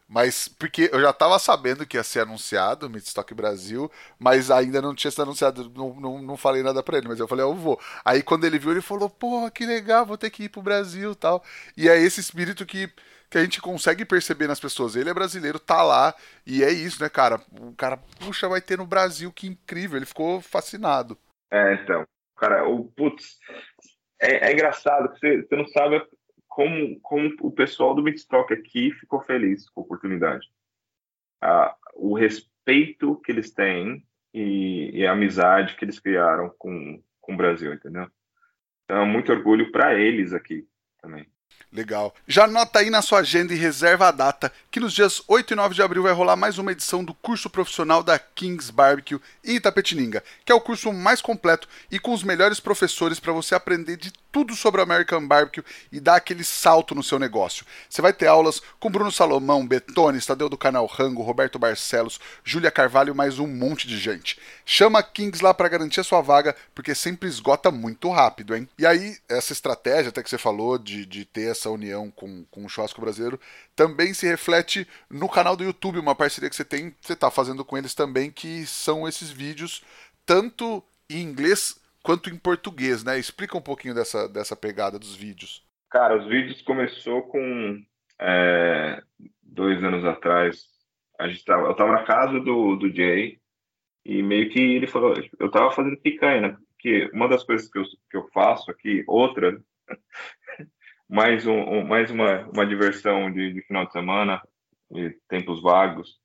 Mas 0.10 0.48
porque 0.48 0.90
eu 0.92 1.00
já 1.00 1.14
tava 1.14 1.38
sabendo 1.38 1.86
que 1.86 1.96
ia 1.96 2.04
ser 2.04 2.22
anunciado 2.22 2.88
o 2.88 2.90
Midstock 2.90 3.32
Brasil, 3.36 3.92
mas 4.18 4.50
ainda 4.50 4.82
não 4.82 4.96
tinha 4.96 5.12
sido 5.12 5.22
anunciado, 5.22 5.72
não, 5.76 5.94
não, 6.00 6.22
não 6.22 6.36
falei 6.36 6.64
nada 6.64 6.82
pra 6.82 6.98
ele, 6.98 7.08
mas 7.08 7.20
eu 7.20 7.28
falei, 7.28 7.46
eu 7.46 7.54
vou. 7.54 7.80
Aí 8.04 8.24
quando 8.24 8.46
ele 8.46 8.58
viu, 8.58 8.72
ele 8.72 8.82
falou, 8.82 9.08
porra, 9.08 9.52
que 9.52 9.68
legal, 9.68 10.08
vou 10.08 10.18
ter 10.18 10.32
que 10.32 10.46
ir 10.46 10.50
pro 10.50 10.64
Brasil 10.64 11.14
tal. 11.14 11.44
E 11.78 11.88
é 11.88 11.96
esse 11.96 12.20
espírito 12.20 12.66
que 12.66 12.92
que 13.30 13.38
a 13.38 13.44
gente 13.44 13.62
consegue 13.62 14.04
perceber 14.04 14.48
nas 14.48 14.60
pessoas. 14.60 14.96
Ele 14.96 15.10
é 15.10 15.14
brasileiro, 15.14 15.60
tá 15.60 15.84
lá, 15.84 16.16
e 16.46 16.64
é 16.64 16.72
isso, 16.72 17.02
né, 17.02 17.10
cara? 17.10 17.40
O 17.62 17.74
cara, 17.76 17.98
puxa, 18.20 18.50
vai 18.50 18.60
ter 18.60 18.80
no 18.80 18.88
Brasil, 18.88 19.32
que 19.32 19.46
incrível. 19.46 19.98
Ele 19.98 20.06
ficou 20.08 20.42
fascinado. 20.42 21.16
É, 21.52 21.76
então. 21.76 22.04
Cara, 22.36 22.68
o 22.68 22.86
putz, 22.86 23.38
é, 24.20 24.50
é 24.50 24.54
engraçado 24.54 25.10
você, 25.10 25.44
você 25.44 25.56
não 25.56 25.68
sabe 25.68 26.02
como, 26.60 27.00
como 27.00 27.34
o 27.40 27.52
pessoal 27.52 27.96
do 27.96 28.04
Midstock 28.04 28.54
aqui 28.54 28.92
ficou 28.92 29.22
feliz 29.22 29.70
com 29.70 29.80
a 29.80 29.84
oportunidade. 29.86 30.46
Ah, 31.42 31.74
o 31.96 32.14
respeito 32.14 33.16
que 33.22 33.32
eles 33.32 33.50
têm 33.50 34.06
e, 34.34 34.92
e, 34.94 35.08
a 35.08 35.14
amizade 35.14 35.78
que 35.78 35.86
eles 35.86 36.02
criaram 36.02 36.54
com, 36.58 37.02
com 37.22 37.34
o 37.34 37.38
Brasil, 37.38 37.74
entendeu? 37.74 38.12
Então, 38.84 39.06
muito 39.06 39.32
orgulho 39.32 39.72
para 39.72 39.98
eles 39.98 40.34
aqui 40.34 40.68
também. 41.02 41.26
Legal. 41.72 42.16
Já 42.28 42.46
anota 42.46 42.80
aí 42.80 42.90
na 42.90 43.00
sua 43.00 43.20
agenda 43.20 43.54
e 43.54 43.58
reserva 43.58 44.08
a 44.08 44.12
data 44.12 44.52
que 44.72 44.80
nos 44.80 44.92
dias 44.92 45.22
8 45.28 45.54
e 45.54 45.56
9 45.56 45.76
de 45.76 45.84
abril 45.84 46.02
vai 46.02 46.12
rolar 46.12 46.36
mais 46.36 46.58
uma 46.58 46.72
edição 46.72 47.04
do 47.04 47.14
curso 47.14 47.48
profissional 47.48 48.02
da 48.02 48.18
Kings 48.18 48.72
Barbecue 48.72 49.22
em 49.46 49.56
Itapetininga, 49.56 50.24
que 50.44 50.52
é 50.52 50.56
o 50.56 50.62
curso 50.62 50.92
mais 50.92 51.22
completo 51.22 51.68
e 51.92 52.00
com 52.00 52.12
os 52.12 52.24
melhores 52.24 52.60
professores 52.60 53.20
para 53.20 53.34
você 53.34 53.54
aprender 53.54 53.98
de 53.98 54.12
tudo 54.32 54.56
sobre 54.56 54.82
American 54.82 55.28
Barbecue 55.28 55.64
e 55.92 56.00
dar 56.00 56.16
aquele 56.16 56.44
salto 56.44 56.96
no 56.96 57.04
seu 57.04 57.20
negócio. 57.20 57.66
Você 57.88 58.02
vai 58.02 58.14
ter 58.14 58.28
aulas 58.28 58.62
com 58.80 58.90
Bruno 58.90 59.12
Salomão, 59.12 59.66
Betone, 59.66 60.22
Tadeu 60.22 60.50
do 60.50 60.58
canal 60.58 60.86
Rango, 60.88 61.24
Roberto 61.24 61.60
Barcelos, 61.60 62.20
Júlia 62.44 62.72
Carvalho 62.72 63.12
e 63.12 63.18
mais 63.18 63.40
um 63.40 63.48
monte 63.48 63.88
de 63.88 63.98
gente. 63.98 64.40
Chama 64.66 65.00
a 65.00 65.04
Kings 65.04 65.44
lá 65.44 65.54
para 65.54 65.70
garantir 65.70 66.00
a 66.00 66.04
sua 66.04 66.22
vaga, 66.22 66.56
porque 66.76 66.94
sempre 66.94 67.28
esgota 67.28 67.72
muito 67.72 68.10
rápido, 68.10 68.56
hein? 68.56 68.68
E 68.78 68.86
aí, 68.86 69.18
essa 69.28 69.54
estratégia 69.54 70.10
até 70.10 70.22
que 70.22 70.30
você 70.30 70.38
falou 70.38 70.78
de, 70.78 71.06
de 71.06 71.26
ter 71.26 71.59
essa 71.60 71.70
união 71.70 72.10
com, 72.10 72.46
com 72.46 72.66
o 72.66 72.70
churrasco 72.70 73.02
brasileiro 73.02 73.40
também 73.76 74.14
se 74.14 74.26
reflete 74.26 74.88
no 75.10 75.28
canal 75.28 75.56
do 75.56 75.64
YouTube, 75.64 76.00
uma 76.00 76.16
parceria 76.16 76.50
que 76.50 76.56
você 76.56 76.66
tem, 76.66 76.96
você 77.02 77.14
está 77.14 77.30
fazendo 77.30 77.66
com 77.66 77.78
eles 77.78 77.94
também, 77.94 78.32
que 78.32 78.66
são 78.66 79.08
esses 79.08 79.30
vídeos 79.30 79.84
tanto 80.26 80.84
em 81.10 81.22
inglês 81.22 81.80
quanto 82.04 82.30
em 82.30 82.38
português, 82.38 83.04
né? 83.04 83.20
Explica 83.20 83.58
um 83.58 83.62
pouquinho 83.62 83.94
dessa, 83.94 84.28
dessa 84.28 84.56
pegada 84.56 84.98
dos 84.98 85.16
vídeos. 85.16 85.64
Cara, 85.90 86.18
os 86.18 86.28
vídeos 86.28 86.62
começou 86.62 87.24
com 87.24 87.84
é, 88.20 89.02
dois 89.42 89.84
anos 89.84 90.06
atrás. 90.06 90.68
A 91.20 91.28
gente 91.28 91.44
tava, 91.44 91.64
eu 91.64 91.72
estava 91.72 91.92
na 91.92 92.04
casa 92.04 92.40
do, 92.40 92.76
do 92.76 92.94
Jay 92.94 93.40
e 94.06 94.24
meio 94.24 94.50
que 94.50 94.60
ele 94.60 94.88
falou, 94.88 95.14
eu 95.40 95.48
estava 95.48 95.72
fazendo 95.72 95.98
picanha, 95.98 96.42
né? 96.42 96.58
Porque 96.74 97.10
uma 97.14 97.28
das 97.28 97.44
coisas 97.44 97.70
que 97.70 97.78
eu, 97.78 97.84
que 98.10 98.18
eu 98.18 98.30
faço 98.32 98.72
aqui, 98.72 99.04
outra 99.08 99.60
mais, 101.10 101.48
um, 101.48 101.60
um, 101.60 101.88
mais 101.88 102.12
uma, 102.12 102.48
uma 102.50 102.66
diversão 102.66 103.32
de, 103.32 103.52
de, 103.52 103.62
final 103.64 103.86
de 103.88 103.92
semana, 103.92 104.42
de 104.92 105.10
tempos 105.28 105.60
vagos. 105.62 106.20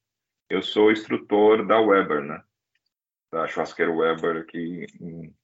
Eu 0.51 0.62
sou 0.62 0.93
instrutor 0.93 1.66
da 1.66 1.80
Weber, 1.80 2.22
né? 2.22 2.43
Da 3.32 3.47
churrasqueira 3.47 3.91
Weber 3.91 4.43
aqui 4.43 4.87
em, 5.01 5.35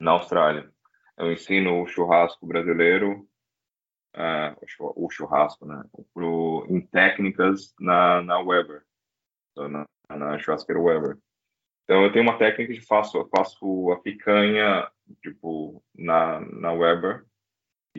na 0.00 0.10
Austrália. 0.12 0.70
Eu 1.16 1.32
ensino 1.32 1.80
o 1.80 1.86
churrasco 1.86 2.44
brasileiro 2.46 3.28
uh, 4.16 4.92
o 4.96 5.08
churrasco, 5.08 5.64
né? 5.64 5.84
Pro, 6.12 6.66
em 6.68 6.80
técnicas 6.80 7.74
na, 7.78 8.20
na 8.22 8.40
Weber, 8.40 8.82
na, 9.56 9.86
na 10.10 10.38
churrasqueira 10.38 10.80
Weber. 10.80 11.16
Então 11.84 12.02
eu 12.02 12.12
tenho 12.12 12.24
uma 12.24 12.36
técnica 12.36 12.74
que 12.74 12.84
faço, 12.84 13.24
faço 13.34 13.92
a 13.92 14.00
picanha 14.00 14.90
tipo 15.22 15.82
na, 15.94 16.40
na 16.40 16.72
Weber 16.72 17.24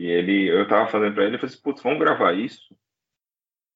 e 0.00 0.06
ele, 0.06 0.48
eu 0.48 0.66
tava 0.66 0.90
fazendo 0.90 1.14
para 1.14 1.24
ele, 1.24 1.34
eu 1.36 1.38
falei 1.38 1.52
assim, 1.52 1.62
putz, 1.62 1.82
vamos 1.82 1.98
gravar 1.98 2.32
isso? 2.32 2.74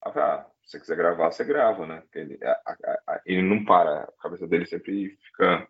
Ah, 0.03 0.47
se 0.63 0.71
você 0.71 0.81
quiser 0.81 0.97
gravar, 0.97 1.31
você 1.31 1.45
grava, 1.45 1.87
né? 1.87 2.03
Ele, 2.15 2.39
a, 2.43 2.53
a, 2.67 3.13
a, 3.13 3.23
ele 3.27 3.43
não 3.43 3.63
para, 3.63 4.05
a 4.05 4.23
cabeça 4.23 4.47
dele 4.49 4.65
sempre 4.65 5.19
fica 5.19 5.69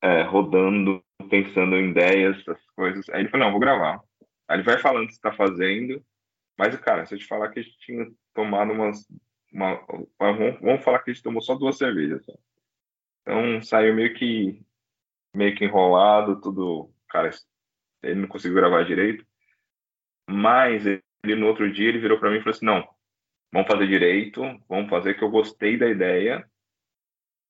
é, 0.00 0.22
rodando, 0.22 1.04
pensando 1.28 1.74
em 1.74 1.90
ideias, 1.90 2.38
essas 2.38 2.64
coisas. 2.76 3.08
Aí 3.08 3.22
ele 3.22 3.28
falou, 3.30 3.46
não, 3.46 3.50
vou 3.50 3.60
gravar. 3.60 4.00
Aí 4.46 4.58
ele 4.58 4.62
vai 4.62 4.78
falando 4.78 5.02
o 5.02 5.06
que 5.08 5.14
está 5.14 5.32
fazendo, 5.32 6.00
mas, 6.56 6.76
cara, 6.76 7.04
se 7.04 7.12
eu 7.12 7.18
te 7.18 7.26
falar 7.26 7.48
que 7.48 7.58
a 7.58 7.62
gente 7.62 7.78
tinha 7.80 8.06
tomado 8.32 8.72
umas. 8.72 9.08
Uma, 9.52 9.84
vamos, 10.20 10.60
vamos 10.60 10.84
falar 10.84 11.00
que 11.00 11.10
a 11.10 11.12
gente 11.12 11.24
tomou 11.24 11.42
só 11.42 11.56
duas 11.56 11.76
cervejas. 11.76 12.24
Só. 12.24 12.32
Então 13.22 13.60
saiu 13.60 13.92
meio 13.92 14.14
que 14.14 14.64
meio 15.34 15.56
que 15.56 15.64
enrolado, 15.64 16.40
tudo. 16.40 16.92
Cara, 17.08 17.30
ele 18.02 18.20
não 18.20 18.28
conseguiu 18.28 18.56
gravar 18.56 18.84
direito. 18.84 19.24
Mas 20.28 20.86
ele 20.86 21.34
no 21.36 21.46
outro 21.46 21.70
dia 21.72 21.88
ele 21.88 21.98
virou 21.98 22.18
para 22.18 22.30
mim 22.30 22.36
e 22.36 22.40
falou 22.40 22.54
assim: 22.54 22.66
não, 22.66 22.88
vamos 23.52 23.68
fazer 23.68 23.86
direito, 23.86 24.42
vamos 24.68 24.88
fazer 24.88 25.14
que 25.14 25.22
eu 25.22 25.30
gostei 25.30 25.76
da 25.76 25.88
ideia. 25.88 26.48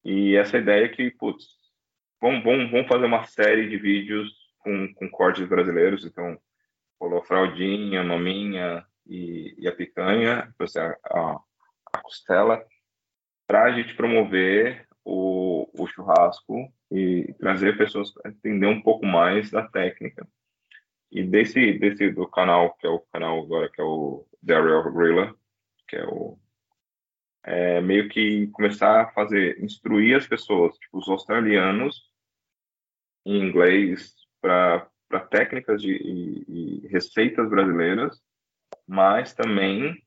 E 0.04 0.34
essa 0.36 0.58
ideia 0.58 0.88
que, 0.88 1.10
putz, 1.10 1.44
vamos, 2.20 2.42
vamos, 2.42 2.70
vamos 2.70 2.88
fazer 2.88 3.04
uma 3.04 3.24
série 3.24 3.68
de 3.68 3.76
vídeos 3.76 4.32
com, 4.58 4.92
com 4.94 5.10
cortes 5.10 5.46
brasileiros. 5.46 6.04
Então, 6.06 6.38
falou 6.98 7.22
fraldinha, 7.22 8.02
maminha 8.02 8.84
e, 9.06 9.54
e 9.58 9.68
a 9.68 9.72
picanha, 9.72 10.54
a, 11.04 11.40
a 11.92 12.00
costela, 12.02 12.64
para 13.46 13.64
a 13.64 13.72
gente 13.72 13.94
promover 13.94 14.86
o, 15.04 15.68
o 15.74 15.86
churrasco 15.86 16.72
e 16.90 17.34
trazer 17.38 17.76
pessoas 17.76 18.12
para 18.12 18.30
entender 18.30 18.66
um 18.66 18.80
pouco 18.80 19.04
mais 19.06 19.50
da 19.50 19.66
técnica. 19.66 20.26
E 21.10 21.24
desse, 21.24 21.72
desse 21.78 22.10
do 22.10 22.28
canal, 22.28 22.74
que 22.74 22.86
é 22.86 22.90
o 22.90 23.00
canal 23.12 23.40
agora, 23.40 23.68
que 23.68 23.80
é 23.80 23.84
o 23.84 24.26
Daryl 24.42 24.92
Grilla, 24.92 25.34
que 25.88 25.96
é 25.96 26.06
o 26.06 26.38
é, 27.42 27.80
meio 27.80 28.08
que 28.08 28.46
começar 28.48 29.02
a 29.02 29.10
fazer, 29.12 29.62
instruir 29.62 30.16
as 30.16 30.26
pessoas, 30.26 30.76
tipo, 30.78 30.98
os 30.98 31.08
australianos, 31.08 32.10
em 33.26 33.42
inglês, 33.48 34.14
para 34.40 34.88
técnicas 35.30 35.82
de, 35.82 35.92
e, 35.92 36.82
e 36.84 36.88
receitas 36.88 37.48
brasileiras, 37.48 38.22
mas 38.86 39.34
também 39.34 40.02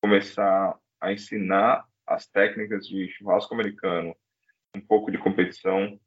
começar 0.00 0.76
a 1.00 1.12
ensinar 1.12 1.86
as 2.06 2.26
técnicas 2.26 2.86
de 2.86 3.08
churrasco 3.10 3.54
americano, 3.54 4.16
um 4.74 4.80
pouco 4.80 5.10
de 5.10 5.18
competição, 5.18 5.98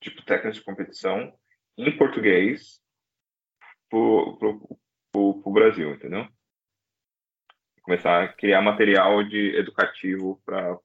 tipo 0.00 0.24
técnicas 0.24 0.56
de 0.56 0.64
competição, 0.64 1.32
em 1.76 1.96
português, 1.96 2.80
para 3.88 3.98
o 5.14 5.52
Brasil, 5.52 5.90
entendeu? 5.92 6.26
Começar 7.82 8.22
a 8.22 8.28
criar 8.28 8.60
material 8.60 9.24
de 9.24 9.56
educativo 9.56 10.40
para 10.44 10.78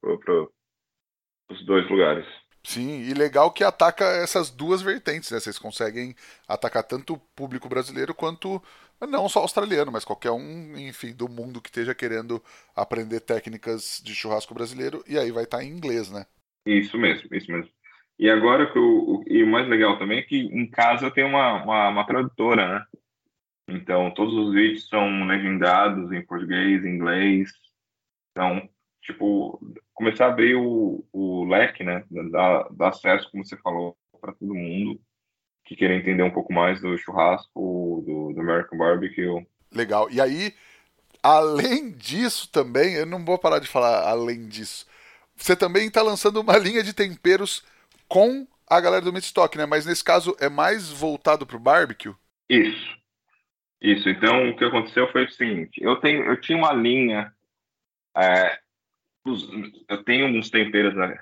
os 1.50 1.64
dois 1.66 1.88
lugares. 1.90 2.26
Sim, 2.66 3.02
e 3.02 3.12
legal 3.12 3.52
que 3.52 3.62
ataca 3.62 4.04
essas 4.04 4.50
duas 4.50 4.80
vertentes, 4.80 5.30
né? 5.30 5.38
Vocês 5.38 5.58
conseguem 5.58 6.14
atacar 6.48 6.82
tanto 6.82 7.12
o 7.12 7.18
público 7.18 7.68
brasileiro 7.68 8.14
quanto 8.14 8.62
não 9.06 9.28
só 9.28 9.40
australiano, 9.40 9.92
mas 9.92 10.02
qualquer 10.02 10.30
um, 10.30 10.78
enfim, 10.78 11.12
do 11.12 11.28
mundo 11.28 11.60
que 11.60 11.68
esteja 11.68 11.94
querendo 11.94 12.42
aprender 12.74 13.20
técnicas 13.20 14.00
de 14.02 14.14
churrasco 14.14 14.54
brasileiro, 14.54 15.04
e 15.06 15.18
aí 15.18 15.30
vai 15.30 15.44
estar 15.44 15.62
em 15.62 15.68
inglês, 15.68 16.10
né? 16.10 16.24
Isso 16.64 16.96
mesmo, 16.96 17.28
isso 17.36 17.52
mesmo. 17.52 17.70
E 18.18 18.30
agora 18.30 18.70
que 18.70 18.78
o, 18.78 19.24
e 19.26 19.42
o 19.42 19.46
mais 19.46 19.68
legal 19.68 19.98
também 19.98 20.18
é 20.18 20.22
que 20.22 20.36
em 20.36 20.68
casa 20.68 21.10
tenho 21.10 21.28
uma, 21.28 21.62
uma, 21.62 21.88
uma 21.88 22.06
tradutora, 22.06 22.78
né? 22.78 22.86
Então 23.68 24.10
todos 24.12 24.34
os 24.34 24.54
vídeos 24.54 24.88
são 24.88 25.26
legendados 25.26 26.12
em 26.12 26.24
português, 26.24 26.84
em 26.84 26.90
inglês. 26.90 27.50
Então, 28.30 28.68
tipo, 29.02 29.60
começar 29.92 30.26
a 30.26 30.28
abrir 30.28 30.54
o, 30.54 31.04
o 31.12 31.44
leque, 31.44 31.82
né? 31.82 32.04
Dar, 32.30 32.68
acesso, 32.88 33.30
como 33.30 33.44
você 33.44 33.56
falou, 33.56 33.96
para 34.20 34.32
todo 34.32 34.54
mundo 34.54 35.00
que 35.64 35.74
queira 35.74 35.94
entender 35.94 36.22
um 36.22 36.30
pouco 36.30 36.52
mais 36.52 36.80
do 36.80 36.96
churrasco, 36.98 38.04
do, 38.06 38.32
do 38.34 38.40
American 38.40 38.78
Barbecue. 38.78 39.46
Legal. 39.72 40.10
E 40.10 40.20
aí, 40.20 40.54
além 41.22 41.90
disso 41.90 42.50
também, 42.52 42.94
eu 42.94 43.06
não 43.06 43.24
vou 43.24 43.38
parar 43.38 43.58
de 43.58 43.66
falar 43.66 44.06
além 44.06 44.46
disso. 44.46 44.86
Você 45.34 45.56
também 45.56 45.86
está 45.86 46.02
lançando 46.02 46.40
uma 46.40 46.56
linha 46.58 46.82
de 46.82 46.92
temperos 46.92 47.64
com 48.08 48.46
a 48.66 48.80
galera 48.80 49.04
do 49.04 49.12
Midstock, 49.12 49.56
né? 49.56 49.66
Mas 49.66 49.86
nesse 49.86 50.02
caso 50.02 50.36
é 50.40 50.48
mais 50.48 50.90
voltado 50.90 51.46
para 51.46 51.56
o 51.56 51.60
barbecue? 51.60 52.14
Isso. 52.48 52.96
Isso. 53.80 54.08
Então 54.08 54.50
o 54.50 54.56
que 54.56 54.64
aconteceu 54.64 55.10
foi 55.12 55.24
o 55.24 55.30
seguinte: 55.30 55.82
eu 55.82 55.96
tenho, 55.96 56.24
eu 56.24 56.40
tinha 56.40 56.56
uma 56.56 56.72
linha, 56.72 57.32
é, 58.16 58.58
eu 59.88 60.02
tenho 60.04 60.26
uns 60.26 60.50
temperos, 60.50 60.94
né? 60.94 61.18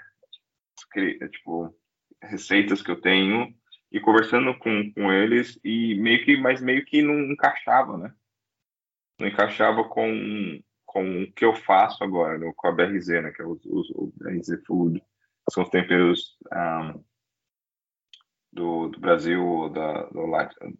Tipo 1.33 1.75
receitas 2.23 2.83
que 2.83 2.91
eu 2.91 3.01
tenho 3.01 3.53
e 3.91 4.01
conversando 4.01 4.57
com, 4.59 4.93
com 4.93 5.13
eles 5.13 5.59
e 5.65 5.95
meio 5.97 6.25
que, 6.25 6.37
mas 6.37 6.63
meio 6.63 6.85
que 6.85 7.03
não 7.03 7.33
encaixava, 7.33 7.99
né? 7.99 8.15
Não 9.19 9.29
encaixava 9.29 9.85
com, 9.85 10.63
com 10.87 11.23
o 11.23 11.33
que 11.33 11.45
eu 11.45 11.55
faço 11.55 12.03
agora, 12.03 12.39
né? 12.39 12.51
com 12.57 12.69
a 12.69 12.73
BRZ, 12.73 13.09
né? 13.09 13.33
Que 13.33 13.43
é 13.43 13.45
o, 13.45 13.59
o, 13.65 14.05
o 14.05 14.13
BRZ 14.17 14.65
Food, 14.67 15.03
são 15.53 15.63
os 15.63 15.69
temperos 15.69 16.37
um, 16.53 17.05
do, 18.53 18.89
do, 18.89 19.01
Brasil, 19.01 19.69
da, 19.71 20.05
do 20.05 20.27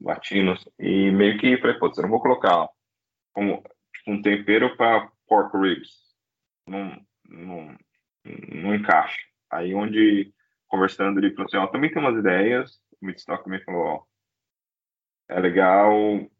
latinos, 0.01 0.69
e 0.79 1.11
meio 1.11 1.39
que 1.39 1.59
falei, 1.59 1.79
putz, 1.79 1.97
eu 1.99 2.03
não 2.03 2.11
vou 2.11 2.21
colocar 2.21 2.69
como 3.33 3.63
tipo, 3.95 4.11
um 4.11 4.23
tempero 4.23 4.77
para 4.77 5.11
pork 5.27 5.57
ribs, 5.57 6.15
não, 6.67 7.01
não, 7.29 7.77
não 8.25 8.75
encaixa. 8.75 9.21
Aí 9.51 9.75
onde 9.75 10.33
conversando 10.69 11.19
ele 11.19 11.35
falou 11.35 11.47
assim, 11.47 11.57
ó, 11.57 11.67
também 11.67 11.93
tem 11.93 12.01
umas 12.03 12.17
ideias, 12.17 12.81
o 13.01 13.07
Midstock 13.07 13.45
também 13.45 13.63
falou, 13.65 13.85
ó, 13.85 14.03
é 15.29 15.41
legal, 15.41 15.93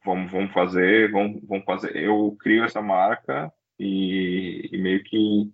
vamos, 0.05 0.31
vamos 0.31 0.53
fazer, 0.53 1.11
vamos, 1.11 1.41
vamos 1.47 1.65
fazer. 1.65 1.97
Eu 1.97 2.37
crio 2.41 2.65
essa 2.65 2.83
marca 2.83 3.53
e, 3.79 4.69
e 4.71 4.79
meio 4.79 5.03
que 5.03 5.51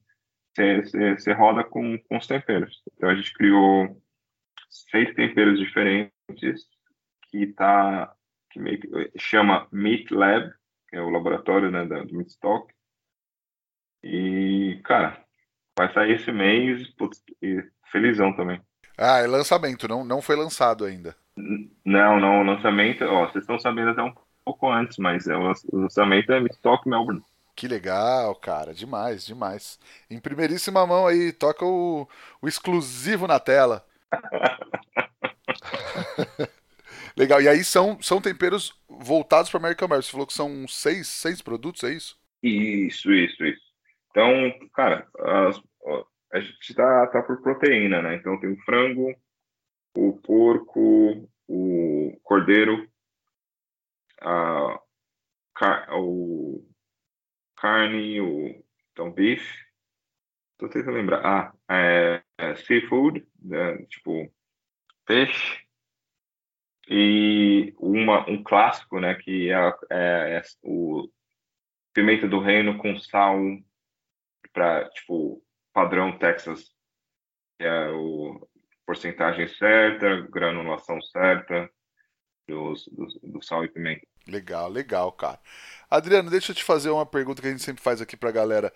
você 1.17 1.33
roda 1.33 1.65
com, 1.65 1.99
com 1.99 2.17
os 2.17 2.27
temperos. 2.27 2.83
Então 2.95 3.09
a 3.09 3.15
gente 3.15 3.33
criou 3.35 4.01
seis 4.69 5.15
temperos 5.15 5.59
diferentes 5.59 6.67
que 7.31 7.47
tá 7.49 8.15
que 8.51 8.59
meio 8.59 8.81
que 8.81 9.11
chama 9.19 9.69
Meat 9.71 10.11
Lab, 10.13 10.53
que 10.89 10.97
é 10.97 11.01
o 11.01 11.11
laboratório 11.11 11.71
né, 11.71 11.85
do 11.85 12.17
Meatstock. 12.17 12.73
E, 14.03 14.81
cara, 14.85 15.23
vai 15.77 15.93
sair 15.93 16.15
esse 16.15 16.33
mês 16.33 16.89
putz, 16.95 17.23
e 17.43 17.63
felizão 17.91 18.35
também. 18.35 18.61
Ah, 18.97 19.19
é 19.19 19.27
lançamento, 19.27 19.87
não, 19.87 20.05
não 20.05 20.23
foi 20.23 20.37
lançado 20.37 20.85
ainda. 20.85 21.15
Não, 21.85 22.19
não, 22.19 22.41
o 22.41 22.45
lançamento, 22.45 23.05
ó, 23.05 23.27
vocês 23.27 23.45
estão 23.45 23.59
sabendo 23.59 23.91
até 23.91 24.03
um 24.03 24.13
pouco 24.45 24.71
antes, 24.71 24.99
mas 24.99 25.29
é, 25.29 25.37
o 25.37 25.55
lançamento 25.73 26.33
é 26.33 26.43
Stock 26.47 26.89
Melbourne. 26.89 27.23
Que 27.59 27.67
legal, 27.67 28.37
cara, 28.37 28.73
demais, 28.73 29.27
demais. 29.27 29.81
Em 30.09 30.21
primeiríssima 30.21 30.87
mão 30.87 31.09
aí, 31.09 31.33
toca 31.33 31.65
o, 31.65 32.09
o 32.41 32.47
exclusivo 32.47 33.27
na 33.27 33.41
tela. 33.41 33.85
legal, 37.19 37.43
e 37.43 37.49
aí 37.49 37.65
são, 37.65 38.01
são 38.01 38.21
temperos 38.21 38.81
voltados 38.89 39.51
para 39.51 39.59
American 39.59 39.89
Bear. 39.89 40.01
Você 40.01 40.13
falou 40.13 40.25
que 40.25 40.35
são 40.35 40.69
seis, 40.69 41.09
seis 41.09 41.43
produtos, 41.43 41.83
é 41.83 41.93
isso? 41.93 42.17
Isso, 42.45 43.13
isso, 43.13 43.45
isso. 43.45 43.63
Então, 44.13 44.53
cara, 44.73 45.09
as, 45.19 45.61
a 46.33 46.39
gente 46.39 46.75
tá, 46.77 47.09
tá 47.09 47.25
por 47.25 47.43
proteína, 47.43 48.01
né? 48.01 48.15
Então 48.15 48.39
tem 48.39 48.53
o 48.53 48.63
frango, 48.63 49.13
o 49.97 50.13
porco, 50.13 51.29
o 51.49 52.17
cordeiro, 52.23 52.89
a, 54.21 54.81
o 55.97 56.68
carne, 57.61 58.21
o 58.21 58.65
então 58.93 59.13
beef. 59.13 59.43
Tô 60.59 60.69
tentando 60.69 60.97
lembrar. 60.97 61.25
Ah, 61.25 61.53
é, 61.71 62.23
é 62.39 62.57
seafood, 62.57 63.27
né? 63.41 63.79
tipo 63.87 64.33
peixe 65.07 65.61
e 66.89 67.75
uma 67.79 68.29
um 68.29 68.43
clássico, 68.43 68.99
né? 68.99 69.15
Que 69.15 69.51
é, 69.51 69.57
é, 69.91 70.37
é 70.39 70.43
o 70.63 71.09
pimenta 71.93 72.27
do 72.27 72.41
reino 72.41 72.79
com 72.79 72.99
sal 72.99 73.37
para 74.53 74.89
tipo 74.91 75.43
padrão 75.73 76.19
Texas, 76.19 76.75
que 77.59 77.65
é 77.65 77.91
o 77.91 78.49
porcentagem 78.87 79.47
certa, 79.49 80.23
granulação 80.31 81.01
certa. 81.03 81.71
do, 82.49 82.73
do, 82.91 83.33
do 83.35 83.43
sal 83.43 83.65
e 83.65 83.69
pimenta. 83.69 84.08
Legal, 84.29 84.69
legal, 84.69 85.11
cara. 85.11 85.41
Adriano, 85.91 86.31
deixa 86.31 86.53
eu 86.53 86.57
te 86.57 86.63
fazer 86.63 86.91
uma 86.91 87.07
pergunta 87.07 87.41
que 87.41 87.49
a 87.49 87.51
gente 87.51 87.63
sempre 87.63 87.83
faz 87.83 88.01
aqui 88.01 88.17
pra 88.17 88.31
galera. 88.31 88.73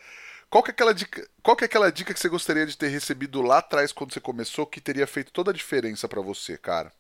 Qual 0.48 0.62
que, 0.62 0.70
é 0.70 0.72
aquela 0.72 0.92
dica, 0.92 1.26
qual 1.42 1.57
que 1.57 1.64
é 1.64 1.66
aquela 1.66 1.90
dica 1.90 2.12
que 2.12 2.20
você 2.20 2.28
gostaria 2.28 2.66
de 2.66 2.76
ter 2.76 2.88
recebido 2.88 3.40
lá 3.40 3.59
atrás 3.59 3.92
quando 3.92 4.12
você 4.12 4.20
começou 4.20 4.66
que 4.66 4.80
teria 4.80 5.07
feito 5.07 5.32
toda 5.32 5.50
a 5.50 5.55
diferença 5.55 6.09
para 6.09 6.20
você, 6.20 6.59
cara? 6.59 6.92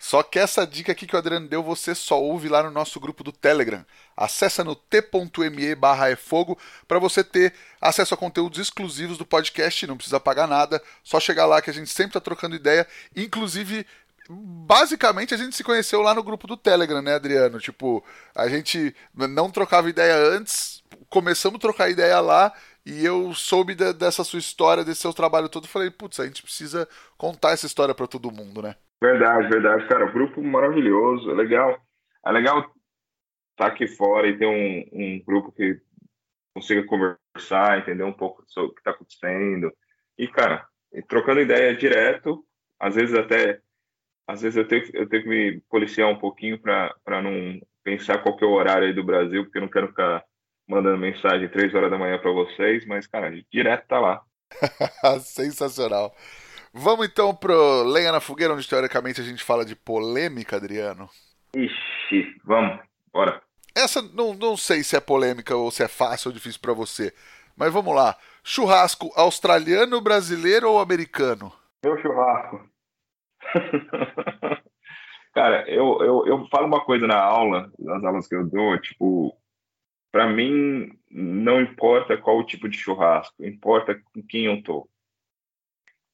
Só 0.00 0.22
que 0.22 0.38
essa 0.38 0.66
dica 0.66 0.92
aqui 0.92 1.06
que 1.06 1.16
o 1.16 1.18
Adriano 1.18 1.48
deu, 1.48 1.62
você 1.62 1.94
só 1.94 2.20
ouve 2.20 2.48
lá 2.48 2.62
no 2.62 2.70
nosso 2.70 3.00
grupo 3.00 3.24
do 3.24 3.32
Telegram. 3.32 3.84
Acesse 4.16 4.62
no 4.62 4.76
t.me 4.76 5.74
barra 5.74 6.10
é 6.10 6.18
para 6.86 6.98
você 6.98 7.24
ter 7.24 7.54
acesso 7.80 8.14
a 8.14 8.16
conteúdos 8.16 8.58
exclusivos 8.58 9.18
do 9.18 9.26
podcast, 9.26 9.86
não 9.86 9.96
precisa 9.96 10.20
pagar 10.20 10.46
nada, 10.46 10.82
só 11.02 11.18
chegar 11.18 11.46
lá 11.46 11.62
que 11.62 11.70
a 11.70 11.72
gente 11.72 11.90
sempre 11.90 12.12
tá 12.12 12.20
trocando 12.20 12.54
ideia, 12.54 12.86
inclusive 13.16 13.86
basicamente 14.30 15.34
a 15.34 15.36
gente 15.36 15.54
se 15.54 15.64
conheceu 15.64 16.02
lá 16.02 16.14
no 16.14 16.22
grupo 16.22 16.46
do 16.46 16.56
Telegram, 16.56 17.02
né, 17.02 17.14
Adriano? 17.14 17.58
Tipo, 17.58 18.04
a 18.34 18.48
gente 18.48 18.94
não 19.14 19.50
trocava 19.50 19.88
ideia 19.88 20.16
antes, 20.16 20.82
começamos 21.08 21.58
a 21.58 21.60
trocar 21.60 21.90
ideia 21.90 22.20
lá 22.20 22.52
e 22.84 23.04
eu 23.04 23.32
soube 23.34 23.74
de, 23.74 23.92
dessa 23.92 24.22
sua 24.22 24.38
história, 24.38 24.84
desse 24.84 25.00
seu 25.00 25.12
trabalho 25.12 25.48
todo, 25.48 25.66
falei, 25.66 25.90
putz, 25.90 26.20
a 26.20 26.26
gente 26.26 26.42
precisa 26.42 26.88
contar 27.16 27.50
essa 27.50 27.66
história 27.66 27.94
para 27.94 28.06
todo 28.06 28.30
mundo, 28.30 28.62
né? 28.62 28.76
Verdade, 29.02 29.48
verdade, 29.48 29.86
cara. 29.88 30.06
Grupo 30.06 30.42
maravilhoso, 30.42 31.30
é 31.30 31.34
legal. 31.34 31.76
É 32.24 32.30
legal 32.30 32.58
estar 32.60 32.74
tá 33.56 33.66
aqui 33.66 33.86
fora 33.86 34.28
e 34.28 34.38
ter 34.38 34.46
um, 34.46 34.84
um 34.92 35.22
grupo 35.24 35.52
que 35.52 35.80
consiga 36.54 36.84
conversar, 36.86 37.78
entender 37.78 38.04
um 38.04 38.12
pouco 38.12 38.44
sobre 38.48 38.70
o 38.70 38.74
que 38.74 38.80
está 38.80 38.92
acontecendo. 38.92 39.72
E, 40.16 40.26
cara, 40.26 40.66
trocando 41.08 41.40
ideia 41.40 41.76
direto, 41.76 42.44
às 42.80 42.94
vezes 42.94 43.14
até. 43.14 43.60
Às 44.26 44.42
vezes 44.42 44.56
eu 44.56 44.66
tenho, 44.66 44.84
eu 44.92 45.08
tenho 45.08 45.22
que 45.22 45.28
me 45.28 45.60
policiar 45.70 46.08
um 46.08 46.18
pouquinho 46.18 46.58
para 46.58 47.22
não 47.22 47.60
pensar 47.84 48.18
qual 48.18 48.36
que 48.36 48.44
é 48.44 48.46
o 48.46 48.52
horário 48.52 48.88
aí 48.88 48.92
do 48.92 49.04
Brasil, 49.04 49.44
porque 49.44 49.58
eu 49.58 49.62
não 49.62 49.68
quero 49.68 49.88
ficar 49.88 50.24
mandando 50.68 50.98
mensagem 50.98 51.48
três 51.48 51.72
horas 51.74 51.90
da 51.90 51.98
manhã 51.98 52.18
para 52.18 52.32
vocês, 52.32 52.84
mas, 52.86 53.06
cara, 53.06 53.30
direto 53.52 53.86
tá 53.86 54.00
lá. 54.00 54.22
Sensacional. 55.20 56.12
Vamos 56.72 57.06
então 57.06 57.34
pro 57.34 57.84
Lenha 57.84 58.12
na 58.12 58.20
Fogueira, 58.20 58.52
onde 58.52 58.68
teoricamente 58.68 59.20
a 59.20 59.24
gente 59.24 59.42
fala 59.42 59.64
de 59.64 59.76
polêmica, 59.76 60.56
Adriano. 60.56 61.08
Ixi, 61.54 62.36
vamos, 62.44 62.80
bora. 63.12 63.40
Essa 63.74 64.02
não, 64.02 64.34
não 64.34 64.56
sei 64.56 64.82
se 64.82 64.96
é 64.96 65.00
polêmica 65.00 65.56
ou 65.56 65.70
se 65.70 65.82
é 65.82 65.88
fácil 65.88 66.28
ou 66.28 66.34
difícil 66.34 66.60
para 66.60 66.72
você, 66.72 67.14
mas 67.56 67.72
vamos 67.72 67.94
lá. 67.94 68.16
Churrasco 68.42 69.10
australiano, 69.14 70.00
brasileiro 70.00 70.70
ou 70.70 70.80
americano? 70.80 71.52
Meu 71.84 71.96
churrasco. 72.02 72.75
Cara, 75.34 75.68
eu, 75.68 75.98
eu, 76.00 76.26
eu 76.26 76.48
falo 76.48 76.66
uma 76.66 76.84
coisa 76.84 77.06
na 77.06 77.18
aula, 77.18 77.70
nas 77.78 78.02
aulas 78.02 78.26
que 78.26 78.34
eu 78.34 78.48
dou, 78.48 78.78
tipo, 78.80 79.36
para 80.10 80.26
mim, 80.26 80.90
não 81.10 81.60
importa 81.60 82.16
qual 82.16 82.38
o 82.38 82.46
tipo 82.46 82.68
de 82.68 82.78
churrasco, 82.78 83.44
importa 83.44 84.00
com 84.14 84.22
quem 84.22 84.46
eu 84.46 84.62
tô. 84.62 84.88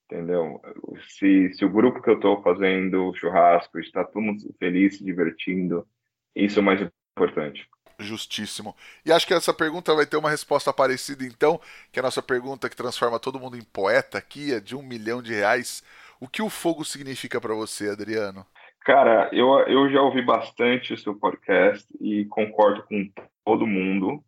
Entendeu? 0.06 0.60
Se, 1.08 1.54
se 1.54 1.64
o 1.64 1.70
grupo 1.70 2.02
que 2.02 2.10
eu 2.10 2.18
tô 2.18 2.42
fazendo 2.42 3.14
churrasco 3.14 3.78
está 3.78 4.04
todo 4.04 4.20
mundo 4.20 4.42
feliz, 4.58 4.98
se 4.98 5.04
divertindo, 5.04 5.86
isso 6.34 6.58
é 6.58 6.62
o 6.62 6.64
mais 6.64 6.80
importante. 7.16 7.68
Justíssimo. 7.98 8.74
E 9.06 9.12
acho 9.12 9.26
que 9.26 9.34
essa 9.34 9.54
pergunta 9.54 9.94
vai 9.94 10.04
ter 10.04 10.16
uma 10.16 10.30
resposta 10.30 10.72
parecida, 10.72 11.24
então, 11.24 11.60
que 11.92 11.98
é 11.98 12.00
a 12.00 12.02
nossa 12.02 12.20
pergunta 12.20 12.68
que 12.68 12.76
transforma 12.76 13.20
todo 13.20 13.38
mundo 13.38 13.56
em 13.56 13.62
poeta 13.62 14.18
aqui, 14.18 14.52
é 14.52 14.60
de 14.60 14.74
um 14.74 14.82
milhão 14.82 15.22
de 15.22 15.32
reais. 15.32 15.82
O 16.22 16.28
que 16.28 16.40
o 16.40 16.48
fogo 16.48 16.84
significa 16.84 17.40
para 17.40 17.52
você, 17.52 17.88
Adriano? 17.88 18.46
Cara, 18.82 19.28
eu, 19.32 19.58
eu 19.66 19.90
já 19.90 20.00
ouvi 20.00 20.22
bastante 20.22 20.94
o 20.94 20.96
seu 20.96 21.18
podcast 21.18 21.84
e 22.00 22.26
concordo 22.26 22.84
com 22.84 23.10
todo 23.44 23.66
mundo, 23.66 24.24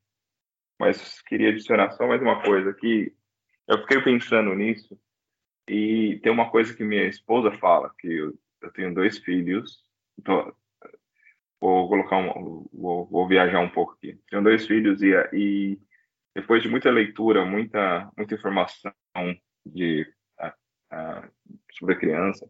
mas 0.76 1.22
queria 1.22 1.50
adicionar 1.50 1.92
só 1.92 2.04
mais 2.08 2.20
uma 2.20 2.42
coisa 2.42 2.74
que 2.74 3.14
eu 3.68 3.78
fiquei 3.82 4.02
pensando 4.02 4.52
nisso 4.56 4.98
e 5.68 6.18
tem 6.20 6.32
uma 6.32 6.50
coisa 6.50 6.74
que 6.74 6.82
minha 6.82 7.06
esposa 7.06 7.52
fala, 7.58 7.94
que 7.96 8.08
eu, 8.08 8.36
eu 8.60 8.72
tenho 8.72 8.92
dois 8.92 9.18
filhos, 9.18 9.84
então 10.18 10.52
vou 11.60 11.88
colocar 11.88 12.16
um, 12.16 12.66
vou, 12.72 13.06
vou, 13.06 13.28
viajar 13.28 13.60
um 13.60 13.70
pouco 13.70 13.92
aqui. 13.92 14.18
Tenho 14.28 14.42
dois 14.42 14.66
filhos 14.66 15.00
e, 15.00 15.12
e 15.32 15.78
depois 16.34 16.60
de 16.60 16.68
muita 16.68 16.90
leitura, 16.90 17.44
muita 17.44 18.10
muita 18.16 18.34
informação 18.34 18.92
de 19.64 20.12
sobre 21.72 21.94
a 21.94 21.98
criança, 21.98 22.48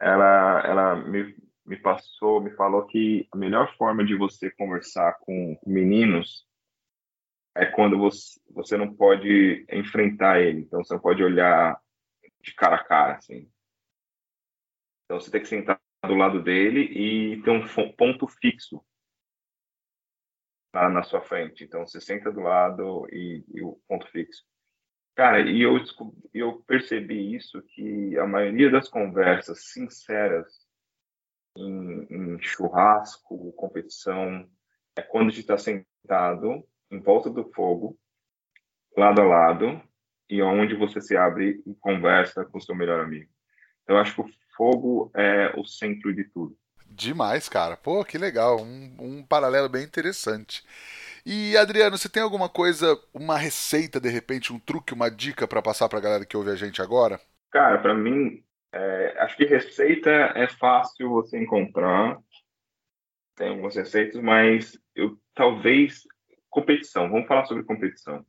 ela, 0.00 0.62
ela 0.66 0.96
me, 0.96 1.36
me 1.66 1.76
passou, 1.76 2.40
me 2.40 2.50
falou 2.52 2.86
que 2.86 3.28
a 3.32 3.36
melhor 3.36 3.74
forma 3.76 4.04
de 4.04 4.14
você 4.14 4.50
conversar 4.50 5.18
com 5.20 5.58
meninos 5.66 6.46
é 7.54 7.66
quando 7.66 7.98
você, 7.98 8.40
você 8.50 8.76
não 8.76 8.94
pode 8.94 9.66
enfrentar 9.70 10.40
ele. 10.40 10.60
Então, 10.60 10.82
você 10.82 10.94
não 10.94 11.00
pode 11.00 11.22
olhar 11.22 11.80
de 12.40 12.54
cara 12.54 12.76
a 12.76 12.84
cara, 12.84 13.16
assim. 13.16 13.50
Então, 15.04 15.20
você 15.20 15.30
tem 15.30 15.40
que 15.40 15.48
sentar 15.48 15.80
do 16.06 16.14
lado 16.14 16.40
dele 16.42 16.82
e 16.82 17.42
ter 17.42 17.50
um 17.50 17.92
ponto 17.92 18.28
fixo 18.28 18.84
na, 20.72 20.88
na 20.88 21.02
sua 21.02 21.20
frente. 21.20 21.64
Então, 21.64 21.86
você 21.86 22.00
senta 22.00 22.30
do 22.30 22.40
lado 22.40 23.08
e, 23.10 23.44
e 23.48 23.62
o 23.62 23.80
ponto 23.88 24.06
fixo. 24.08 24.44
Cara, 25.18 25.40
e 25.40 25.60
eu, 25.60 25.76
eu 26.32 26.62
percebi 26.64 27.34
isso, 27.34 27.60
que 27.74 28.16
a 28.18 28.24
maioria 28.24 28.70
das 28.70 28.88
conversas 28.88 29.64
sinceras 29.64 30.46
em, 31.56 32.06
em 32.08 32.40
churrasco, 32.40 33.52
competição, 33.54 34.48
é 34.94 35.02
quando 35.02 35.26
a 35.26 35.30
gente 35.30 35.40
está 35.40 35.58
sentado 35.58 36.64
em 36.88 37.00
volta 37.00 37.28
do 37.28 37.50
fogo, 37.52 37.98
lado 38.96 39.20
a 39.20 39.24
lado, 39.24 39.82
e 40.30 40.40
onde 40.40 40.76
você 40.76 41.00
se 41.00 41.16
abre 41.16 41.64
e 41.66 41.74
conversa 41.74 42.44
com 42.44 42.58
o 42.58 42.62
seu 42.62 42.76
melhor 42.76 43.00
amigo. 43.00 43.28
Então, 43.82 43.96
eu 43.96 44.00
acho 44.00 44.14
que 44.14 44.20
o 44.20 44.30
fogo 44.56 45.10
é 45.16 45.52
o 45.58 45.64
centro 45.64 46.14
de 46.14 46.22
tudo. 46.26 46.56
Demais, 46.86 47.48
cara. 47.48 47.76
Pô, 47.76 48.04
que 48.04 48.16
legal. 48.16 48.60
Um, 48.60 48.94
um 49.00 49.22
paralelo 49.24 49.68
bem 49.68 49.82
interessante. 49.82 50.64
E 51.24 51.56
Adriano, 51.56 51.96
você 51.96 52.08
tem 52.08 52.22
alguma 52.22 52.48
coisa, 52.48 52.98
uma 53.12 53.36
receita 53.36 54.00
de 54.00 54.08
repente, 54.08 54.52
um 54.52 54.58
truque, 54.58 54.94
uma 54.94 55.10
dica 55.10 55.46
para 55.46 55.62
passar 55.62 55.88
para 55.88 55.98
a 55.98 56.02
galera 56.02 56.24
que 56.24 56.36
ouve 56.36 56.50
a 56.50 56.56
gente 56.56 56.80
agora? 56.80 57.20
Cara, 57.50 57.78
para 57.78 57.94
mim, 57.94 58.42
é, 58.72 59.14
acho 59.18 59.36
que 59.36 59.44
receita 59.44 60.10
é 60.34 60.46
fácil 60.48 61.10
você 61.10 61.38
encontrar. 61.38 62.18
Tem 63.36 63.48
algumas 63.48 63.76
receitas, 63.76 64.20
mas 64.20 64.78
eu 64.94 65.18
talvez 65.34 66.02
competição. 66.50 67.08
Vamos 67.10 67.28
falar 67.28 67.44
sobre 67.46 67.64
competição. 67.64 68.24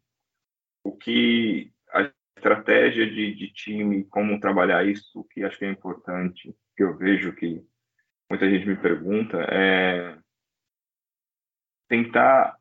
O 0.83 0.95
que 0.95 1.71
a 1.91 2.11
estratégia 2.37 3.09
de, 3.09 3.35
de 3.35 3.51
time, 3.51 4.03
como 4.05 4.39
trabalhar 4.39 4.85
isso, 4.85 5.25
que 5.31 5.43
acho 5.43 5.57
que 5.57 5.65
é 5.65 5.71
importante, 5.71 6.55
que 6.75 6.83
eu 6.83 6.95
vejo 6.95 7.33
que 7.33 7.61
muita 8.29 8.49
gente 8.49 8.67
me 8.67 8.77
pergunta, 8.77 9.37
é 9.49 10.17
tentar 11.89 12.58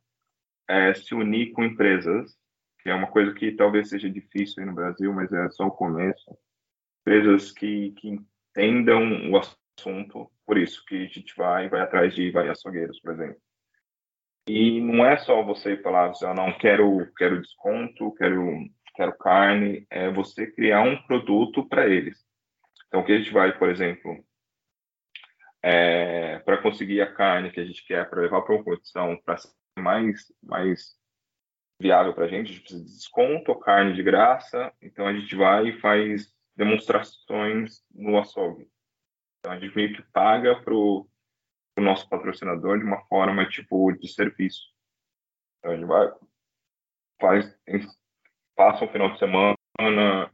é, 0.68 0.92
se 0.94 1.14
unir 1.14 1.52
com 1.52 1.64
empresas, 1.64 2.36
que 2.80 2.90
é 2.90 2.94
uma 2.94 3.08
coisa 3.08 3.32
que 3.34 3.52
talvez 3.52 3.88
seja 3.88 4.08
difícil 4.08 4.64
no 4.66 4.74
Brasil, 4.74 5.12
mas 5.12 5.32
é 5.32 5.48
só 5.50 5.66
o 5.66 5.70
começo. 5.70 6.36
Empresas 7.00 7.50
que, 7.50 7.92
que 7.92 8.20
entendam 8.56 9.30
o 9.30 9.36
assunto, 9.36 10.30
por 10.46 10.58
isso 10.58 10.84
que 10.84 11.04
a 11.04 11.08
gente 11.08 11.34
vai 11.36 11.68
vai 11.68 11.80
atrás 11.80 12.14
de 12.14 12.30
várias 12.30 12.58
açougueiros, 12.58 13.00
por 13.00 13.14
exemplo. 13.14 13.40
E 14.48 14.80
não 14.80 15.04
é 15.04 15.18
só 15.18 15.42
você 15.42 15.76
falar, 15.76 16.12
ah, 16.22 16.34
não, 16.34 16.56
quero, 16.56 17.06
quero 17.16 17.40
desconto, 17.40 18.14
quero, 18.14 18.64
quero 18.94 19.16
carne, 19.18 19.86
é 19.90 20.10
você 20.10 20.46
criar 20.46 20.80
um 20.80 20.96
produto 21.02 21.68
para 21.68 21.86
eles. 21.86 22.18
Então, 22.86 23.04
que 23.04 23.12
a 23.12 23.18
gente 23.18 23.30
vai, 23.30 23.56
por 23.58 23.68
exemplo, 23.68 24.24
é, 25.62 26.38
para 26.40 26.62
conseguir 26.62 27.02
a 27.02 27.12
carne 27.12 27.50
que 27.50 27.60
a 27.60 27.64
gente 27.64 27.84
quer 27.86 28.08
para 28.08 28.22
levar 28.22 28.40
para 28.40 28.54
uma 28.54 28.64
competição, 28.64 29.20
para 29.22 29.36
mais, 29.78 30.32
mais 30.42 30.96
viável 31.80 32.12
para 32.12 32.24
a 32.24 32.28
gente, 32.28 32.50
a 32.50 32.52
gente 32.52 32.60
precisa 32.60 32.84
de 32.84 32.90
desconto, 32.90 33.58
carne 33.60 33.94
de 33.94 34.02
graça, 34.02 34.72
então 34.82 35.06
a 35.06 35.12
gente 35.12 35.34
vai 35.34 35.68
e 35.68 35.80
faz 35.80 36.34
demonstrações 36.56 37.82
no 37.94 38.18
açougue. 38.18 38.68
Então 39.38 39.52
a 39.52 39.58
gente 39.58 39.74
meio 39.74 39.94
que 39.94 40.02
paga 40.10 40.60
para 40.62 40.74
o 40.74 41.08
nosso 41.78 42.08
patrocinador 42.08 42.78
de 42.78 42.84
uma 42.84 43.00
forma 43.06 43.48
tipo 43.48 43.92
de 43.92 44.08
serviço. 44.08 44.62
Então 45.58 45.72
a 45.72 45.76
gente 45.76 45.86
vai, 45.86 46.12
faz, 47.20 47.58
passa 48.56 48.84
um 48.84 48.88
final 48.88 49.12
de 49.12 49.18
semana 49.18 49.56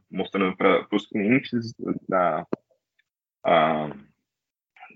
mostrando 0.09 0.57
para 0.57 0.87
os 0.91 1.05
clientes 1.07 1.73
da, 2.09 2.47
a, 3.43 3.89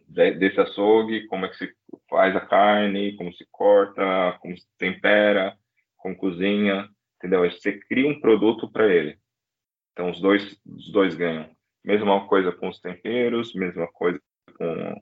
desse 0.10 0.60
açougue, 0.60 1.28
como 1.28 1.45
é 1.45 1.49
que 1.49 1.57
se 1.57 1.74
faz 2.10 2.36
a 2.36 2.41
carne, 2.41 3.16
como 3.16 3.32
se 3.34 3.45
corta, 3.51 4.38
como 4.41 4.57
se 4.57 4.66
tempera, 4.78 5.55
como 5.97 6.18
cozinha, 6.18 6.89
entendeu? 7.18 7.49
Você 7.49 7.80
cria 7.88 8.07
um 8.07 8.20
produto 8.20 8.70
para 8.72 8.88
ele. 8.88 9.18
Então 9.93 10.10
os 10.10 10.20
dois, 10.20 10.60
os 10.66 10.91
dois 10.91 11.16
ganham. 11.16 11.49
Mesma 11.84 12.28
coisa 12.28 12.51
com 12.51 12.70
os 12.70 12.80
temperos, 12.80 13.53
mesma 13.53 13.88
coisa 13.88 14.20
com, 14.57 15.01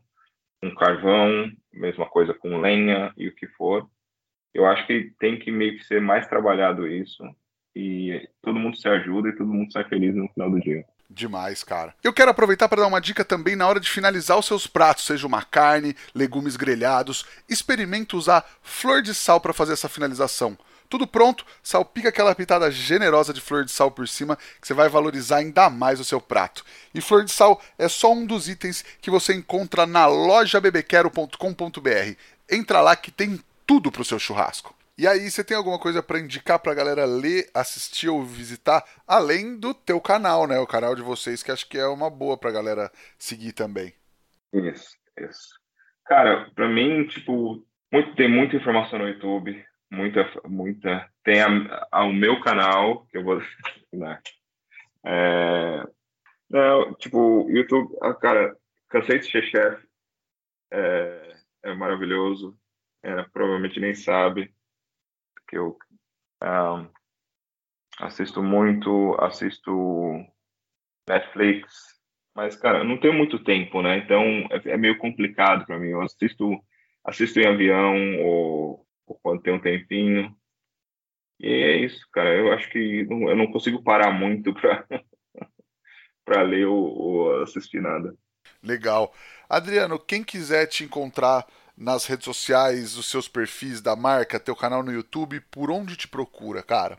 com 0.62 0.76
carvão, 0.76 1.51
mesma 1.72 2.08
coisa 2.08 2.34
com 2.34 2.60
lenha 2.60 3.14
e 3.18 3.28
o 3.28 3.36
que 3.36 3.47
for. 3.47 3.89
Eu 4.53 4.66
acho 4.66 4.86
que 4.88 5.14
tem 5.20 5.38
que 5.39 5.51
meio 5.51 5.78
que 5.78 5.84
ser 5.84 6.01
mais 6.01 6.28
trabalhado 6.28 6.88
isso 6.88 7.24
e 7.76 8.28
todo 8.41 8.60
mundo 8.60 8.76
se 8.76 8.88
ajuda 8.88 9.30
e 9.30 9.36
todo 9.36 9.53
mundo 9.53 9.72
sai 9.72 9.88
feliz 9.88 10.16
no 10.16 10.28
final 10.30 10.49
do 10.49 10.60
dia. 10.60 10.84
Demais, 11.10 11.64
cara. 11.64 11.95
Eu 12.03 12.12
quero 12.12 12.32
aproveitar 12.32 12.68
para 12.68 12.82
dar 12.82 12.88
uma 12.88 12.99
dica 12.99 13.24
também 13.24 13.55
na 13.55 13.68
hora 13.68 13.80
de 13.80 13.89
finalizar 13.89 14.38
os 14.38 14.45
seus 14.45 14.68
pratos, 14.68 15.05
seja 15.05 15.26
uma 15.26 15.41
carne, 15.41 15.95
legumes 16.14 16.58
grelhados. 16.58 17.26
Experimenta 17.47 18.18
usar 18.18 18.45
flor 18.62 19.01
de 19.01 19.16
sal 19.16 19.39
para 19.39 19.53
fazer 19.53 19.74
essa 19.74 19.88
finalização. 19.88 20.58
Tudo 20.89 21.08
pronto, 21.08 21.45
salpica 21.62 22.10
aquela 22.10 22.36
pitada 22.36 22.72
generosa 22.72 23.34
de 23.34 23.41
flor 23.41 23.66
de 23.66 23.72
sal 23.72 23.91
por 23.91 24.08
cima, 24.08 24.38
que 24.60 24.68
você 24.68 24.74
vai 24.74 24.88
valorizar 24.88 25.38
ainda 25.38 25.70
mais 25.70 25.99
o 25.99 26.05
seu 26.05 26.22
prato. 26.22 26.64
E 26.93 27.01
flor 27.01 27.24
de 27.26 27.32
sal 27.32 27.62
é 27.78 27.89
só 27.89 28.14
um 28.14 28.26
dos 28.26 28.47
itens 28.47 28.84
que 29.01 29.12
você 29.12 29.34
encontra 29.34 29.86
na 29.86 30.05
loja 30.05 30.62
bebequero.com.br. 30.62 32.16
Entra 32.49 32.82
lá 32.82 32.95
que 32.95 33.12
tem 33.12 33.41
tudo 33.66 33.91
pro 33.91 34.05
seu 34.05 34.18
churrasco. 34.20 34.76
E 34.99 35.05
aí, 35.05 35.29
você 35.29 35.43
tem 35.43 35.55
alguma 35.55 35.77
coisa 35.77 36.01
para 36.01 36.19
indicar 36.19 36.57
pra 36.57 36.73
galera 36.73 37.05
ler, 37.05 37.51
assistir 37.53 38.09
ou 38.09 38.23
visitar, 38.23 38.83
além 39.05 39.55
do 39.55 39.71
teu 39.71 40.01
canal, 40.01 40.47
né? 40.47 40.57
O 40.57 40.65
canal 40.65 40.95
de 40.95 41.03
vocês, 41.03 41.43
que 41.43 41.51
acho 41.51 41.69
que 41.69 41.77
é 41.77 41.85
uma 41.85 42.09
boa 42.09 42.35
pra 42.35 42.51
galera 42.51 42.91
seguir 43.15 43.53
também. 43.53 43.93
Isso, 44.51 44.97
isso. 45.19 45.59
Cara, 46.03 46.49
pra 46.55 46.67
mim, 46.67 47.05
tipo, 47.05 47.63
muito, 47.93 48.15
tem 48.15 48.27
muita 48.27 48.55
informação 48.55 48.97
no 48.97 49.07
YouTube, 49.07 49.63
muita, 49.91 50.27
muita. 50.45 51.07
Tem 51.23 51.43
a, 51.43 51.87
a, 51.91 52.03
o 52.03 52.11
meu 52.11 52.41
canal, 52.41 53.05
que 53.05 53.17
eu 53.17 53.23
vou. 53.23 53.39
Né? 53.93 54.19
É, 55.05 55.83
não, 56.49 56.93
tipo, 56.95 57.47
YouTube, 57.49 57.95
ah, 58.01 58.13
cara, 58.13 58.55
cansei 58.89 59.19
de 59.19 59.31
ser 59.31 59.43
chefe, 59.43 59.87
é, 60.71 61.35
é 61.63 61.73
maravilhoso, 61.73 62.57
é, 63.01 63.23
provavelmente 63.31 63.79
nem 63.79 63.95
sabe 63.95 64.53
que 65.47 65.57
eu 65.57 65.77
um, 66.43 66.87
assisto 67.99 68.43
muito, 68.43 69.15
assisto 69.19 69.71
Netflix, 71.07 71.97
mas 72.35 72.55
cara, 72.55 72.83
não 72.83 72.99
tenho 72.99 73.13
muito 73.13 73.43
tempo, 73.43 73.81
né? 73.81 73.97
Então 73.97 74.21
é, 74.51 74.73
é 74.73 74.77
meio 74.77 74.97
complicado 74.97 75.65
para 75.65 75.79
mim. 75.79 75.89
Eu 75.89 76.01
assisto, 76.01 76.59
assisto 77.03 77.39
em 77.39 77.47
avião 77.47 77.95
ou, 78.21 78.85
ou, 79.07 79.19
quando 79.23 79.41
tem 79.41 79.53
um 79.53 79.59
tempinho. 79.59 80.35
E 81.39 81.47
é 81.47 81.77
isso, 81.77 82.07
cara. 82.11 82.35
Eu 82.35 82.53
acho 82.53 82.69
que 82.69 83.03
não, 83.05 83.29
eu 83.29 83.35
não 83.35 83.51
consigo 83.51 83.83
parar 83.83 84.11
muito 84.11 84.53
para 84.53 84.85
para 86.23 86.43
ler 86.43 86.67
ou, 86.67 86.77
ou 86.77 87.41
assistir 87.41 87.81
nada. 87.81 88.13
Legal. 88.61 89.13
Adriano, 89.49 89.97
quem 89.97 90.23
quiser 90.23 90.67
te 90.67 90.83
encontrar 90.83 91.47
nas 91.78 92.07
redes 92.07 92.25
sociais, 92.25 92.97
os 92.97 93.09
seus 93.09 93.28
perfis 93.28 93.82
da 93.82 93.95
marca, 93.95 94.39
teu 94.39 94.55
canal 94.55 94.82
no 94.82 94.91
YouTube, 94.91 95.39
por 95.51 95.69
onde 95.69 95.95
te 95.95 96.07
procura, 96.07 96.63
cara? 96.63 96.97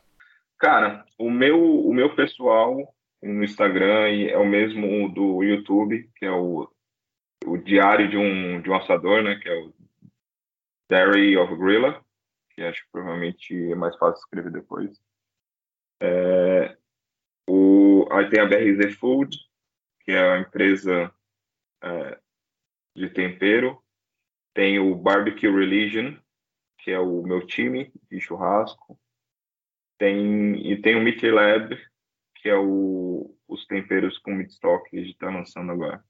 Cara, 0.59 1.05
o 1.19 1.31
meu, 1.31 1.61
o 1.61 1.93
meu 1.93 2.15
pessoal 2.15 2.95
no 3.23 3.43
Instagram 3.43 4.09
é 4.29 4.37
o 4.39 4.47
mesmo 4.47 5.09
do 5.13 5.43
YouTube, 5.43 6.09
que 6.17 6.25
é 6.25 6.31
o, 6.31 6.71
o 7.45 7.57
diário 7.57 8.09
de 8.09 8.17
um, 8.17 8.61
de 8.61 8.71
um 8.71 8.75
assador, 8.77 9.23
né? 9.23 9.37
Que 9.37 9.49
é 9.49 9.55
o 9.55 9.73
Diary 10.89 11.37
of 11.37 11.55
Grilla, 11.57 12.05
que 12.51 12.63
acho 12.63 12.83
que 12.85 12.91
provavelmente 12.93 13.55
é 13.55 13.75
mais 13.75 13.97
fácil 13.97 14.21
escrever 14.21 14.53
depois. 14.53 14.99
É, 16.01 16.77
o, 17.49 18.09
aí 18.13 18.29
tem 18.31 18.41
a 18.41 18.47
BRZ 18.47 18.97
Food, 18.97 19.37
que 20.01 20.13
é 20.13 20.33
a 20.33 20.41
empresa 20.41 21.13
é, 21.83 22.19
de 22.97 23.11
tempero, 23.11 23.83
tem 24.55 24.79
o 24.79 24.95
Barbecue 24.95 25.51
Religion, 25.51 26.17
que 26.79 26.91
é 26.91 26.99
o 26.99 27.23
meu 27.23 27.47
time 27.47 27.93
de 28.11 28.21
churrasco. 28.21 28.99
Tem, 29.99 30.71
e 30.71 30.81
tem 30.81 30.97
o 30.97 31.03
Meat 31.03 31.23
Lab, 31.23 31.77
que 32.37 32.49
é 32.49 32.57
o, 32.57 33.35
os 33.49 33.67
temperos 33.67 34.17
com 34.19 34.33
meat 34.33 34.51
stock 34.51 34.89
que 34.89 34.97
a 34.97 35.01
gente 35.01 35.13
está 35.13 35.29
lançando 35.29 35.73
agora. 35.73 36.03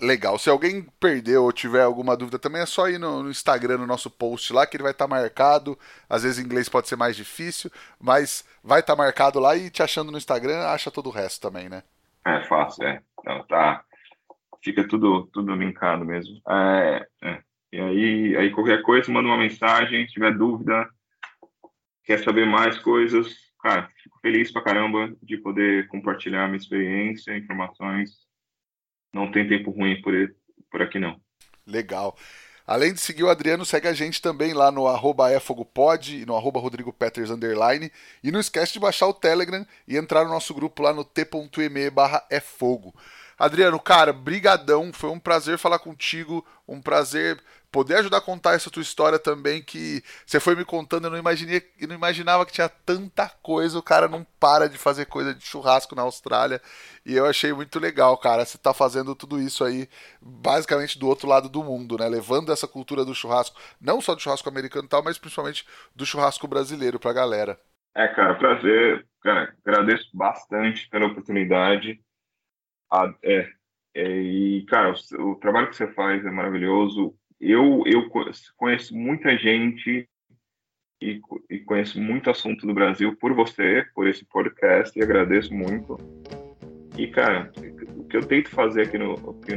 Legal. 0.00 0.38
Se 0.38 0.50
alguém 0.50 0.86
perdeu 0.98 1.44
ou 1.44 1.52
tiver 1.52 1.82
alguma 1.82 2.16
dúvida 2.16 2.38
também, 2.38 2.62
é 2.62 2.66
só 2.66 2.88
ir 2.88 2.98
no, 2.98 3.22
no 3.22 3.30
Instagram, 3.30 3.78
no 3.78 3.86
nosso 3.86 4.10
post 4.10 4.52
lá, 4.52 4.66
que 4.66 4.76
ele 4.76 4.82
vai 4.82 4.92
estar 4.92 5.06
tá 5.06 5.14
marcado. 5.14 5.78
Às 6.08 6.24
vezes 6.24 6.38
em 6.38 6.46
inglês 6.46 6.68
pode 6.68 6.88
ser 6.88 6.96
mais 6.96 7.14
difícil, 7.14 7.70
mas 7.98 8.44
vai 8.62 8.80
estar 8.80 8.96
tá 8.96 9.02
marcado 9.02 9.38
lá 9.38 9.56
e 9.56 9.70
te 9.70 9.82
achando 9.82 10.10
no 10.10 10.18
Instagram, 10.18 10.66
acha 10.66 10.90
todo 10.90 11.08
o 11.08 11.12
resto 11.12 11.40
também, 11.40 11.68
né? 11.68 11.82
É 12.26 12.42
fácil, 12.44 12.84
é. 12.84 13.02
Não, 13.24 13.46
tá. 13.46 13.84
Fica 14.62 14.86
tudo, 14.88 15.28
tudo 15.32 15.54
linkado 15.54 16.04
mesmo. 16.04 16.40
É, 16.48 17.06
é. 17.22 17.42
E 17.74 17.80
aí, 17.80 18.36
aí 18.36 18.50
qualquer 18.52 18.82
coisa, 18.82 19.10
manda 19.10 19.26
uma 19.26 19.36
mensagem, 19.36 20.06
se 20.06 20.12
tiver 20.12 20.32
dúvida, 20.38 20.88
quer 22.04 22.22
saber 22.22 22.46
mais 22.46 22.78
coisas, 22.78 23.34
cara, 23.60 23.90
fico 24.00 24.16
feliz 24.20 24.52
pra 24.52 24.62
caramba 24.62 25.12
de 25.20 25.36
poder 25.38 25.88
compartilhar 25.88 26.46
minha 26.46 26.56
experiência, 26.56 27.36
informações. 27.36 28.10
Não 29.12 29.28
tem 29.28 29.48
tempo 29.48 29.72
ruim 29.72 30.00
por, 30.00 30.14
por 30.70 30.82
aqui, 30.82 31.00
não. 31.00 31.20
Legal. 31.66 32.16
Além 32.64 32.94
de 32.94 33.00
seguir 33.00 33.24
o 33.24 33.28
Adriano, 33.28 33.64
segue 33.64 33.88
a 33.88 33.92
gente 33.92 34.22
também 34.22 34.54
lá 34.54 34.70
no 34.70 34.86
arroba 34.86 35.32
efogopod 35.32 36.16
e 36.16 36.24
no 36.24 36.36
arroba 36.36 36.60
rodrigopeters 36.60 37.28
underline. 37.28 37.90
E 38.22 38.30
não 38.30 38.38
esquece 38.38 38.72
de 38.72 38.78
baixar 38.78 39.08
o 39.08 39.12
Telegram 39.12 39.66
e 39.88 39.96
entrar 39.96 40.22
no 40.22 40.30
nosso 40.30 40.54
grupo 40.54 40.80
lá 40.80 40.92
no 40.92 41.04
t.me 41.04 41.90
barra 41.90 42.24
efogo. 42.30 42.94
Adriano, 43.38 43.80
cara, 43.80 44.12
brigadão, 44.12 44.92
foi 44.92 45.10
um 45.10 45.18
prazer 45.18 45.58
falar 45.58 45.78
contigo, 45.78 46.46
um 46.66 46.80
prazer 46.80 47.42
poder 47.74 47.96
ajudar 47.96 48.18
a 48.18 48.20
contar 48.20 48.54
essa 48.54 48.70
tua 48.70 48.82
história 48.82 49.18
também, 49.18 49.60
que 49.60 50.00
você 50.24 50.38
foi 50.38 50.54
me 50.54 50.64
contando, 50.64 51.06
eu 51.06 51.10
não, 51.10 51.18
imaginei, 51.18 51.60
eu 51.80 51.88
não 51.88 51.96
imaginava 51.96 52.46
que 52.46 52.52
tinha 52.52 52.68
tanta 52.68 53.28
coisa, 53.42 53.76
o 53.76 53.82
cara 53.82 54.06
não 54.06 54.24
para 54.38 54.68
de 54.68 54.78
fazer 54.78 55.06
coisa 55.06 55.34
de 55.34 55.44
churrasco 55.44 55.96
na 55.96 56.02
Austrália, 56.02 56.62
e 57.04 57.16
eu 57.16 57.26
achei 57.26 57.52
muito 57.52 57.80
legal, 57.80 58.16
cara, 58.16 58.44
você 58.44 58.56
tá 58.56 58.72
fazendo 58.72 59.12
tudo 59.16 59.40
isso 59.40 59.64
aí, 59.64 59.88
basicamente 60.22 60.96
do 61.00 61.08
outro 61.08 61.26
lado 61.28 61.48
do 61.48 61.64
mundo, 61.64 61.98
né, 61.98 62.08
levando 62.08 62.52
essa 62.52 62.68
cultura 62.68 63.04
do 63.04 63.12
churrasco, 63.12 63.60
não 63.80 64.00
só 64.00 64.14
do 64.14 64.20
churrasco 64.20 64.48
americano 64.48 64.84
e 64.84 64.88
tal, 64.88 65.02
mas 65.02 65.18
principalmente 65.18 65.66
do 65.96 66.06
churrasco 66.06 66.46
brasileiro 66.46 67.00
pra 67.00 67.12
galera. 67.12 67.58
É, 67.96 68.06
cara, 68.06 68.36
prazer, 68.36 69.04
cara, 69.20 69.52
agradeço 69.66 70.08
bastante 70.14 70.88
pela 70.88 71.06
oportunidade, 71.06 72.00
ah, 72.90 73.12
é, 73.22 73.48
é, 73.94 74.08
e, 74.08 74.64
cara, 74.66 74.92
o, 75.18 75.30
o 75.30 75.34
trabalho 75.36 75.68
que 75.68 75.76
você 75.76 75.86
faz 75.88 76.24
é 76.24 76.30
maravilhoso, 76.30 77.14
eu, 77.40 77.82
eu 77.86 78.10
conheço 78.56 78.96
muita 78.96 79.36
gente 79.36 80.08
e, 81.00 81.20
e, 81.50 81.58
conheço 81.60 82.00
muito 82.00 82.30
assunto 82.30 82.66
do 82.66 82.74
Brasil 82.74 83.14
por 83.16 83.34
você, 83.34 83.86
por 83.94 84.08
esse 84.08 84.24
podcast, 84.24 84.98
e 84.98 85.02
agradeço 85.02 85.52
muito. 85.52 85.98
E, 86.96 87.06
cara, 87.08 87.52
o 87.96 88.04
que 88.04 88.16
eu 88.16 88.26
tento 88.26 88.50
fazer 88.50 88.82
aqui, 88.82 88.98
no, 88.98 89.14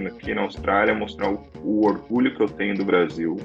aqui 0.07 0.33
na 0.33 0.41
Austrália 0.41 0.91
é 0.91 0.95
mostrar 0.95 1.31
o, 1.31 1.47
o 1.63 1.85
orgulho 1.85 2.35
que 2.35 2.41
eu 2.41 2.49
tenho 2.49 2.75
do 2.75 2.83
Brasil 2.83 3.37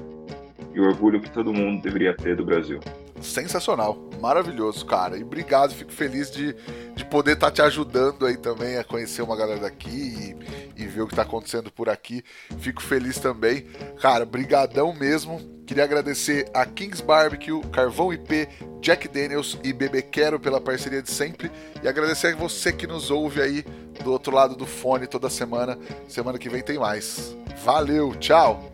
e 0.73 0.79
o 0.79 0.83
orgulho 0.83 1.21
que 1.21 1.31
todo 1.31 1.53
mundo 1.53 1.81
deveria 1.83 2.15
ter 2.15 2.35
do 2.35 2.43
Brasil 2.43 2.79
sensacional, 3.23 4.09
maravilhoso, 4.19 4.85
cara. 4.85 5.17
E 5.17 5.23
obrigado, 5.23 5.73
fico 5.73 5.91
feliz 5.91 6.29
de, 6.29 6.55
de 6.95 7.05
poder 7.05 7.33
estar 7.33 7.47
tá 7.47 7.51
te 7.51 7.61
ajudando 7.61 8.25
aí 8.25 8.37
também 8.37 8.77
a 8.77 8.83
conhecer 8.83 9.21
uma 9.21 9.35
galera 9.35 9.61
daqui 9.61 10.35
e, 10.77 10.83
e 10.83 10.85
ver 10.85 11.01
o 11.01 11.07
que 11.07 11.13
está 11.13 11.23
acontecendo 11.23 11.71
por 11.71 11.89
aqui. 11.89 12.23
Fico 12.59 12.81
feliz 12.81 13.17
também. 13.17 13.65
Cara, 14.01 14.25
brigadão 14.25 14.93
mesmo. 14.93 15.41
Queria 15.65 15.85
agradecer 15.85 16.49
a 16.53 16.65
Kings 16.65 17.01
Barbecue, 17.01 17.61
Carvão 17.71 18.13
IP, 18.13 18.49
Jack 18.81 19.07
Daniels 19.07 19.57
e 19.63 19.71
Bebê 19.71 20.01
Quero 20.01 20.39
pela 20.39 20.59
parceria 20.59 21.01
de 21.01 21.09
sempre. 21.09 21.49
E 21.81 21.87
agradecer 21.87 22.33
a 22.33 22.35
você 22.35 22.71
que 22.73 22.85
nos 22.85 23.09
ouve 23.09 23.41
aí 23.41 23.65
do 24.03 24.11
outro 24.11 24.35
lado 24.35 24.55
do 24.55 24.65
fone 24.65 25.07
toda 25.07 25.29
semana. 25.29 25.77
Semana 26.07 26.37
que 26.37 26.49
vem 26.49 26.61
tem 26.61 26.77
mais. 26.77 27.35
Valeu, 27.63 28.13
tchau! 28.15 28.71